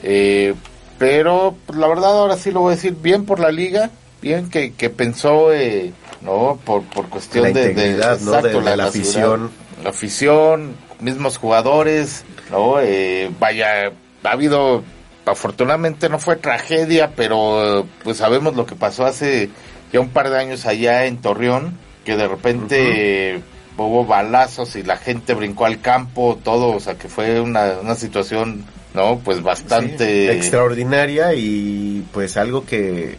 Eh, 0.02 0.54
pero 0.98 1.54
pues, 1.66 1.78
la 1.78 1.86
verdad 1.86 2.12
ahora 2.18 2.38
sí 2.38 2.50
lo 2.50 2.60
voy 2.60 2.72
a 2.72 2.76
decir, 2.76 2.96
bien 3.00 3.26
por 3.26 3.40
la 3.40 3.50
liga, 3.52 3.90
bien 4.22 4.48
que, 4.48 4.72
que 4.72 4.88
pensó, 4.88 5.52
eh, 5.52 5.92
¿no? 6.22 6.58
Por, 6.64 6.82
por 6.84 7.10
cuestión 7.10 7.44
La 7.44 7.50
de, 7.50 7.74
de, 7.74 7.98
la, 7.98 8.76
la 8.76 8.84
afición. 8.86 9.50
La 9.84 9.90
afición, 9.90 10.74
mismos 10.98 11.36
jugadores, 11.36 12.24
¿no? 12.50 12.80
Eh, 12.80 13.30
vaya, 13.38 13.92
ha 14.22 14.30
habido, 14.30 14.82
afortunadamente 15.24 16.08
no 16.08 16.18
fue 16.18 16.36
tragedia, 16.36 17.12
pero 17.14 17.86
pues 18.04 18.18
sabemos 18.18 18.56
lo 18.56 18.66
que 18.66 18.74
pasó 18.74 19.06
hace 19.06 19.50
ya 19.92 20.00
un 20.00 20.10
par 20.10 20.30
de 20.30 20.38
años 20.38 20.66
allá 20.66 21.06
en 21.06 21.18
Torreón, 21.18 21.76
que 22.04 22.16
de 22.16 22.28
repente 22.28 23.34
eh, 23.36 23.42
hubo 23.76 24.04
balazos 24.04 24.76
y 24.76 24.82
la 24.82 24.96
gente 24.96 25.34
brincó 25.34 25.66
al 25.66 25.80
campo, 25.80 26.38
todo, 26.42 26.70
o 26.70 26.80
sea 26.80 26.96
que 26.96 27.08
fue 27.08 27.40
una, 27.40 27.78
una 27.80 27.94
situación, 27.94 28.64
¿no? 28.94 29.20
Pues 29.24 29.42
bastante... 29.42 30.30
Sí, 30.32 30.36
extraordinaria 30.36 31.34
y 31.34 32.04
pues 32.12 32.36
algo 32.36 32.64
que, 32.64 33.18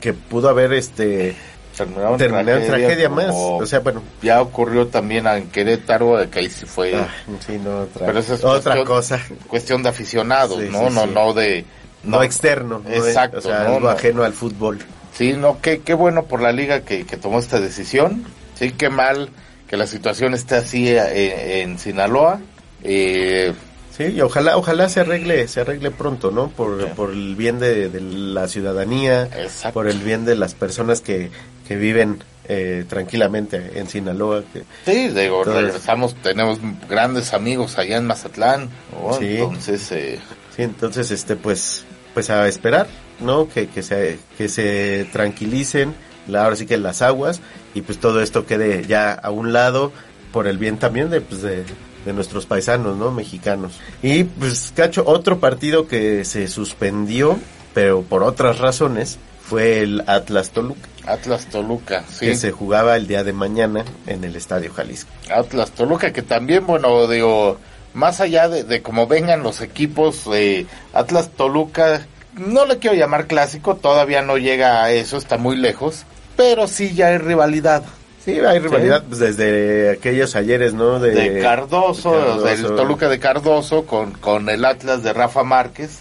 que 0.00 0.12
pudo 0.12 0.48
haber 0.48 0.72
este 0.72 1.34
terminado 1.76 2.12
en 2.12 2.18
terminado 2.18 2.58
en 2.58 2.66
tragedia 2.66 3.08
más. 3.08 3.26
como 3.26 3.56
O 3.58 3.66
sea, 3.66 3.80
bueno, 3.80 4.02
Ya 4.22 4.40
ocurrió 4.40 4.86
también 4.88 5.26
en 5.26 5.48
Querétaro, 5.50 6.16
de 6.18 6.28
que 6.28 6.38
ahí 6.40 6.50
sí 6.50 6.66
fue... 6.66 6.94
ah, 6.96 7.08
sí, 7.46 7.58
no, 7.62 7.80
otra, 7.82 8.06
Pero 8.06 8.18
eso 8.18 8.34
es 8.34 8.44
otra 8.44 8.74
cuestión- 8.76 8.86
cosa. 8.86 9.20
cuestión 9.48 9.82
de 9.82 9.88
aficionados, 9.88 10.60
Sí, 10.60 10.68
¿no? 10.70 10.88
sí, 10.88 10.94
no, 10.94 11.06
no 11.06 11.32
de... 11.32 11.64
No, 12.04 12.22
externo, 12.22 12.82
no 12.84 12.90
es- 12.90 13.06
Exacto, 13.06 13.38
o 13.38 13.40
sea, 13.40 13.60
no, 13.60 13.66
algo 13.76 13.80
no. 13.80 13.88
ajeno 13.90 14.24
al 14.24 14.32
fútbol. 14.34 14.78
Sí, 15.16 15.32
no, 15.32 15.60
qué, 15.62 15.80
qué 15.80 15.94
bueno 15.94 16.24
por 16.24 16.40
la 16.42 16.52
liga 16.52 16.80
que, 16.80 17.06
que 17.06 17.16
tomó 17.16 17.38
esta 17.38 17.60
decisión. 17.60 18.24
Sí, 18.58 18.72
qué 18.72 18.90
mal 18.90 19.30
que 19.68 19.76
la 19.76 19.86
situación 19.86 20.34
esté 20.34 20.56
así 20.56 20.88
eh, 20.88 21.62
en, 21.62 21.78
Sinaloa. 21.78 22.40
Eh, 22.82 23.52
Sí, 23.96 24.02
y 24.06 24.20
ojalá, 24.22 24.56
ojalá 24.56 24.88
se 24.88 24.98
arregle, 24.98 25.46
se 25.46 25.60
arregle 25.60 25.92
pronto, 25.92 26.32
¿no? 26.32 26.48
Por, 26.48 26.88
por 26.94 27.10
el 27.12 27.36
bien 27.36 27.60
de, 27.60 27.88
de 27.88 28.00
la 28.00 28.48
ciudadanía, 28.48 29.28
por 29.72 29.86
el 29.86 29.98
bien 30.00 30.24
de 30.24 30.34
las 30.34 30.52
personas 30.54 31.00
que, 31.00 31.30
que 31.66 31.76
viven 31.76 32.22
eh, 32.46 32.84
tranquilamente 32.88 33.78
en 33.78 33.88
Sinaloa. 33.88 34.42
que- 34.52 34.64
sí, 34.84 35.08
digo, 35.08 35.38
Entonces- 35.38 35.62
regresamos, 35.64 36.14
tenemos 36.16 36.58
grandes 36.88 37.32
amigos 37.32 37.78
allá 37.78 37.96
en 37.96 38.06
Mazatlán. 38.06 38.68
¿no? 38.92 39.14
Sí. 39.14 39.36
Entonces, 39.38 39.92
eh, 39.92 40.18
Sí, 40.54 40.62
entonces, 40.62 41.10
este, 41.10 41.36
pues, 41.36 41.84
pues 42.12 42.28
a 42.30 42.46
esperar, 42.46 42.86
¿no? 43.18 43.48
Que, 43.48 43.66
que 43.68 43.82
se, 43.82 44.18
que 44.38 44.48
se 44.48 45.06
tranquilicen, 45.10 45.94
la- 46.28 46.44
ahora 46.44 46.54
sí 46.56 46.66
que 46.66 46.76
las 46.76 47.00
aguas, 47.02 47.40
y 47.74 47.80
pues 47.80 47.98
todo 47.98 48.20
esto 48.20 48.44
quede 48.46 48.84
ya 48.86 49.12
a 49.14 49.30
un 49.30 49.52
lado 49.52 49.90
por 50.32 50.46
el 50.46 50.58
bien 50.58 50.76
también 50.78 51.08
de, 51.10 51.20
pues, 51.22 51.42
de, 51.42 51.64
de 52.04 52.12
nuestros 52.12 52.44
paisanos, 52.46 52.96
¿no? 52.98 53.10
Mexicanos. 53.10 53.80
Y 54.02 54.24
pues, 54.24 54.72
Cacho, 54.76 55.02
otro 55.06 55.40
partido 55.40 55.88
que 55.88 56.24
se 56.26 56.46
suspendió, 56.46 57.38
pero 57.72 58.02
por 58.02 58.22
otras 58.22 58.58
razones, 58.58 59.18
fue 59.48 59.80
el 59.80 60.02
Atlas 60.06 60.50
Toluca, 60.50 60.88
Atlas 61.06 61.46
Toluca, 61.46 62.04
sí. 62.10 62.26
que 62.26 62.36
se 62.36 62.50
jugaba 62.50 62.96
el 62.96 63.06
día 63.06 63.24
de 63.24 63.32
mañana 63.32 63.84
en 64.06 64.24
el 64.24 64.36
Estadio 64.36 64.72
Jalisco. 64.72 65.10
Atlas 65.30 65.70
Toluca, 65.72 66.12
que 66.12 66.22
también, 66.22 66.66
bueno, 66.66 67.06
digo, 67.06 67.58
más 67.92 68.20
allá 68.20 68.48
de, 68.48 68.64
de 68.64 68.80
cómo 68.82 69.06
vengan 69.06 69.42
los 69.42 69.60
equipos, 69.60 70.22
eh, 70.32 70.66
Atlas 70.94 71.30
Toluca, 71.36 72.06
no 72.34 72.64
le 72.64 72.78
quiero 72.78 72.96
llamar 72.96 73.26
clásico, 73.26 73.76
todavía 73.76 74.22
no 74.22 74.38
llega 74.38 74.82
a 74.82 74.90
eso, 74.92 75.18
está 75.18 75.36
muy 75.36 75.56
lejos, 75.56 76.04
pero 76.36 76.66
sí 76.66 76.94
ya 76.94 77.08
hay 77.08 77.18
rivalidad. 77.18 77.84
Sí, 78.24 78.40
hay 78.40 78.58
rivalidad 78.58 79.04
pues, 79.06 79.20
desde 79.20 79.90
aquellos 79.90 80.34
ayeres, 80.34 80.72
¿no? 80.72 80.98
De, 80.98 81.10
De 81.10 81.42
Cardoso, 81.42 82.12
de 82.12 82.18
Cardoso. 82.18 82.44
del 82.46 82.76
Toluca 82.76 83.08
de 83.10 83.18
Cardoso, 83.18 83.84
con, 83.84 84.12
con 84.12 84.48
el 84.48 84.64
Atlas 84.64 85.02
de 85.02 85.12
Rafa 85.12 85.44
Márquez, 85.44 86.00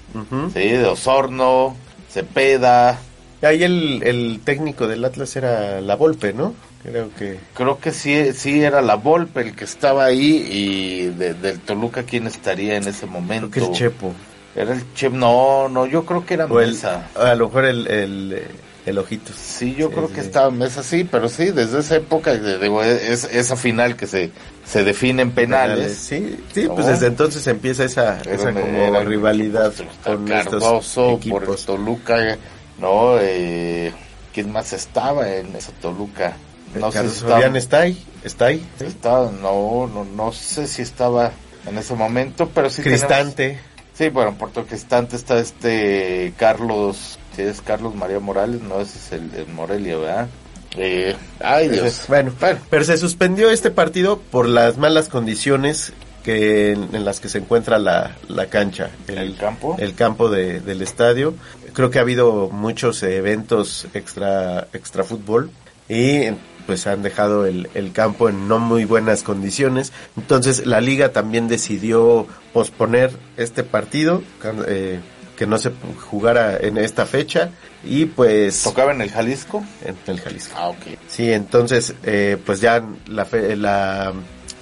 sí, 0.54 0.70
de 0.70 0.86
Osorno, 0.86 1.76
Cepeda, 2.10 2.98
Ahí 3.44 3.64
el, 3.64 4.02
el 4.04 4.40
técnico 4.44 4.88
del 4.88 5.04
Atlas 5.06 5.36
era 5.36 5.82
la 5.82 5.96
Volpe, 5.96 6.34
¿no? 6.34 6.54
Creo 6.84 7.10
que... 7.18 7.40
creo 7.54 7.80
que 7.80 7.92
sí, 7.92 8.34
sí 8.34 8.62
era 8.62 8.82
la 8.82 8.96
Volpe 8.96 9.42
el 9.42 9.56
que 9.56 9.64
estaba 9.66 10.06
ahí, 10.06 10.46
y 10.50 11.06
de- 11.08 11.34
del 11.34 11.60
Toluca, 11.60 12.04
¿quién 12.04 12.28
estaría 12.28 12.76
en 12.76 12.88
ese 12.88 13.06
momento? 13.06 13.50
Creo 13.50 13.68
que 13.68 13.72
el 13.72 13.78
Chepo. 13.78 14.14
Era 14.56 14.74
el 14.74 14.94
Chep, 14.94 15.14
no, 15.14 15.68
no, 15.70 15.86
yo 15.86 16.06
creo 16.06 16.26
que 16.26 16.36
era 16.36 16.46
O 16.46 16.60
el, 16.60 16.78
a 17.16 17.36
lo 17.36 17.48
mejor 17.48 17.66
el, 17.66 17.88
el, 17.88 18.42
el 18.86 18.98
Ojitos. 19.00 19.36
Sí, 19.36 19.74
yo 19.76 19.88
Sí, 19.88 19.94
creo 19.96 20.08
sí, 20.10 20.14
que 20.14 20.22
estaba 20.22 20.52
Mesa, 20.52 20.84
sí, 20.84 21.04
pero 21.10 21.28
sí, 21.30 21.46
desde 21.52 21.80
esa 21.80 21.96
época, 21.96 22.34
digo, 22.36 22.84
es, 22.84 23.24
esa 23.26 23.56
final 23.56 23.96
que 23.96 24.06
se, 24.08 24.30
se 24.66 24.84
define 24.84 25.22
en 25.24 25.32
penales. 25.32 25.96
Sí, 25.98 26.38
sí 26.54 26.66
¿no? 26.66 26.76
pues 26.76 26.88
desde 26.88 27.08
entonces 27.08 27.48
empieza 27.48 27.84
esa, 27.86 28.22
esa 28.22 28.54
como 28.54 28.66
eran- 28.68 29.08
rivalidad 29.08 29.74
con 30.04 30.32
estos 30.32 30.94
por 30.94 31.10
el 31.10 31.16
equipos. 31.18 31.66
Toluca, 31.66 32.38
¿no? 32.80 33.18
Eh, 33.20 33.92
¿Quién 34.34 34.52
más 34.52 34.74
estaba 34.74 35.30
en 35.30 35.56
esa 35.56 35.72
Toluca? 35.74 36.34
No 36.76 36.92
sé 36.92 37.02
si 37.10 37.18
estaba, 37.18 37.58
está 37.58 37.80
ahí, 37.82 38.04
está 38.24 38.46
ahí. 38.48 38.66
no, 39.04 39.88
no, 39.88 40.04
no 40.06 40.32
sé 40.34 40.66
si 40.68 40.82
estaba 40.82 41.32
en 41.68 41.78
ese 41.78 41.94
momento, 41.94 42.50
pero 42.54 42.70
sí 42.70 42.82
Cristante. 42.82 43.36
tenemos- 43.50 43.64
sí, 43.96 44.10
bueno, 44.10 44.30
en 44.32 44.36
Puerto 44.38 44.66
Cristante 44.66 45.16
está 45.16 45.38
este 45.40 46.34
Carlos, 46.38 47.20
sí 47.36 47.44
es 47.44 47.62
Carlos 47.62 47.94
María 47.96 48.20
Morales, 48.20 48.62
no, 48.62 48.82
ese 48.82 48.98
es 48.98 49.12
el, 49.12 49.34
el 49.36 49.48
Morelia, 49.54 49.98
¿verdad? 49.98 50.28
Eh, 50.76 51.16
ay 51.40 51.66
Dios. 51.68 51.78
Entonces, 51.78 52.08
bueno, 52.08 52.32
pero 52.72 52.84
se 52.84 52.98
suspendió 52.98 53.52
este 53.52 53.70
partido 53.70 54.18
por 54.18 54.48
las 54.48 54.78
malas 54.78 55.10
condiciones 55.10 55.94
que 56.24 56.72
en, 56.72 56.96
en 56.96 57.06
las 57.06 57.20
que 57.20 57.30
se 57.30 57.38
encuentra 57.38 57.78
la, 57.78 58.16
la 58.30 58.48
cancha, 58.48 58.90
¿El 59.08 59.36
campo? 59.36 59.76
el 59.78 59.94
campo 59.94 60.30
de- 60.30 60.62
del 60.62 60.82
estadio. 60.82 61.36
Creo 61.74 61.90
que 61.90 62.00
ha 62.00 62.02
habido 62.04 62.50
muchos 62.50 63.02
eventos 63.04 63.88
extra 63.94 64.68
extra 64.74 65.04
fútbol 65.04 65.50
y 65.90 66.28
pues 66.66 66.88
han 66.88 67.02
dejado 67.04 67.46
el, 67.46 67.68
el 67.74 67.92
campo 67.92 68.30
en 68.30 68.48
no 68.48 68.60
muy 68.60 68.86
buenas 68.86 69.24
condiciones. 69.24 69.92
Entonces 70.16 70.66
la 70.66 70.80
liga 70.82 71.10
también 71.10 71.48
decidió 71.48 72.26
posponer 72.54 73.12
este 73.38 73.64
partido 73.64 74.24
eh, 74.68 75.00
que 75.36 75.46
no 75.48 75.58
se 75.58 75.72
jugara 76.10 76.56
en 76.58 76.78
esta 76.78 77.06
fecha 77.06 77.50
y 77.84 78.06
pues 78.06 78.62
¿Tocaba 78.64 78.94
en 78.94 79.02
el 79.02 79.10
Jalisco? 79.12 79.64
en 79.84 79.98
el 80.08 80.22
Jalisco. 80.22 80.54
Ah, 80.58 80.70
ok. 80.70 80.78
Sí, 81.10 81.32
entonces, 81.34 81.94
eh, 82.04 82.38
pues 82.46 82.62
ya 82.62 82.82
la, 83.08 83.26
fe- 83.26 83.56
la, 83.58 84.14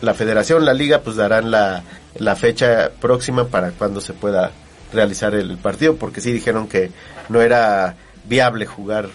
la 0.01 0.13
federación, 0.15 0.65
la 0.65 0.73
liga, 0.73 1.01
pues 1.01 1.17
darán 1.17 1.51
la, 1.51 1.83
la 2.17 2.35
fecha 2.35 2.89
próxima 2.99 3.47
para 3.47 3.71
cuando 3.71 4.01
se 4.01 4.13
pueda 4.13 4.51
realizar 4.93 5.33
el 5.35 5.57
partido, 5.57 5.95
porque 5.95 6.21
sí 6.21 6.31
dijeron 6.31 6.67
que 6.67 6.91
no 7.29 7.41
era 7.41 7.95
viable 8.25 8.65
jugar 8.65 9.09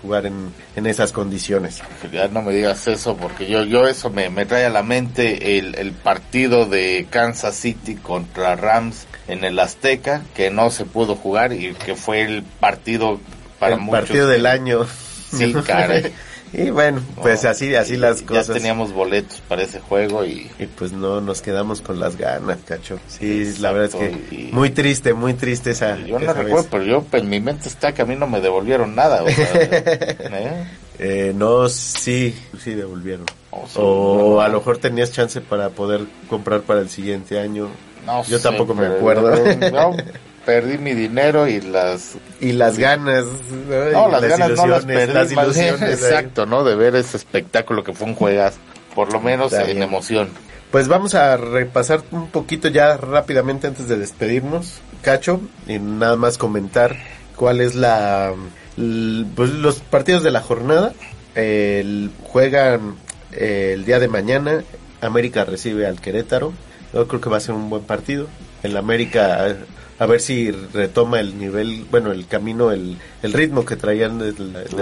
jugar 0.00 0.26
en, 0.26 0.52
en 0.76 0.86
esas 0.86 1.12
condiciones. 1.12 1.82
Ya 2.10 2.28
no 2.28 2.42
me 2.42 2.52
digas 2.52 2.86
eso 2.88 3.16
porque 3.16 3.46
yo 3.46 3.64
yo 3.64 3.86
eso 3.86 4.10
me, 4.10 4.30
me 4.30 4.46
trae 4.46 4.64
a 4.64 4.70
la 4.70 4.82
mente 4.82 5.58
el, 5.58 5.74
el 5.74 5.92
partido 5.92 6.66
de 6.66 7.06
Kansas 7.10 7.54
City 7.54 7.96
contra 7.96 8.56
Rams 8.56 9.06
en 9.28 9.44
el 9.44 9.58
Azteca 9.58 10.22
que 10.34 10.50
no 10.50 10.70
se 10.70 10.84
pudo 10.84 11.16
jugar 11.16 11.52
y 11.52 11.74
que 11.74 11.94
fue 11.94 12.22
el 12.22 12.42
partido 12.42 13.20
para 13.58 13.74
el 13.74 13.80
muchos 13.80 14.00
partido 14.00 14.28
del 14.28 14.46
año. 14.46 14.86
Sí, 15.30 15.54
caray. 15.66 16.12
y 16.52 16.70
bueno, 16.70 17.00
pues 17.22 17.44
No, 17.44 17.50
así 17.50 17.74
así 17.74 17.96
las 17.96 18.20
ya 18.20 18.26
cosas. 18.26 18.54
teníamos 18.56 18.92
boletos 18.92 19.40
para 19.48 19.62
ese 19.62 19.80
juego 19.80 20.24
y 20.24 20.50
Y 20.58 20.66
pues 20.66 20.92
no 20.92 21.20
nos 21.20 21.42
quedamos 21.42 21.80
con 21.80 22.00
las 22.00 22.16
ganas, 22.16 22.58
cacho. 22.66 22.98
Sí, 23.08 23.54
la 23.60 23.72
verdad 23.72 23.88
es 23.88 23.94
que 24.28 24.34
y- 24.34 24.50
muy 24.52 24.70
triste, 24.70 25.14
muy 25.14 25.34
triste 25.34 25.70
esa. 25.70 25.96
yo 25.98 26.18
no 26.18 26.32
recuerdo 26.32 26.66
pero 26.70 26.84
yo 26.84 27.04
en 27.12 27.28
mi 27.28 27.40
mente 27.40 27.68
está 27.68 27.92
que 27.92 28.02
a 28.02 28.04
mí 28.04 28.16
no 28.16 28.26
me 28.26 28.40
devolvieron 28.40 28.94
nada 28.94 29.22
o 29.22 29.28
sea, 29.30 29.52
¿eh? 29.54 30.64
Eh, 30.98 31.32
no, 31.34 31.68
sí, 31.68 32.34
sí 32.62 32.74
devolvieron. 32.74 33.24
O 33.52 33.66
sí, 33.66 33.72
o 33.80 34.40
a 34.40 34.48
lo 34.48 34.58
mejor 34.58 34.78
tenías 34.78 35.10
chance 35.12 35.40
para 35.40 35.70
poder 35.70 36.02
comprar 36.28 36.60
para 36.60 36.80
el 36.80 36.90
siguiente 36.90 37.40
año. 37.40 37.68
No 38.04 38.22
Yo 38.24 38.38
sé, 38.38 38.42
tampoco 38.44 38.74
me 38.74 38.86
acuerdo. 38.86 39.34
yo 39.34 39.90
perdí 40.44 40.78
mi 40.78 40.94
dinero 40.94 41.46
y 41.46 41.60
las 41.60 42.16
Y 42.40 42.52
las 42.52 42.78
ganas. 42.78 43.24
¿no? 43.24 43.90
No, 43.90 44.08
Y 44.08 44.12
las, 44.12 44.22
ganas 44.22 44.50
no 44.50 44.66
las 44.66 44.84
ilusiones, 44.84 45.06
perdí, 45.06 45.34
las 45.34 46.02
exacto, 46.02 46.46
¿no? 46.46 46.64
De 46.64 46.74
ver 46.74 46.96
ese 46.96 47.16
espectáculo 47.16 47.84
que 47.84 47.92
fue 47.92 48.06
un 48.08 48.14
juegas, 48.14 48.54
por 48.94 49.12
lo 49.12 49.20
menos 49.20 49.52
Está 49.52 49.64
en 49.64 49.76
bien. 49.76 49.82
emoción. 49.82 50.28
Pues 50.70 50.86
vamos 50.88 51.14
a 51.14 51.36
repasar 51.36 52.02
un 52.12 52.28
poquito 52.28 52.68
ya 52.68 52.96
rápidamente 52.96 53.66
antes 53.66 53.88
de 53.88 53.96
despedirnos, 53.96 54.80
Cacho, 55.02 55.40
y 55.66 55.78
nada 55.80 56.16
más 56.16 56.38
comentar 56.38 56.96
cuál 57.34 57.60
es 57.60 57.74
la, 57.74 58.32
pues 58.76 59.50
los 59.50 59.80
partidos 59.80 60.22
de 60.22 60.30
la 60.30 60.40
jornada 60.40 60.92
el, 61.34 62.10
juegan 62.24 62.96
eh, 63.32 63.72
el 63.74 63.84
día 63.84 63.98
de 63.98 64.08
mañana. 64.08 64.62
América 65.00 65.44
recibe 65.44 65.86
al 65.86 66.00
Querétaro. 66.00 66.52
Yo 66.92 67.06
creo 67.08 67.20
que 67.20 67.30
va 67.30 67.38
a 67.38 67.40
ser 67.40 67.54
un 67.54 67.70
buen 67.70 67.82
partido. 67.82 68.26
El 68.62 68.76
América 68.76 69.56
a, 70.00 70.06
ver 70.06 70.20
si 70.20 70.50
retoma 70.50 71.20
el 71.20 71.38
nivel, 71.38 71.84
bueno, 71.90 72.10
el 72.10 72.26
camino, 72.26 72.72
el, 72.72 72.98
el 73.22 73.32
ritmo 73.32 73.64
que 73.64 73.76
traían 73.76 74.18
del, 74.18 74.34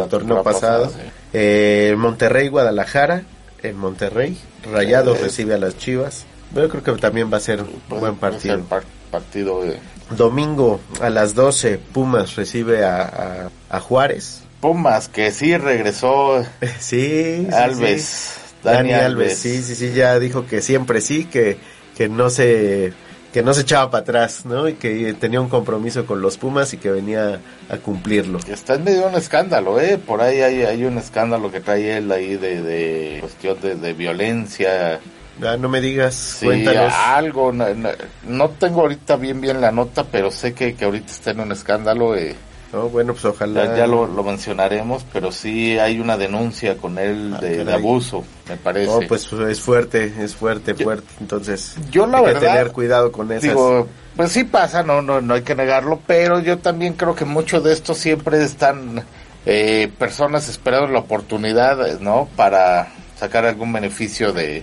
torneo 0.09 0.43
pasado. 0.43 0.85
pasada, 0.87 1.03
sí. 1.05 1.11
Eh, 1.35 1.95
Monterrey, 1.99 2.49
Guadalajara. 2.49 3.25
En 3.63 3.77
Monterrey. 3.77 4.39
Rayados 4.73 5.19
Eh, 5.19 5.23
recibe 5.25 5.55
a 5.55 5.59
las 5.59 5.77
Chivas. 5.77 6.25
Yo 6.55 6.69
creo 6.69 6.83
que 6.83 6.93
también 6.93 7.31
va 7.33 7.39
a 7.39 7.41
ser 7.41 7.61
un 7.61 7.69
buen 7.89 8.15
Puede 8.15 8.33
partido. 8.33 8.61
par- 8.61 8.85
partido 9.11 9.63
de 9.65 9.79
Domingo 10.17 10.81
a 11.01 11.11
las 11.11 11.35
12, 11.35 11.79
Pumas 11.79 12.37
recibe 12.37 12.85
a, 12.85 13.03
a, 13.03 13.51
a 13.77 13.81
Juárez. 13.81 14.43
Pumas, 14.61 15.09
que 15.09 15.31
sí 15.33 15.57
regresó 15.57 16.43
Sí, 16.79 17.47
sí, 17.49 17.49
Alves. 17.53 18.05
sí. 18.05 18.41
Dani, 18.65 18.91
Dani 18.91 18.93
Alves, 18.93 19.05
Alves. 19.33 19.39
sí, 19.39 19.63
sí, 19.63 19.75
sí, 19.75 19.93
ya 19.93 20.19
dijo 20.19 20.47
que 20.47 20.63
siempre 20.63 21.01
sí, 21.01 21.25
que, 21.27 21.59
que 21.97 22.09
no 22.09 22.31
se 22.31 22.93
que 23.33 23.43
no 23.43 23.53
se 23.55 23.61
echaba 23.63 23.91
para 23.91 24.03
atrás, 24.03 24.47
¿no? 24.47 24.69
Y 24.69 24.75
que 24.75 25.13
tenía 25.15 25.41
un 25.41 25.49
compromiso 25.49 26.07
con 26.07 26.21
los 26.23 26.39
Pumas 26.39 26.73
y 26.73 26.79
que 26.79 26.91
venía 26.91 27.41
a 27.69 27.77
cumplirlo. 27.77 28.39
Está 28.49 28.75
en 28.77 28.85
medio 28.85 29.01
de 29.03 29.07
un 29.09 29.15
escándalo, 29.17 29.79
¿eh? 29.81 29.99
Por 29.99 30.21
ahí 30.23 30.41
hay, 30.41 30.63
hay 30.63 30.85
un 30.85 30.97
escándalo 30.99 31.51
que 31.51 31.61
trae 31.61 31.99
él 31.99 32.11
ahí 32.11 32.37
de, 32.37 32.63
de 32.63 33.19
cuestión 33.21 33.61
de, 33.61 33.75
de 33.77 33.93
violencia. 33.93 35.01
Ah, 35.43 35.57
no 35.57 35.69
me 35.69 35.81
digas, 35.81 36.15
Sí, 36.15 36.47
cuéntanos. 36.47 36.93
algo. 36.95 37.53
No, 37.53 37.73
no- 37.75 37.91
no 38.27 38.49
tengo 38.51 38.81
ahorita 38.81 39.17
bien 39.17 39.41
bien 39.41 39.61
la 39.61 39.71
nota, 39.71 40.05
pero 40.05 40.31
sé 40.31 40.53
que, 40.55 40.75
que 40.75 40.85
ahorita 40.85 41.13
está 41.13 41.31
en 41.31 41.41
un 41.41 41.53
escándalo. 41.53 42.17
eh. 42.17 42.35
No, 42.73 42.89
bueno, 42.91 43.15
pues 43.15 43.25
ojalá. 43.25 43.65
Ya, 43.65 43.77
ya 43.79 43.87
lo, 43.87 44.07
lo 44.07 44.23
mencionaremos, 44.23 45.05
pero 45.13 45.33
sí 45.33 45.79
hay 45.79 46.01
una 46.01 46.19
denuncia 46.19 46.77
con 46.77 46.99
él 46.99 47.33
Ah, 47.35 47.41
de, 47.41 47.73
abuso, 47.73 48.25
me 48.49 48.57
parece. 48.57 48.93
No, 48.93 49.01
pues 49.09 49.33
es 49.33 49.61
fuerte, 49.61 50.13
es 50.19 50.35
fuerte, 50.35 50.75
fuerte. 50.75 51.07
Entonces, 51.21 51.77
yo 51.91 52.07
la 52.07 52.19
hay 52.19 52.35
que 52.35 52.41
tener 52.41 52.73
cuidado 52.73 53.11
con 53.11 53.33
esas. 53.33 53.43
Digo, 53.43 53.89
pues 54.17 54.33
sí 54.33 54.45
pasa, 54.45 54.83
no, 54.83 55.01
no, 55.01 55.23
no 55.23 55.35
hay 55.35 55.43
que 55.43 55.55
negarlo, 55.55 56.01
pero 56.07 56.41
yo 56.41 56.59
también 56.59 56.93
creo 56.93 57.15
que 57.15 57.25
mucho 57.25 57.61
de 57.63 57.73
esto 57.73 57.95
siempre 57.95 58.43
están 58.45 59.03
eh, 59.47 59.91
personas 59.99 60.49
esperando 60.49 60.89
la 60.89 60.99
oportunidad, 60.99 62.01
¿no? 62.01 62.29
Para 62.37 62.89
sacar 63.17 63.47
algún 63.47 63.73
beneficio 63.73 64.33
de, 64.33 64.63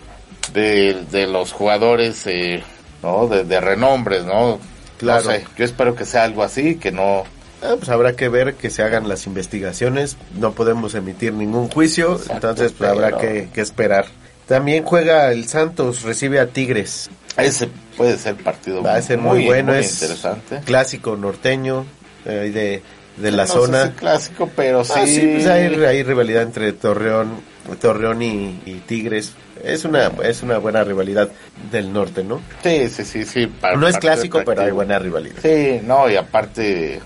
de, 0.54 1.06
de 1.10 1.26
los 1.26 1.54
jugadores, 1.54 2.28
eh, 2.28 2.62
¿no? 3.02 3.28
De, 3.28 3.46
de 3.46 3.60
renombres, 3.60 4.26
¿no? 4.26 4.60
Claro. 5.00 5.24
No 5.24 5.32
sé, 5.32 5.46
yo 5.58 5.66
espero 5.66 5.96
que 5.96 6.06
sea 6.06 6.24
algo 6.24 6.44
así, 6.44 6.76
que 6.76 6.92
no... 6.92 7.24
Ah, 7.66 7.76
pues 7.78 7.90
habrá 7.90 8.16
que 8.16 8.30
ver 8.30 8.54
que 8.56 8.70
se 8.70 8.84
hagan 8.84 9.08
las 9.10 9.26
investigaciones. 9.28 10.18
No 10.40 10.52
podemos 10.54 10.94
emitir 10.96 11.34
ningún 11.34 11.70
juicio, 11.70 12.20
entonces 12.30 12.74
pues 12.78 12.90
habrá 12.90 13.18
que, 13.18 13.50
que 13.54 13.62
esperar. 13.62 14.06
También 14.48 14.84
juega 14.84 15.32
el 15.32 15.48
Santos, 15.48 16.04
recibe 16.04 16.40
a 16.40 16.48
Tigres. 16.48 17.10
Ese 17.38 17.68
puede 17.98 18.18
ser 18.18 18.36
partido 18.36 18.84
Va 18.84 18.96
a 18.96 19.02
ser 19.02 19.18
muy, 19.18 19.46
bueno, 19.46 19.72
muy 19.74 19.82
es 19.82 19.92
interesante. 19.94 20.60
clásico 20.64 21.16
norteño 21.18 21.86
eh, 22.26 22.52
de, 22.54 22.82
de 23.22 23.32
la 23.32 23.44
No 23.46 23.48
sé 23.52 23.54
zona. 23.60 23.86
si 23.88 23.92
clásico, 23.94 24.50
pero 24.56 24.84
sí. 24.86 24.94
Ah, 24.96 25.08
sí, 25.08 25.32
pues 25.34 25.48
hay, 25.48 25.74
hay 25.84 26.04
rivalidad 26.04 26.44
entre 26.44 26.72
Torreón, 26.74 27.42
Torreón 27.82 28.22
y, 28.22 28.62
y 28.66 28.82
Tigres. 28.86 29.34
Es 29.64 29.84
una 29.84 30.12
es 30.24 30.44
una 30.44 30.60
buena 30.60 30.84
rivalidad 30.84 31.30
del 31.72 31.92
norte, 31.92 32.24
¿no? 32.24 32.40
Sí, 32.62 32.88
sí, 32.90 33.04
sí, 33.04 33.26
sí. 33.26 33.48
para- 33.48 33.76
No 33.78 33.88
es 33.88 33.98
clásico, 33.98 34.42
pero 34.46 34.62
hay 34.62 34.72
buena 34.72 35.00
rivalidad. 35.00 35.38
Sí, 35.42 35.82
no, 35.84 36.08
y 36.10 36.16
aparte, 36.16 37.00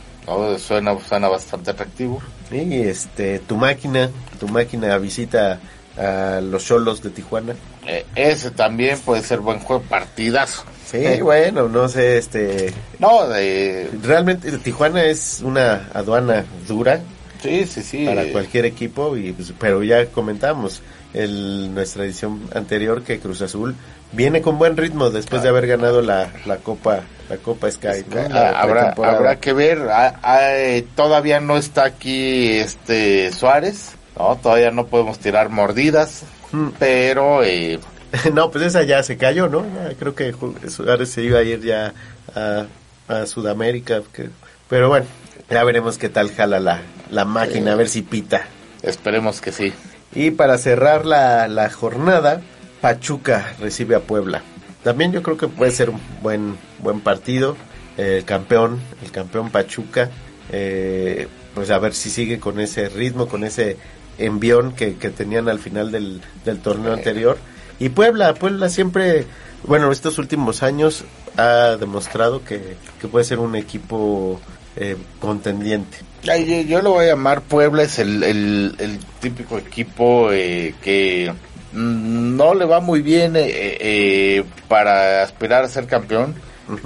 suena, 0.57 0.97
suena 0.99 1.27
bastante 1.27 1.71
atractivo. 1.71 2.21
Y 2.51 2.81
este, 2.81 3.39
tu 3.39 3.55
máquina, 3.57 4.09
tu 4.39 4.47
máquina 4.47 4.97
visita 4.97 5.59
a 5.97 6.39
los 6.41 6.65
Cholos 6.65 7.01
de 7.03 7.09
Tijuana. 7.09 7.55
Eh, 7.85 8.05
ese 8.15 8.51
también 8.51 8.97
puede 8.99 9.21
ser 9.21 9.39
buen 9.39 9.59
juego, 9.59 9.81
partidazo. 9.83 10.63
Sí, 10.85 10.97
Eh, 10.97 11.21
bueno, 11.21 11.67
no 11.67 11.87
sé, 11.87 12.17
este, 12.17 12.73
No, 12.97 13.27
de, 13.27 13.89
realmente 14.01 14.51
Tijuana 14.57 15.03
es 15.03 15.41
una 15.43 15.89
aduana 15.93 16.45
dura 16.67 16.99
sí, 17.41 17.65
sí, 17.65 17.81
sí. 17.83 18.05
para 18.05 18.25
cualquier 18.31 18.65
equipo, 18.65 19.15
y 19.17 19.31
pues, 19.33 19.53
pero 19.59 19.83
ya 19.83 20.05
comentamos 20.07 20.81
el, 21.13 21.73
nuestra 21.73 22.05
edición 22.05 22.41
anterior 22.53 23.03
que 23.03 23.19
Cruz 23.19 23.41
Azul 23.41 23.75
viene 24.11 24.41
con 24.41 24.57
buen 24.57 24.75
ritmo 24.77 25.09
después 25.09 25.43
de 25.43 25.49
haber 25.49 25.67
ganado 25.67 26.01
la, 26.01 26.31
la 26.45 26.57
Copa 26.57 27.01
la 27.29 27.37
Copa 27.37 27.69
Sky. 27.69 28.05
¿no? 28.09 28.21
Ah, 28.21 28.27
La 28.29 28.49
habrá, 28.61 28.89
habrá 28.91 29.35
que 29.39 29.53
ver, 29.53 29.79
ah, 29.91 30.19
ah, 30.23 30.39
eh, 30.57 30.85
todavía 30.95 31.39
no 31.39 31.57
está 31.57 31.85
aquí 31.85 32.49
este 32.57 33.31
Suárez, 33.31 33.91
no, 34.17 34.35
todavía 34.41 34.71
no 34.71 34.87
podemos 34.87 35.19
tirar 35.19 35.49
mordidas, 35.49 36.23
Mm. 36.51 36.69
pero 36.79 37.43
eh, 37.43 37.79
no, 38.33 38.49
pues 38.49 38.63
esa 38.65 38.81
ya 38.81 39.03
se 39.03 39.17
cayó, 39.17 39.47
¿no? 39.47 39.63
Ya 39.63 39.93
creo 39.99 40.15
que 40.15 40.33
Suárez 40.67 41.11
se 41.11 41.21
iba 41.21 41.37
a 41.37 41.43
ir 41.43 41.61
ya 41.61 41.93
a, 42.35 42.65
a 43.07 43.25
Sudamérica, 43.27 44.01
que- 44.11 44.31
pero 44.67 44.89
bueno, 44.89 45.05
ya 45.49 45.63
veremos 45.63 45.97
qué 45.97 46.09
tal 46.09 46.31
jala 46.31 46.59
la, 46.59 46.81
la 47.09 47.25
máquina, 47.25 47.73
a 47.73 47.75
ver 47.75 47.89
si 47.89 48.01
pita. 48.01 48.45
esperemos 48.81 49.41
que 49.41 49.51
sí. 49.51 49.73
Y 50.13 50.31
para 50.31 50.57
cerrar 50.57 51.05
la, 51.05 51.47
la 51.47 51.69
jornada, 51.69 52.41
Pachuca 52.81 53.53
recibe 53.59 53.95
a 53.95 53.99
Puebla. 54.01 54.41
También 54.83 55.11
yo 55.11 55.21
creo 55.21 55.37
que 55.37 55.47
puede 55.47 55.71
ser 55.71 55.89
un 55.89 55.99
buen, 56.21 56.57
buen 56.79 57.01
partido. 57.01 57.55
El 57.97 58.23
campeón, 58.23 58.79
el 59.03 59.11
campeón 59.11 59.49
Pachuca, 59.49 60.09
eh, 60.51 61.27
pues 61.53 61.69
a 61.69 61.79
ver 61.79 61.93
si 61.93 62.09
sigue 62.09 62.39
con 62.39 62.59
ese 62.59 62.87
ritmo, 62.87 63.27
con 63.27 63.43
ese 63.43 63.77
envión 64.17 64.71
que, 64.73 64.95
que 64.95 65.09
tenían 65.09 65.49
al 65.49 65.59
final 65.59 65.91
del, 65.91 66.21
del 66.45 66.59
torneo 66.59 66.93
anterior. 66.93 67.37
Y 67.77 67.89
Puebla, 67.89 68.33
Puebla 68.35 68.69
siempre, 68.69 69.25
bueno, 69.63 69.91
estos 69.91 70.17
últimos 70.17 70.63
años 70.63 71.03
ha 71.37 71.75
demostrado 71.77 72.43
que, 72.43 72.77
que 73.01 73.07
puede 73.07 73.25
ser 73.25 73.39
un 73.39 73.55
equipo 73.55 74.39
eh, 74.79 74.95
contendiente. 75.19 75.97
Ay, 76.29 76.65
yo, 76.67 76.81
lo 76.81 76.91
voy 76.91 77.05
a 77.05 77.09
llamar 77.09 77.41
Puebla, 77.41 77.83
es 77.83 77.99
el, 77.99 78.23
el, 78.23 78.75
el 78.79 78.99
típico 79.21 79.57
equipo 79.57 80.31
eh, 80.33 80.73
que 80.81 81.31
mm, 81.73 82.35
no 82.35 82.53
le 82.53 82.65
va 82.65 82.79
muy 82.81 83.01
bien 83.01 83.35
eh, 83.35 83.45
eh, 83.47 84.43
para 84.67 85.23
aspirar 85.23 85.63
a 85.63 85.67
ser 85.67 85.85
campeón, 85.85 86.35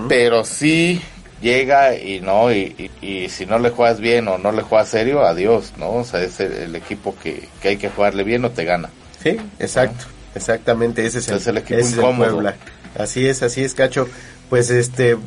pero 0.08 0.44
sí 0.46 1.02
llega 1.42 1.96
y 1.98 2.22
no, 2.22 2.52
y, 2.54 2.90
y- 3.02 3.06
y 3.26 3.30
si 3.30 3.46
no 3.46 3.60
le 3.60 3.70
juegas 3.72 4.00
bien 4.00 4.28
o 4.28 4.38
no 4.38 4.52
le 4.52 4.62
juegas 4.62 4.90
serio, 4.90 5.22
adiós, 5.24 5.74
¿no? 5.78 5.90
O 5.92 6.04
sea, 6.06 6.22
es 6.22 6.40
el, 6.40 6.54
el 6.54 6.76
equipo 6.76 7.16
que, 7.22 7.50
que 7.62 7.70
hay 7.70 7.78
que 7.78 7.90
jugarle 7.90 8.24
bien 8.24 8.46
o 8.46 8.52
te 8.52 8.64
gana. 8.66 8.90
Sí, 9.22 9.38
exacto, 9.60 10.06
exactamente, 10.36 11.06
ese 11.06 11.20
es 11.20 11.28
el, 11.30 11.38
Es 11.38 11.48
el 11.48 11.58
equipo 11.58 11.80
ese 11.80 12.00
es. 12.02 12.16
Puebla. 12.18 12.56
Así 12.98 13.28
es, 13.28 13.42
así 13.44 13.62
es, 13.64 13.74
Cacho. 13.74 14.08
Pues 14.50 14.70
este, 14.70 15.18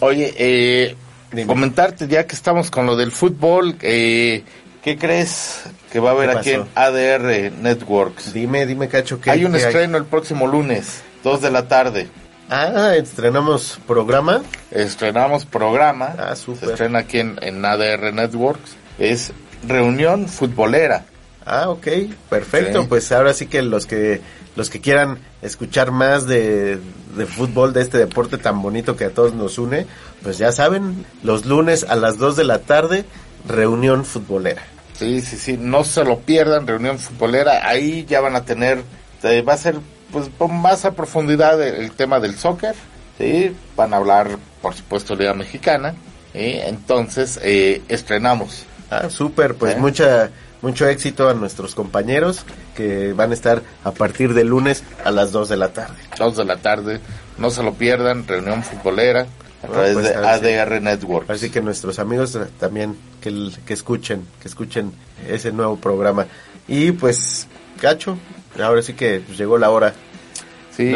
Oye, 0.00 0.34
eh, 0.36 0.94
Dime. 1.34 1.46
comentarte 1.46 2.06
ya 2.08 2.26
que 2.26 2.34
estamos 2.34 2.70
con 2.70 2.86
lo 2.86 2.96
del 2.96 3.12
fútbol, 3.12 3.76
eh, 3.82 4.42
¿qué 4.82 4.96
crees 4.98 5.62
que 5.92 6.00
va 6.00 6.10
a 6.10 6.12
haber 6.12 6.30
¿Qué 6.30 6.38
aquí 6.38 6.50
en? 6.52 6.64
ADR 6.74 7.52
Networks? 7.60 8.32
dime, 8.32 8.66
dime, 8.66 8.88
Cacho, 8.88 9.20
¿qué 9.20 9.30
Hay 9.30 9.44
un 9.44 9.54
estreno 9.56 9.98
el 9.98 10.04
próximo 10.04 10.46
lunes, 10.46 11.02
2 11.22 11.40
de 11.40 11.50
la 11.50 11.68
tarde. 11.68 12.08
Ah, 12.50 12.92
estrenamos 12.96 13.78
programa. 13.86 14.42
Estrenamos 14.70 15.46
programa. 15.46 16.14
Ah, 16.18 16.36
Se 16.36 16.42
súper. 16.44 16.70
estrena 16.70 16.98
aquí 17.00 17.18
en, 17.20 17.38
en 17.40 17.64
ADR 17.64 18.12
Networks. 18.12 18.76
Es 18.98 19.32
Reunión 19.66 20.28
Futbolera. 20.28 21.06
Ah, 21.46 21.70
ok, 21.70 21.86
perfecto. 22.28 22.82
Sí. 22.82 22.86
Pues 22.88 23.10
ahora 23.12 23.32
sí 23.32 23.46
que 23.46 23.62
los 23.62 23.86
que 23.86 24.20
los 24.56 24.70
que 24.70 24.80
quieran 24.80 25.18
escuchar 25.42 25.90
más 25.90 26.26
de, 26.26 26.78
de 27.16 27.26
fútbol, 27.26 27.72
de 27.72 27.82
este 27.82 27.98
deporte 27.98 28.38
tan 28.38 28.62
bonito 28.62 28.96
que 28.96 29.04
a 29.04 29.10
todos 29.10 29.34
nos 29.34 29.58
une, 29.58 29.86
pues 30.22 30.38
ya 30.38 30.52
saben, 30.52 31.04
los 31.22 31.44
lunes 31.46 31.84
a 31.88 31.96
las 31.96 32.18
2 32.18 32.36
de 32.36 32.44
la 32.44 32.60
tarde, 32.60 33.04
reunión 33.46 34.04
futbolera. 34.04 34.62
Sí, 34.94 35.20
sí, 35.20 35.36
sí. 35.36 35.56
No 35.58 35.84
se 35.84 36.04
lo 36.04 36.20
pierdan, 36.20 36.66
Reunión 36.66 36.98
Futbolera. 36.98 37.68
Ahí 37.68 38.04
ya 38.08 38.20
van 38.20 38.36
a 38.36 38.44
tener, 38.44 38.82
eh, 39.22 39.42
va 39.42 39.54
a 39.54 39.58
ser 39.58 39.76
pues 40.12 40.30
más 40.48 40.84
a 40.84 40.92
profundidad 40.92 41.60
el, 41.60 41.74
el 41.76 41.92
tema 41.92 42.20
del 42.20 42.36
soccer. 42.36 42.74
Sí, 43.18 43.54
van 43.76 43.92
a 43.92 43.96
hablar, 43.96 44.38
por 44.62 44.74
supuesto, 44.74 45.14
Liga 45.16 45.34
Mexicana. 45.34 45.94
¿sí? 46.32 46.58
Entonces, 46.62 47.40
eh, 47.42 47.82
estrenamos. 47.88 48.64
Ah, 48.90 49.08
súper, 49.10 49.54
pues 49.56 49.74
¿Eh? 49.74 49.78
mucha 49.78 50.30
mucho 50.64 50.88
éxito 50.88 51.28
a 51.28 51.34
nuestros 51.34 51.74
compañeros 51.74 52.46
que 52.74 53.12
van 53.12 53.32
a 53.32 53.34
estar 53.34 53.62
a 53.84 53.90
partir 53.92 54.32
de 54.32 54.44
lunes 54.44 54.82
a 55.04 55.10
las 55.10 55.30
2 55.30 55.50
de 55.50 55.56
la 55.58 55.74
tarde. 55.74 55.94
2 56.18 56.36
de 56.38 56.44
la 56.46 56.56
tarde. 56.56 57.00
No 57.36 57.50
se 57.50 57.62
lo 57.62 57.74
pierdan, 57.74 58.26
Reunión 58.26 58.64
Futbolera. 58.64 59.26
A 59.62 59.66
través 59.66 59.92
pues, 59.92 60.08
de 60.08 60.14
ADR 60.14 60.80
Networks. 60.80 61.28
Así 61.28 61.50
que 61.50 61.60
nuestros 61.60 61.98
amigos 61.98 62.38
también 62.58 62.96
que, 63.20 63.50
que 63.66 63.74
escuchen, 63.74 64.26
que 64.40 64.48
escuchen 64.48 64.92
ese 65.28 65.52
nuevo 65.52 65.76
programa. 65.76 66.26
Y 66.66 66.92
pues, 66.92 67.46
Cacho, 67.78 68.16
ahora 68.58 68.80
sí 68.80 68.94
que 68.94 69.22
llegó 69.36 69.58
la 69.58 69.68
hora, 69.70 69.92
Sí, 70.74 70.92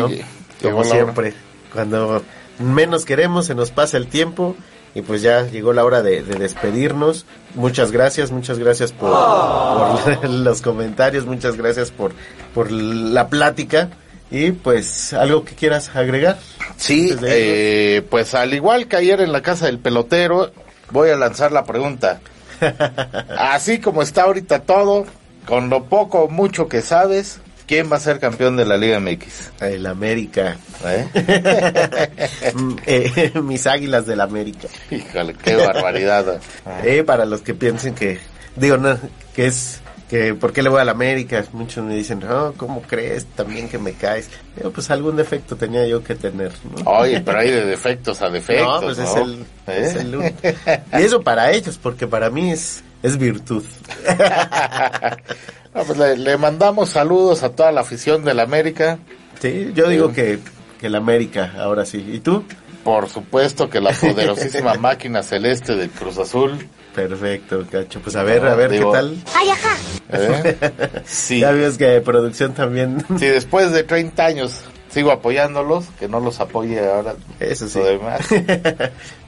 Como 0.62 0.78
hora. 0.78 0.88
siempre, 0.88 1.34
cuando 1.72 2.22
menos 2.58 3.04
queremos 3.04 3.46
se 3.46 3.54
nos 3.54 3.70
pasa 3.70 3.98
el 3.98 4.08
tiempo 4.08 4.56
y 4.94 5.02
pues 5.02 5.22
ya 5.22 5.46
llegó 5.46 5.72
la 5.72 5.84
hora 5.84 6.02
de, 6.02 6.22
de 6.22 6.36
despedirnos. 6.36 7.26
Muchas 7.54 7.92
gracias, 7.92 8.30
muchas 8.30 8.58
gracias 8.58 8.92
por, 8.92 9.10
por 9.10 10.28
los 10.30 10.62
comentarios, 10.62 11.26
muchas 11.26 11.56
gracias 11.56 11.90
por, 11.90 12.12
por 12.54 12.70
la 12.70 13.28
plática. 13.28 13.90
Y 14.30 14.52
pues, 14.52 15.14
¿algo 15.14 15.44
que 15.44 15.54
quieras 15.54 15.90
agregar? 15.94 16.38
Sí, 16.76 17.14
eh, 17.22 18.02
pues 18.10 18.34
al 18.34 18.52
igual 18.52 18.86
que 18.86 18.96
ayer 18.96 19.20
en 19.20 19.32
la 19.32 19.40
casa 19.40 19.66
del 19.66 19.78
pelotero, 19.78 20.52
voy 20.90 21.10
a 21.10 21.16
lanzar 21.16 21.52
la 21.52 21.64
pregunta. 21.64 22.20
Así 23.38 23.78
como 23.80 24.02
está 24.02 24.24
ahorita 24.24 24.60
todo, 24.60 25.06
con 25.46 25.70
lo 25.70 25.84
poco 25.84 26.24
o 26.24 26.28
mucho 26.28 26.68
que 26.68 26.82
sabes, 26.82 27.40
¿quién 27.68 27.92
va 27.92 27.96
a 27.96 28.00
ser 28.00 28.18
campeón 28.18 28.56
de 28.56 28.64
la 28.64 28.76
Liga 28.76 28.98
MX? 28.98 29.52
El 29.60 29.86
América. 29.86 30.56
¿Eh? 30.84 31.06
Mm, 32.54 32.76
eh, 32.86 33.32
mis 33.42 33.66
águilas 33.66 34.06
del 34.06 34.20
América. 34.20 34.68
Híjole, 34.90 35.34
qué 35.34 35.54
barbaridad. 35.56 36.40
Eh, 36.82 37.04
para 37.04 37.24
los 37.26 37.42
que 37.42 37.52
piensen 37.52 37.94
que, 37.94 38.18
digo, 38.56 38.78
no, 38.78 38.98
que 39.34 39.46
es, 39.46 39.80
que 40.08 40.34
¿por 40.34 40.52
qué 40.52 40.62
le 40.62 40.70
voy 40.70 40.80
a 40.80 40.84
la 40.84 40.92
América? 40.92 41.44
Muchos 41.52 41.84
me 41.84 41.94
dicen, 41.94 42.20
no, 42.20 42.54
¿cómo 42.56 42.80
crees 42.82 43.26
también 43.26 43.68
que 43.68 43.78
me 43.78 43.92
caes? 43.92 44.30
Pues 44.72 44.90
algún 44.90 45.16
defecto 45.16 45.56
tenía 45.56 45.86
yo 45.86 46.02
que 46.02 46.14
tener, 46.14 46.52
¿no? 46.64 46.90
Oye, 46.90 47.20
pero 47.20 47.38
hay 47.38 47.50
de 47.50 47.66
defectos 47.66 48.22
a 48.22 48.30
defectos. 48.30 48.66
no, 48.80 48.80
pues 48.80 48.98
es 48.98 49.16
el, 49.16 49.46
¿Eh? 49.66 49.82
es 49.82 49.94
el. 49.96 50.14
Y 51.00 51.04
eso 51.04 51.20
para 51.22 51.50
ellos, 51.52 51.78
porque 51.80 52.06
para 52.06 52.30
mí 52.30 52.50
es, 52.50 52.82
es 53.02 53.16
virtud. 53.18 53.64
No, 55.74 55.84
pues 55.84 55.98
le, 55.98 56.16
le 56.16 56.36
mandamos 56.38 56.88
saludos 56.88 57.42
a 57.42 57.50
toda 57.50 57.70
la 57.72 57.82
afición 57.82 58.24
del 58.24 58.40
América. 58.40 58.98
Sí, 59.40 59.70
yo 59.74 59.88
digo 59.88 60.12
que, 60.12 60.38
que 60.80 60.86
el 60.86 60.94
América, 60.94 61.52
ahora 61.58 61.84
sí. 61.84 62.04
¿Y 62.12 62.20
tú? 62.20 62.42
Por 62.82 63.08
supuesto 63.08 63.68
que 63.68 63.80
la 63.80 63.92
poderosísima 63.92 64.74
máquina 64.80 65.22
celeste 65.22 65.76
del 65.76 65.90
Cruz 65.90 66.18
Azul. 66.18 66.66
Perfecto, 66.94 67.64
cacho. 67.70 68.00
Pues 68.00 68.16
a 68.16 68.22
ver, 68.22 68.44
a 68.46 68.54
ver 68.54 68.70
Digo- 68.72 68.90
qué 68.90 68.96
tal. 68.98 69.16
¡Ay, 69.34 69.48
ajá! 69.50 69.76
¿eh? 70.10 70.56
Sí. 71.04 71.40
Ya 71.40 71.52
ves 71.52 71.76
que 71.76 72.00
producción 72.00 72.54
también. 72.54 73.04
Si 73.18 73.26
después 73.26 73.70
de 73.70 73.84
30 73.84 74.24
años 74.24 74.62
sigo 74.90 75.12
apoyándolos, 75.12 75.84
que 76.00 76.08
no 76.08 76.18
los 76.18 76.40
apoye 76.40 76.80
ahora. 76.80 77.14
Eso 77.38 77.68
sí. 77.68 77.78
lo 77.78 77.84
demás. 77.84 78.26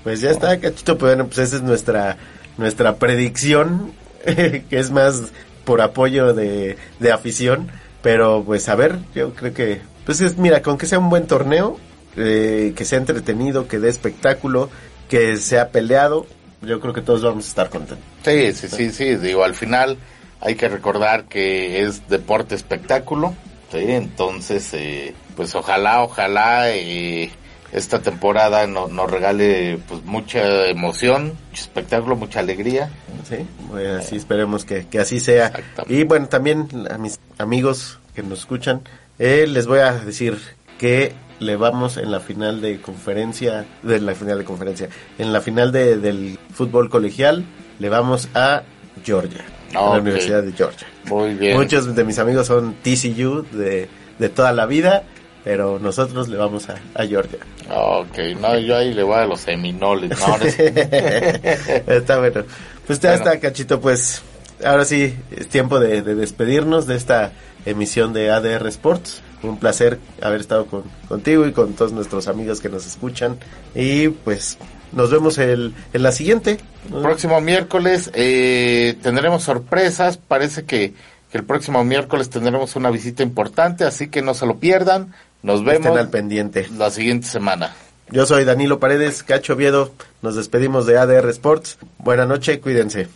pues 0.03 0.21
ya 0.23 0.31
está, 0.31 0.59
cachito. 0.59 0.97
Pues 0.99 1.13
bueno, 1.15 1.27
pues 1.27 1.39
esa 1.39 1.57
es 1.57 1.63
nuestra, 1.63 2.17
nuestra 2.61 2.97
predicción, 2.97 3.93
que 4.25 4.65
es 4.71 4.91
más 4.91 5.33
por 5.65 5.81
apoyo 5.81 6.33
de, 6.35 6.77
de 7.01 7.13
afición. 7.13 7.69
Pero 8.03 8.45
pues 8.47 8.69
a 8.69 8.77
ver, 8.77 8.99
yo 9.15 9.35
creo 9.35 9.53
que, 9.53 9.81
pues 10.07 10.21
es, 10.21 10.39
mira, 10.39 10.63
con 10.63 10.79
que 10.79 10.87
sea 10.87 10.99
un 10.99 11.11
buen 11.11 11.27
torneo, 11.27 11.79
eh, 12.17 12.73
que 12.77 12.85
sea 12.85 12.99
entretenido, 12.99 13.67
que 13.67 13.79
dé 13.79 13.89
espectáculo, 13.89 14.71
que 15.09 15.37
sea 15.37 15.71
peleado, 15.71 16.27
yo 16.63 16.81
creo 16.81 16.95
que 16.95 17.03
todos 17.03 17.23
vamos 17.23 17.47
a 17.47 17.49
estar 17.49 17.71
contentos. 17.71 18.07
Sí, 18.23 18.53
sí, 18.53 18.69
sí, 18.69 18.91
sí. 18.91 19.17
Digo, 19.17 19.45
al 19.45 19.55
final 19.55 19.99
hay 20.41 20.55
que 20.55 20.69
recordar 20.69 21.25
que 21.25 21.83
es 21.83 22.09
deporte 22.09 22.55
espectáculo. 22.55 23.35
Entonces, 23.73 24.71
eh, 24.75 25.15
pues 25.37 25.55
ojalá, 25.55 26.03
ojalá 26.03 26.71
eh, 26.71 27.31
esta 27.73 28.01
temporada 28.01 28.67
no- 28.67 28.89
nos 28.89 29.11
regale 29.11 29.79
pues 29.89 30.03
mucha 30.05 30.67
emoción, 30.67 31.27
mucho 31.51 31.63
espectáculo, 31.63 32.17
mucha 32.17 32.41
alegría. 32.41 32.91
Sí, 33.29 33.37
bueno, 33.69 33.97
así 33.99 34.17
esperemos 34.17 34.65
que, 34.65 34.87
que 34.87 34.99
así 34.99 35.21
sea. 35.21 35.53
Y 35.89 36.05
bueno, 36.05 36.27
también 36.29 36.69
a 36.91 36.99
mis 36.99 37.19
amigos 37.39 37.99
que 38.15 38.23
nos 38.23 38.41
escuchan, 38.41 38.83
eh, 39.19 39.47
les 39.49 39.67
voy 39.67 39.79
a 39.81 39.93
decir 39.93 40.39
que 40.79 41.13
le 41.39 41.57
vamos 41.57 41.97
en 41.97 42.11
la 42.11 42.21
final 42.21 42.61
de 42.61 42.81
conferencia, 42.81 43.65
de 43.83 44.01
la 44.01 44.15
final 44.15 44.39
de 44.39 44.45
conferencia, 44.45 44.89
en 45.19 45.33
la 45.33 45.41
final 45.41 45.73
de, 45.73 45.97
del 45.97 46.39
fútbol 46.53 46.91
colegial, 46.91 47.45
le 47.79 47.89
vamos 47.89 48.29
a 48.35 48.63
Georgia, 49.05 49.45
a 49.71 49.75
la 49.75 49.91
Universidad 50.01 50.43
de 50.43 50.53
Georgia. 50.53 50.87
Muy 51.05 51.35
bien. 51.35 51.57
Muchos 51.57 51.95
de 51.95 52.05
mis 52.05 52.19
amigos 52.19 52.47
son 52.47 52.75
TCU 52.83 53.47
de, 53.53 53.89
de 54.19 54.29
toda 54.29 54.53
la 54.53 54.67
vida, 54.67 55.05
pero 55.45 55.79
nosotros 55.79 56.29
le 56.29 56.37
vamos 56.37 56.69
a, 56.69 56.77
a 56.95 57.07
Georgia. 57.07 57.39
Ok, 57.75 58.19
no, 58.41 58.59
yo 58.59 58.77
ahí 58.77 58.93
le 58.95 59.03
voy 59.03 59.17
a 59.19 59.27
los 59.27 59.41
seminoles. 59.41 60.11
No, 60.19 60.37
está 61.87 62.19
bueno. 62.19 62.45
Pues 62.87 63.01
ya 63.01 63.11
Bueno. 63.11 63.25
está, 63.25 63.41
Cachito. 63.41 63.81
Pues 63.81 64.23
ahora 64.65 64.85
sí 64.85 65.15
es 65.37 65.49
tiempo 65.49 65.79
de, 65.81 66.03
de 66.03 66.15
despedirnos 66.15 66.87
de 66.87 66.97
esta 66.97 67.33
emisión 67.67 68.13
de 68.13 68.31
ADR 68.31 68.67
Sports. 68.69 69.23
Un 69.43 69.59
placer 69.59 69.99
haber 70.21 70.41
estado 70.41 70.67
con, 70.67 70.83
contigo 71.09 71.47
y 71.47 71.53
con 71.53 71.73
todos 71.73 71.93
nuestros 71.93 72.29
amigos 72.29 72.61
que 72.61 72.69
nos 72.69 72.87
escuchan. 72.87 73.39
Y 73.75 74.09
pues 74.09 74.59
nos 74.93 75.11
vemos 75.11 75.39
el, 75.39 75.73
en 75.93 76.03
la 76.03 76.13
siguiente. 76.13 76.59
próximo 76.91 77.41
miércoles 77.41 78.11
eh, 78.15 78.97
tendremos 79.03 79.43
sorpresas. 79.45 80.19
Parece 80.19 80.65
que, 80.65 80.93
que 81.31 81.39
el 81.39 81.45
próximo 81.45 81.83
miércoles 81.85 82.29
tendremos 82.29 82.77
una 82.77 82.91
visita 82.91 83.23
importante, 83.23 83.85
así 83.85 84.09
que 84.09 84.21
no 84.21 84.35
se 84.35 84.45
lo 84.47 84.59
pierdan. 84.59 85.15
Nos 85.43 85.65
vemos 85.65 85.87
Estén 85.87 85.99
al 85.99 86.11
pendiente. 86.11 86.69
la 86.77 86.91
siguiente 86.91 87.27
semana. 87.27 87.75
Yo 88.11 88.27
soy 88.27 88.45
Danilo 88.45 88.81
Paredes, 88.81 89.23
Cacho 89.23 89.53
Oviedo. 89.55 89.93
Nos 90.21 90.35
despedimos 90.37 90.85
de 90.87 90.99
ADR 90.99 91.29
Sports. 91.31 91.79
Buenas 91.99 92.27
noches, 92.29 92.59
cuídense. 92.59 93.09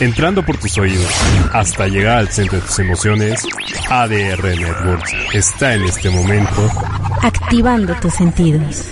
Entrando 0.00 0.42
por 0.42 0.56
tus 0.56 0.78
oídos 0.78 1.12
hasta 1.52 1.86
llegar 1.86 2.18
al 2.18 2.28
centro 2.28 2.58
de 2.58 2.66
tus 2.66 2.78
emociones, 2.78 3.46
ADR 3.90 4.42
Networks 4.42 5.12
está 5.34 5.74
en 5.74 5.82
este 5.82 6.08
momento 6.08 6.70
Activando 7.22 7.94
tus 7.96 8.14
sentidos. 8.14 8.86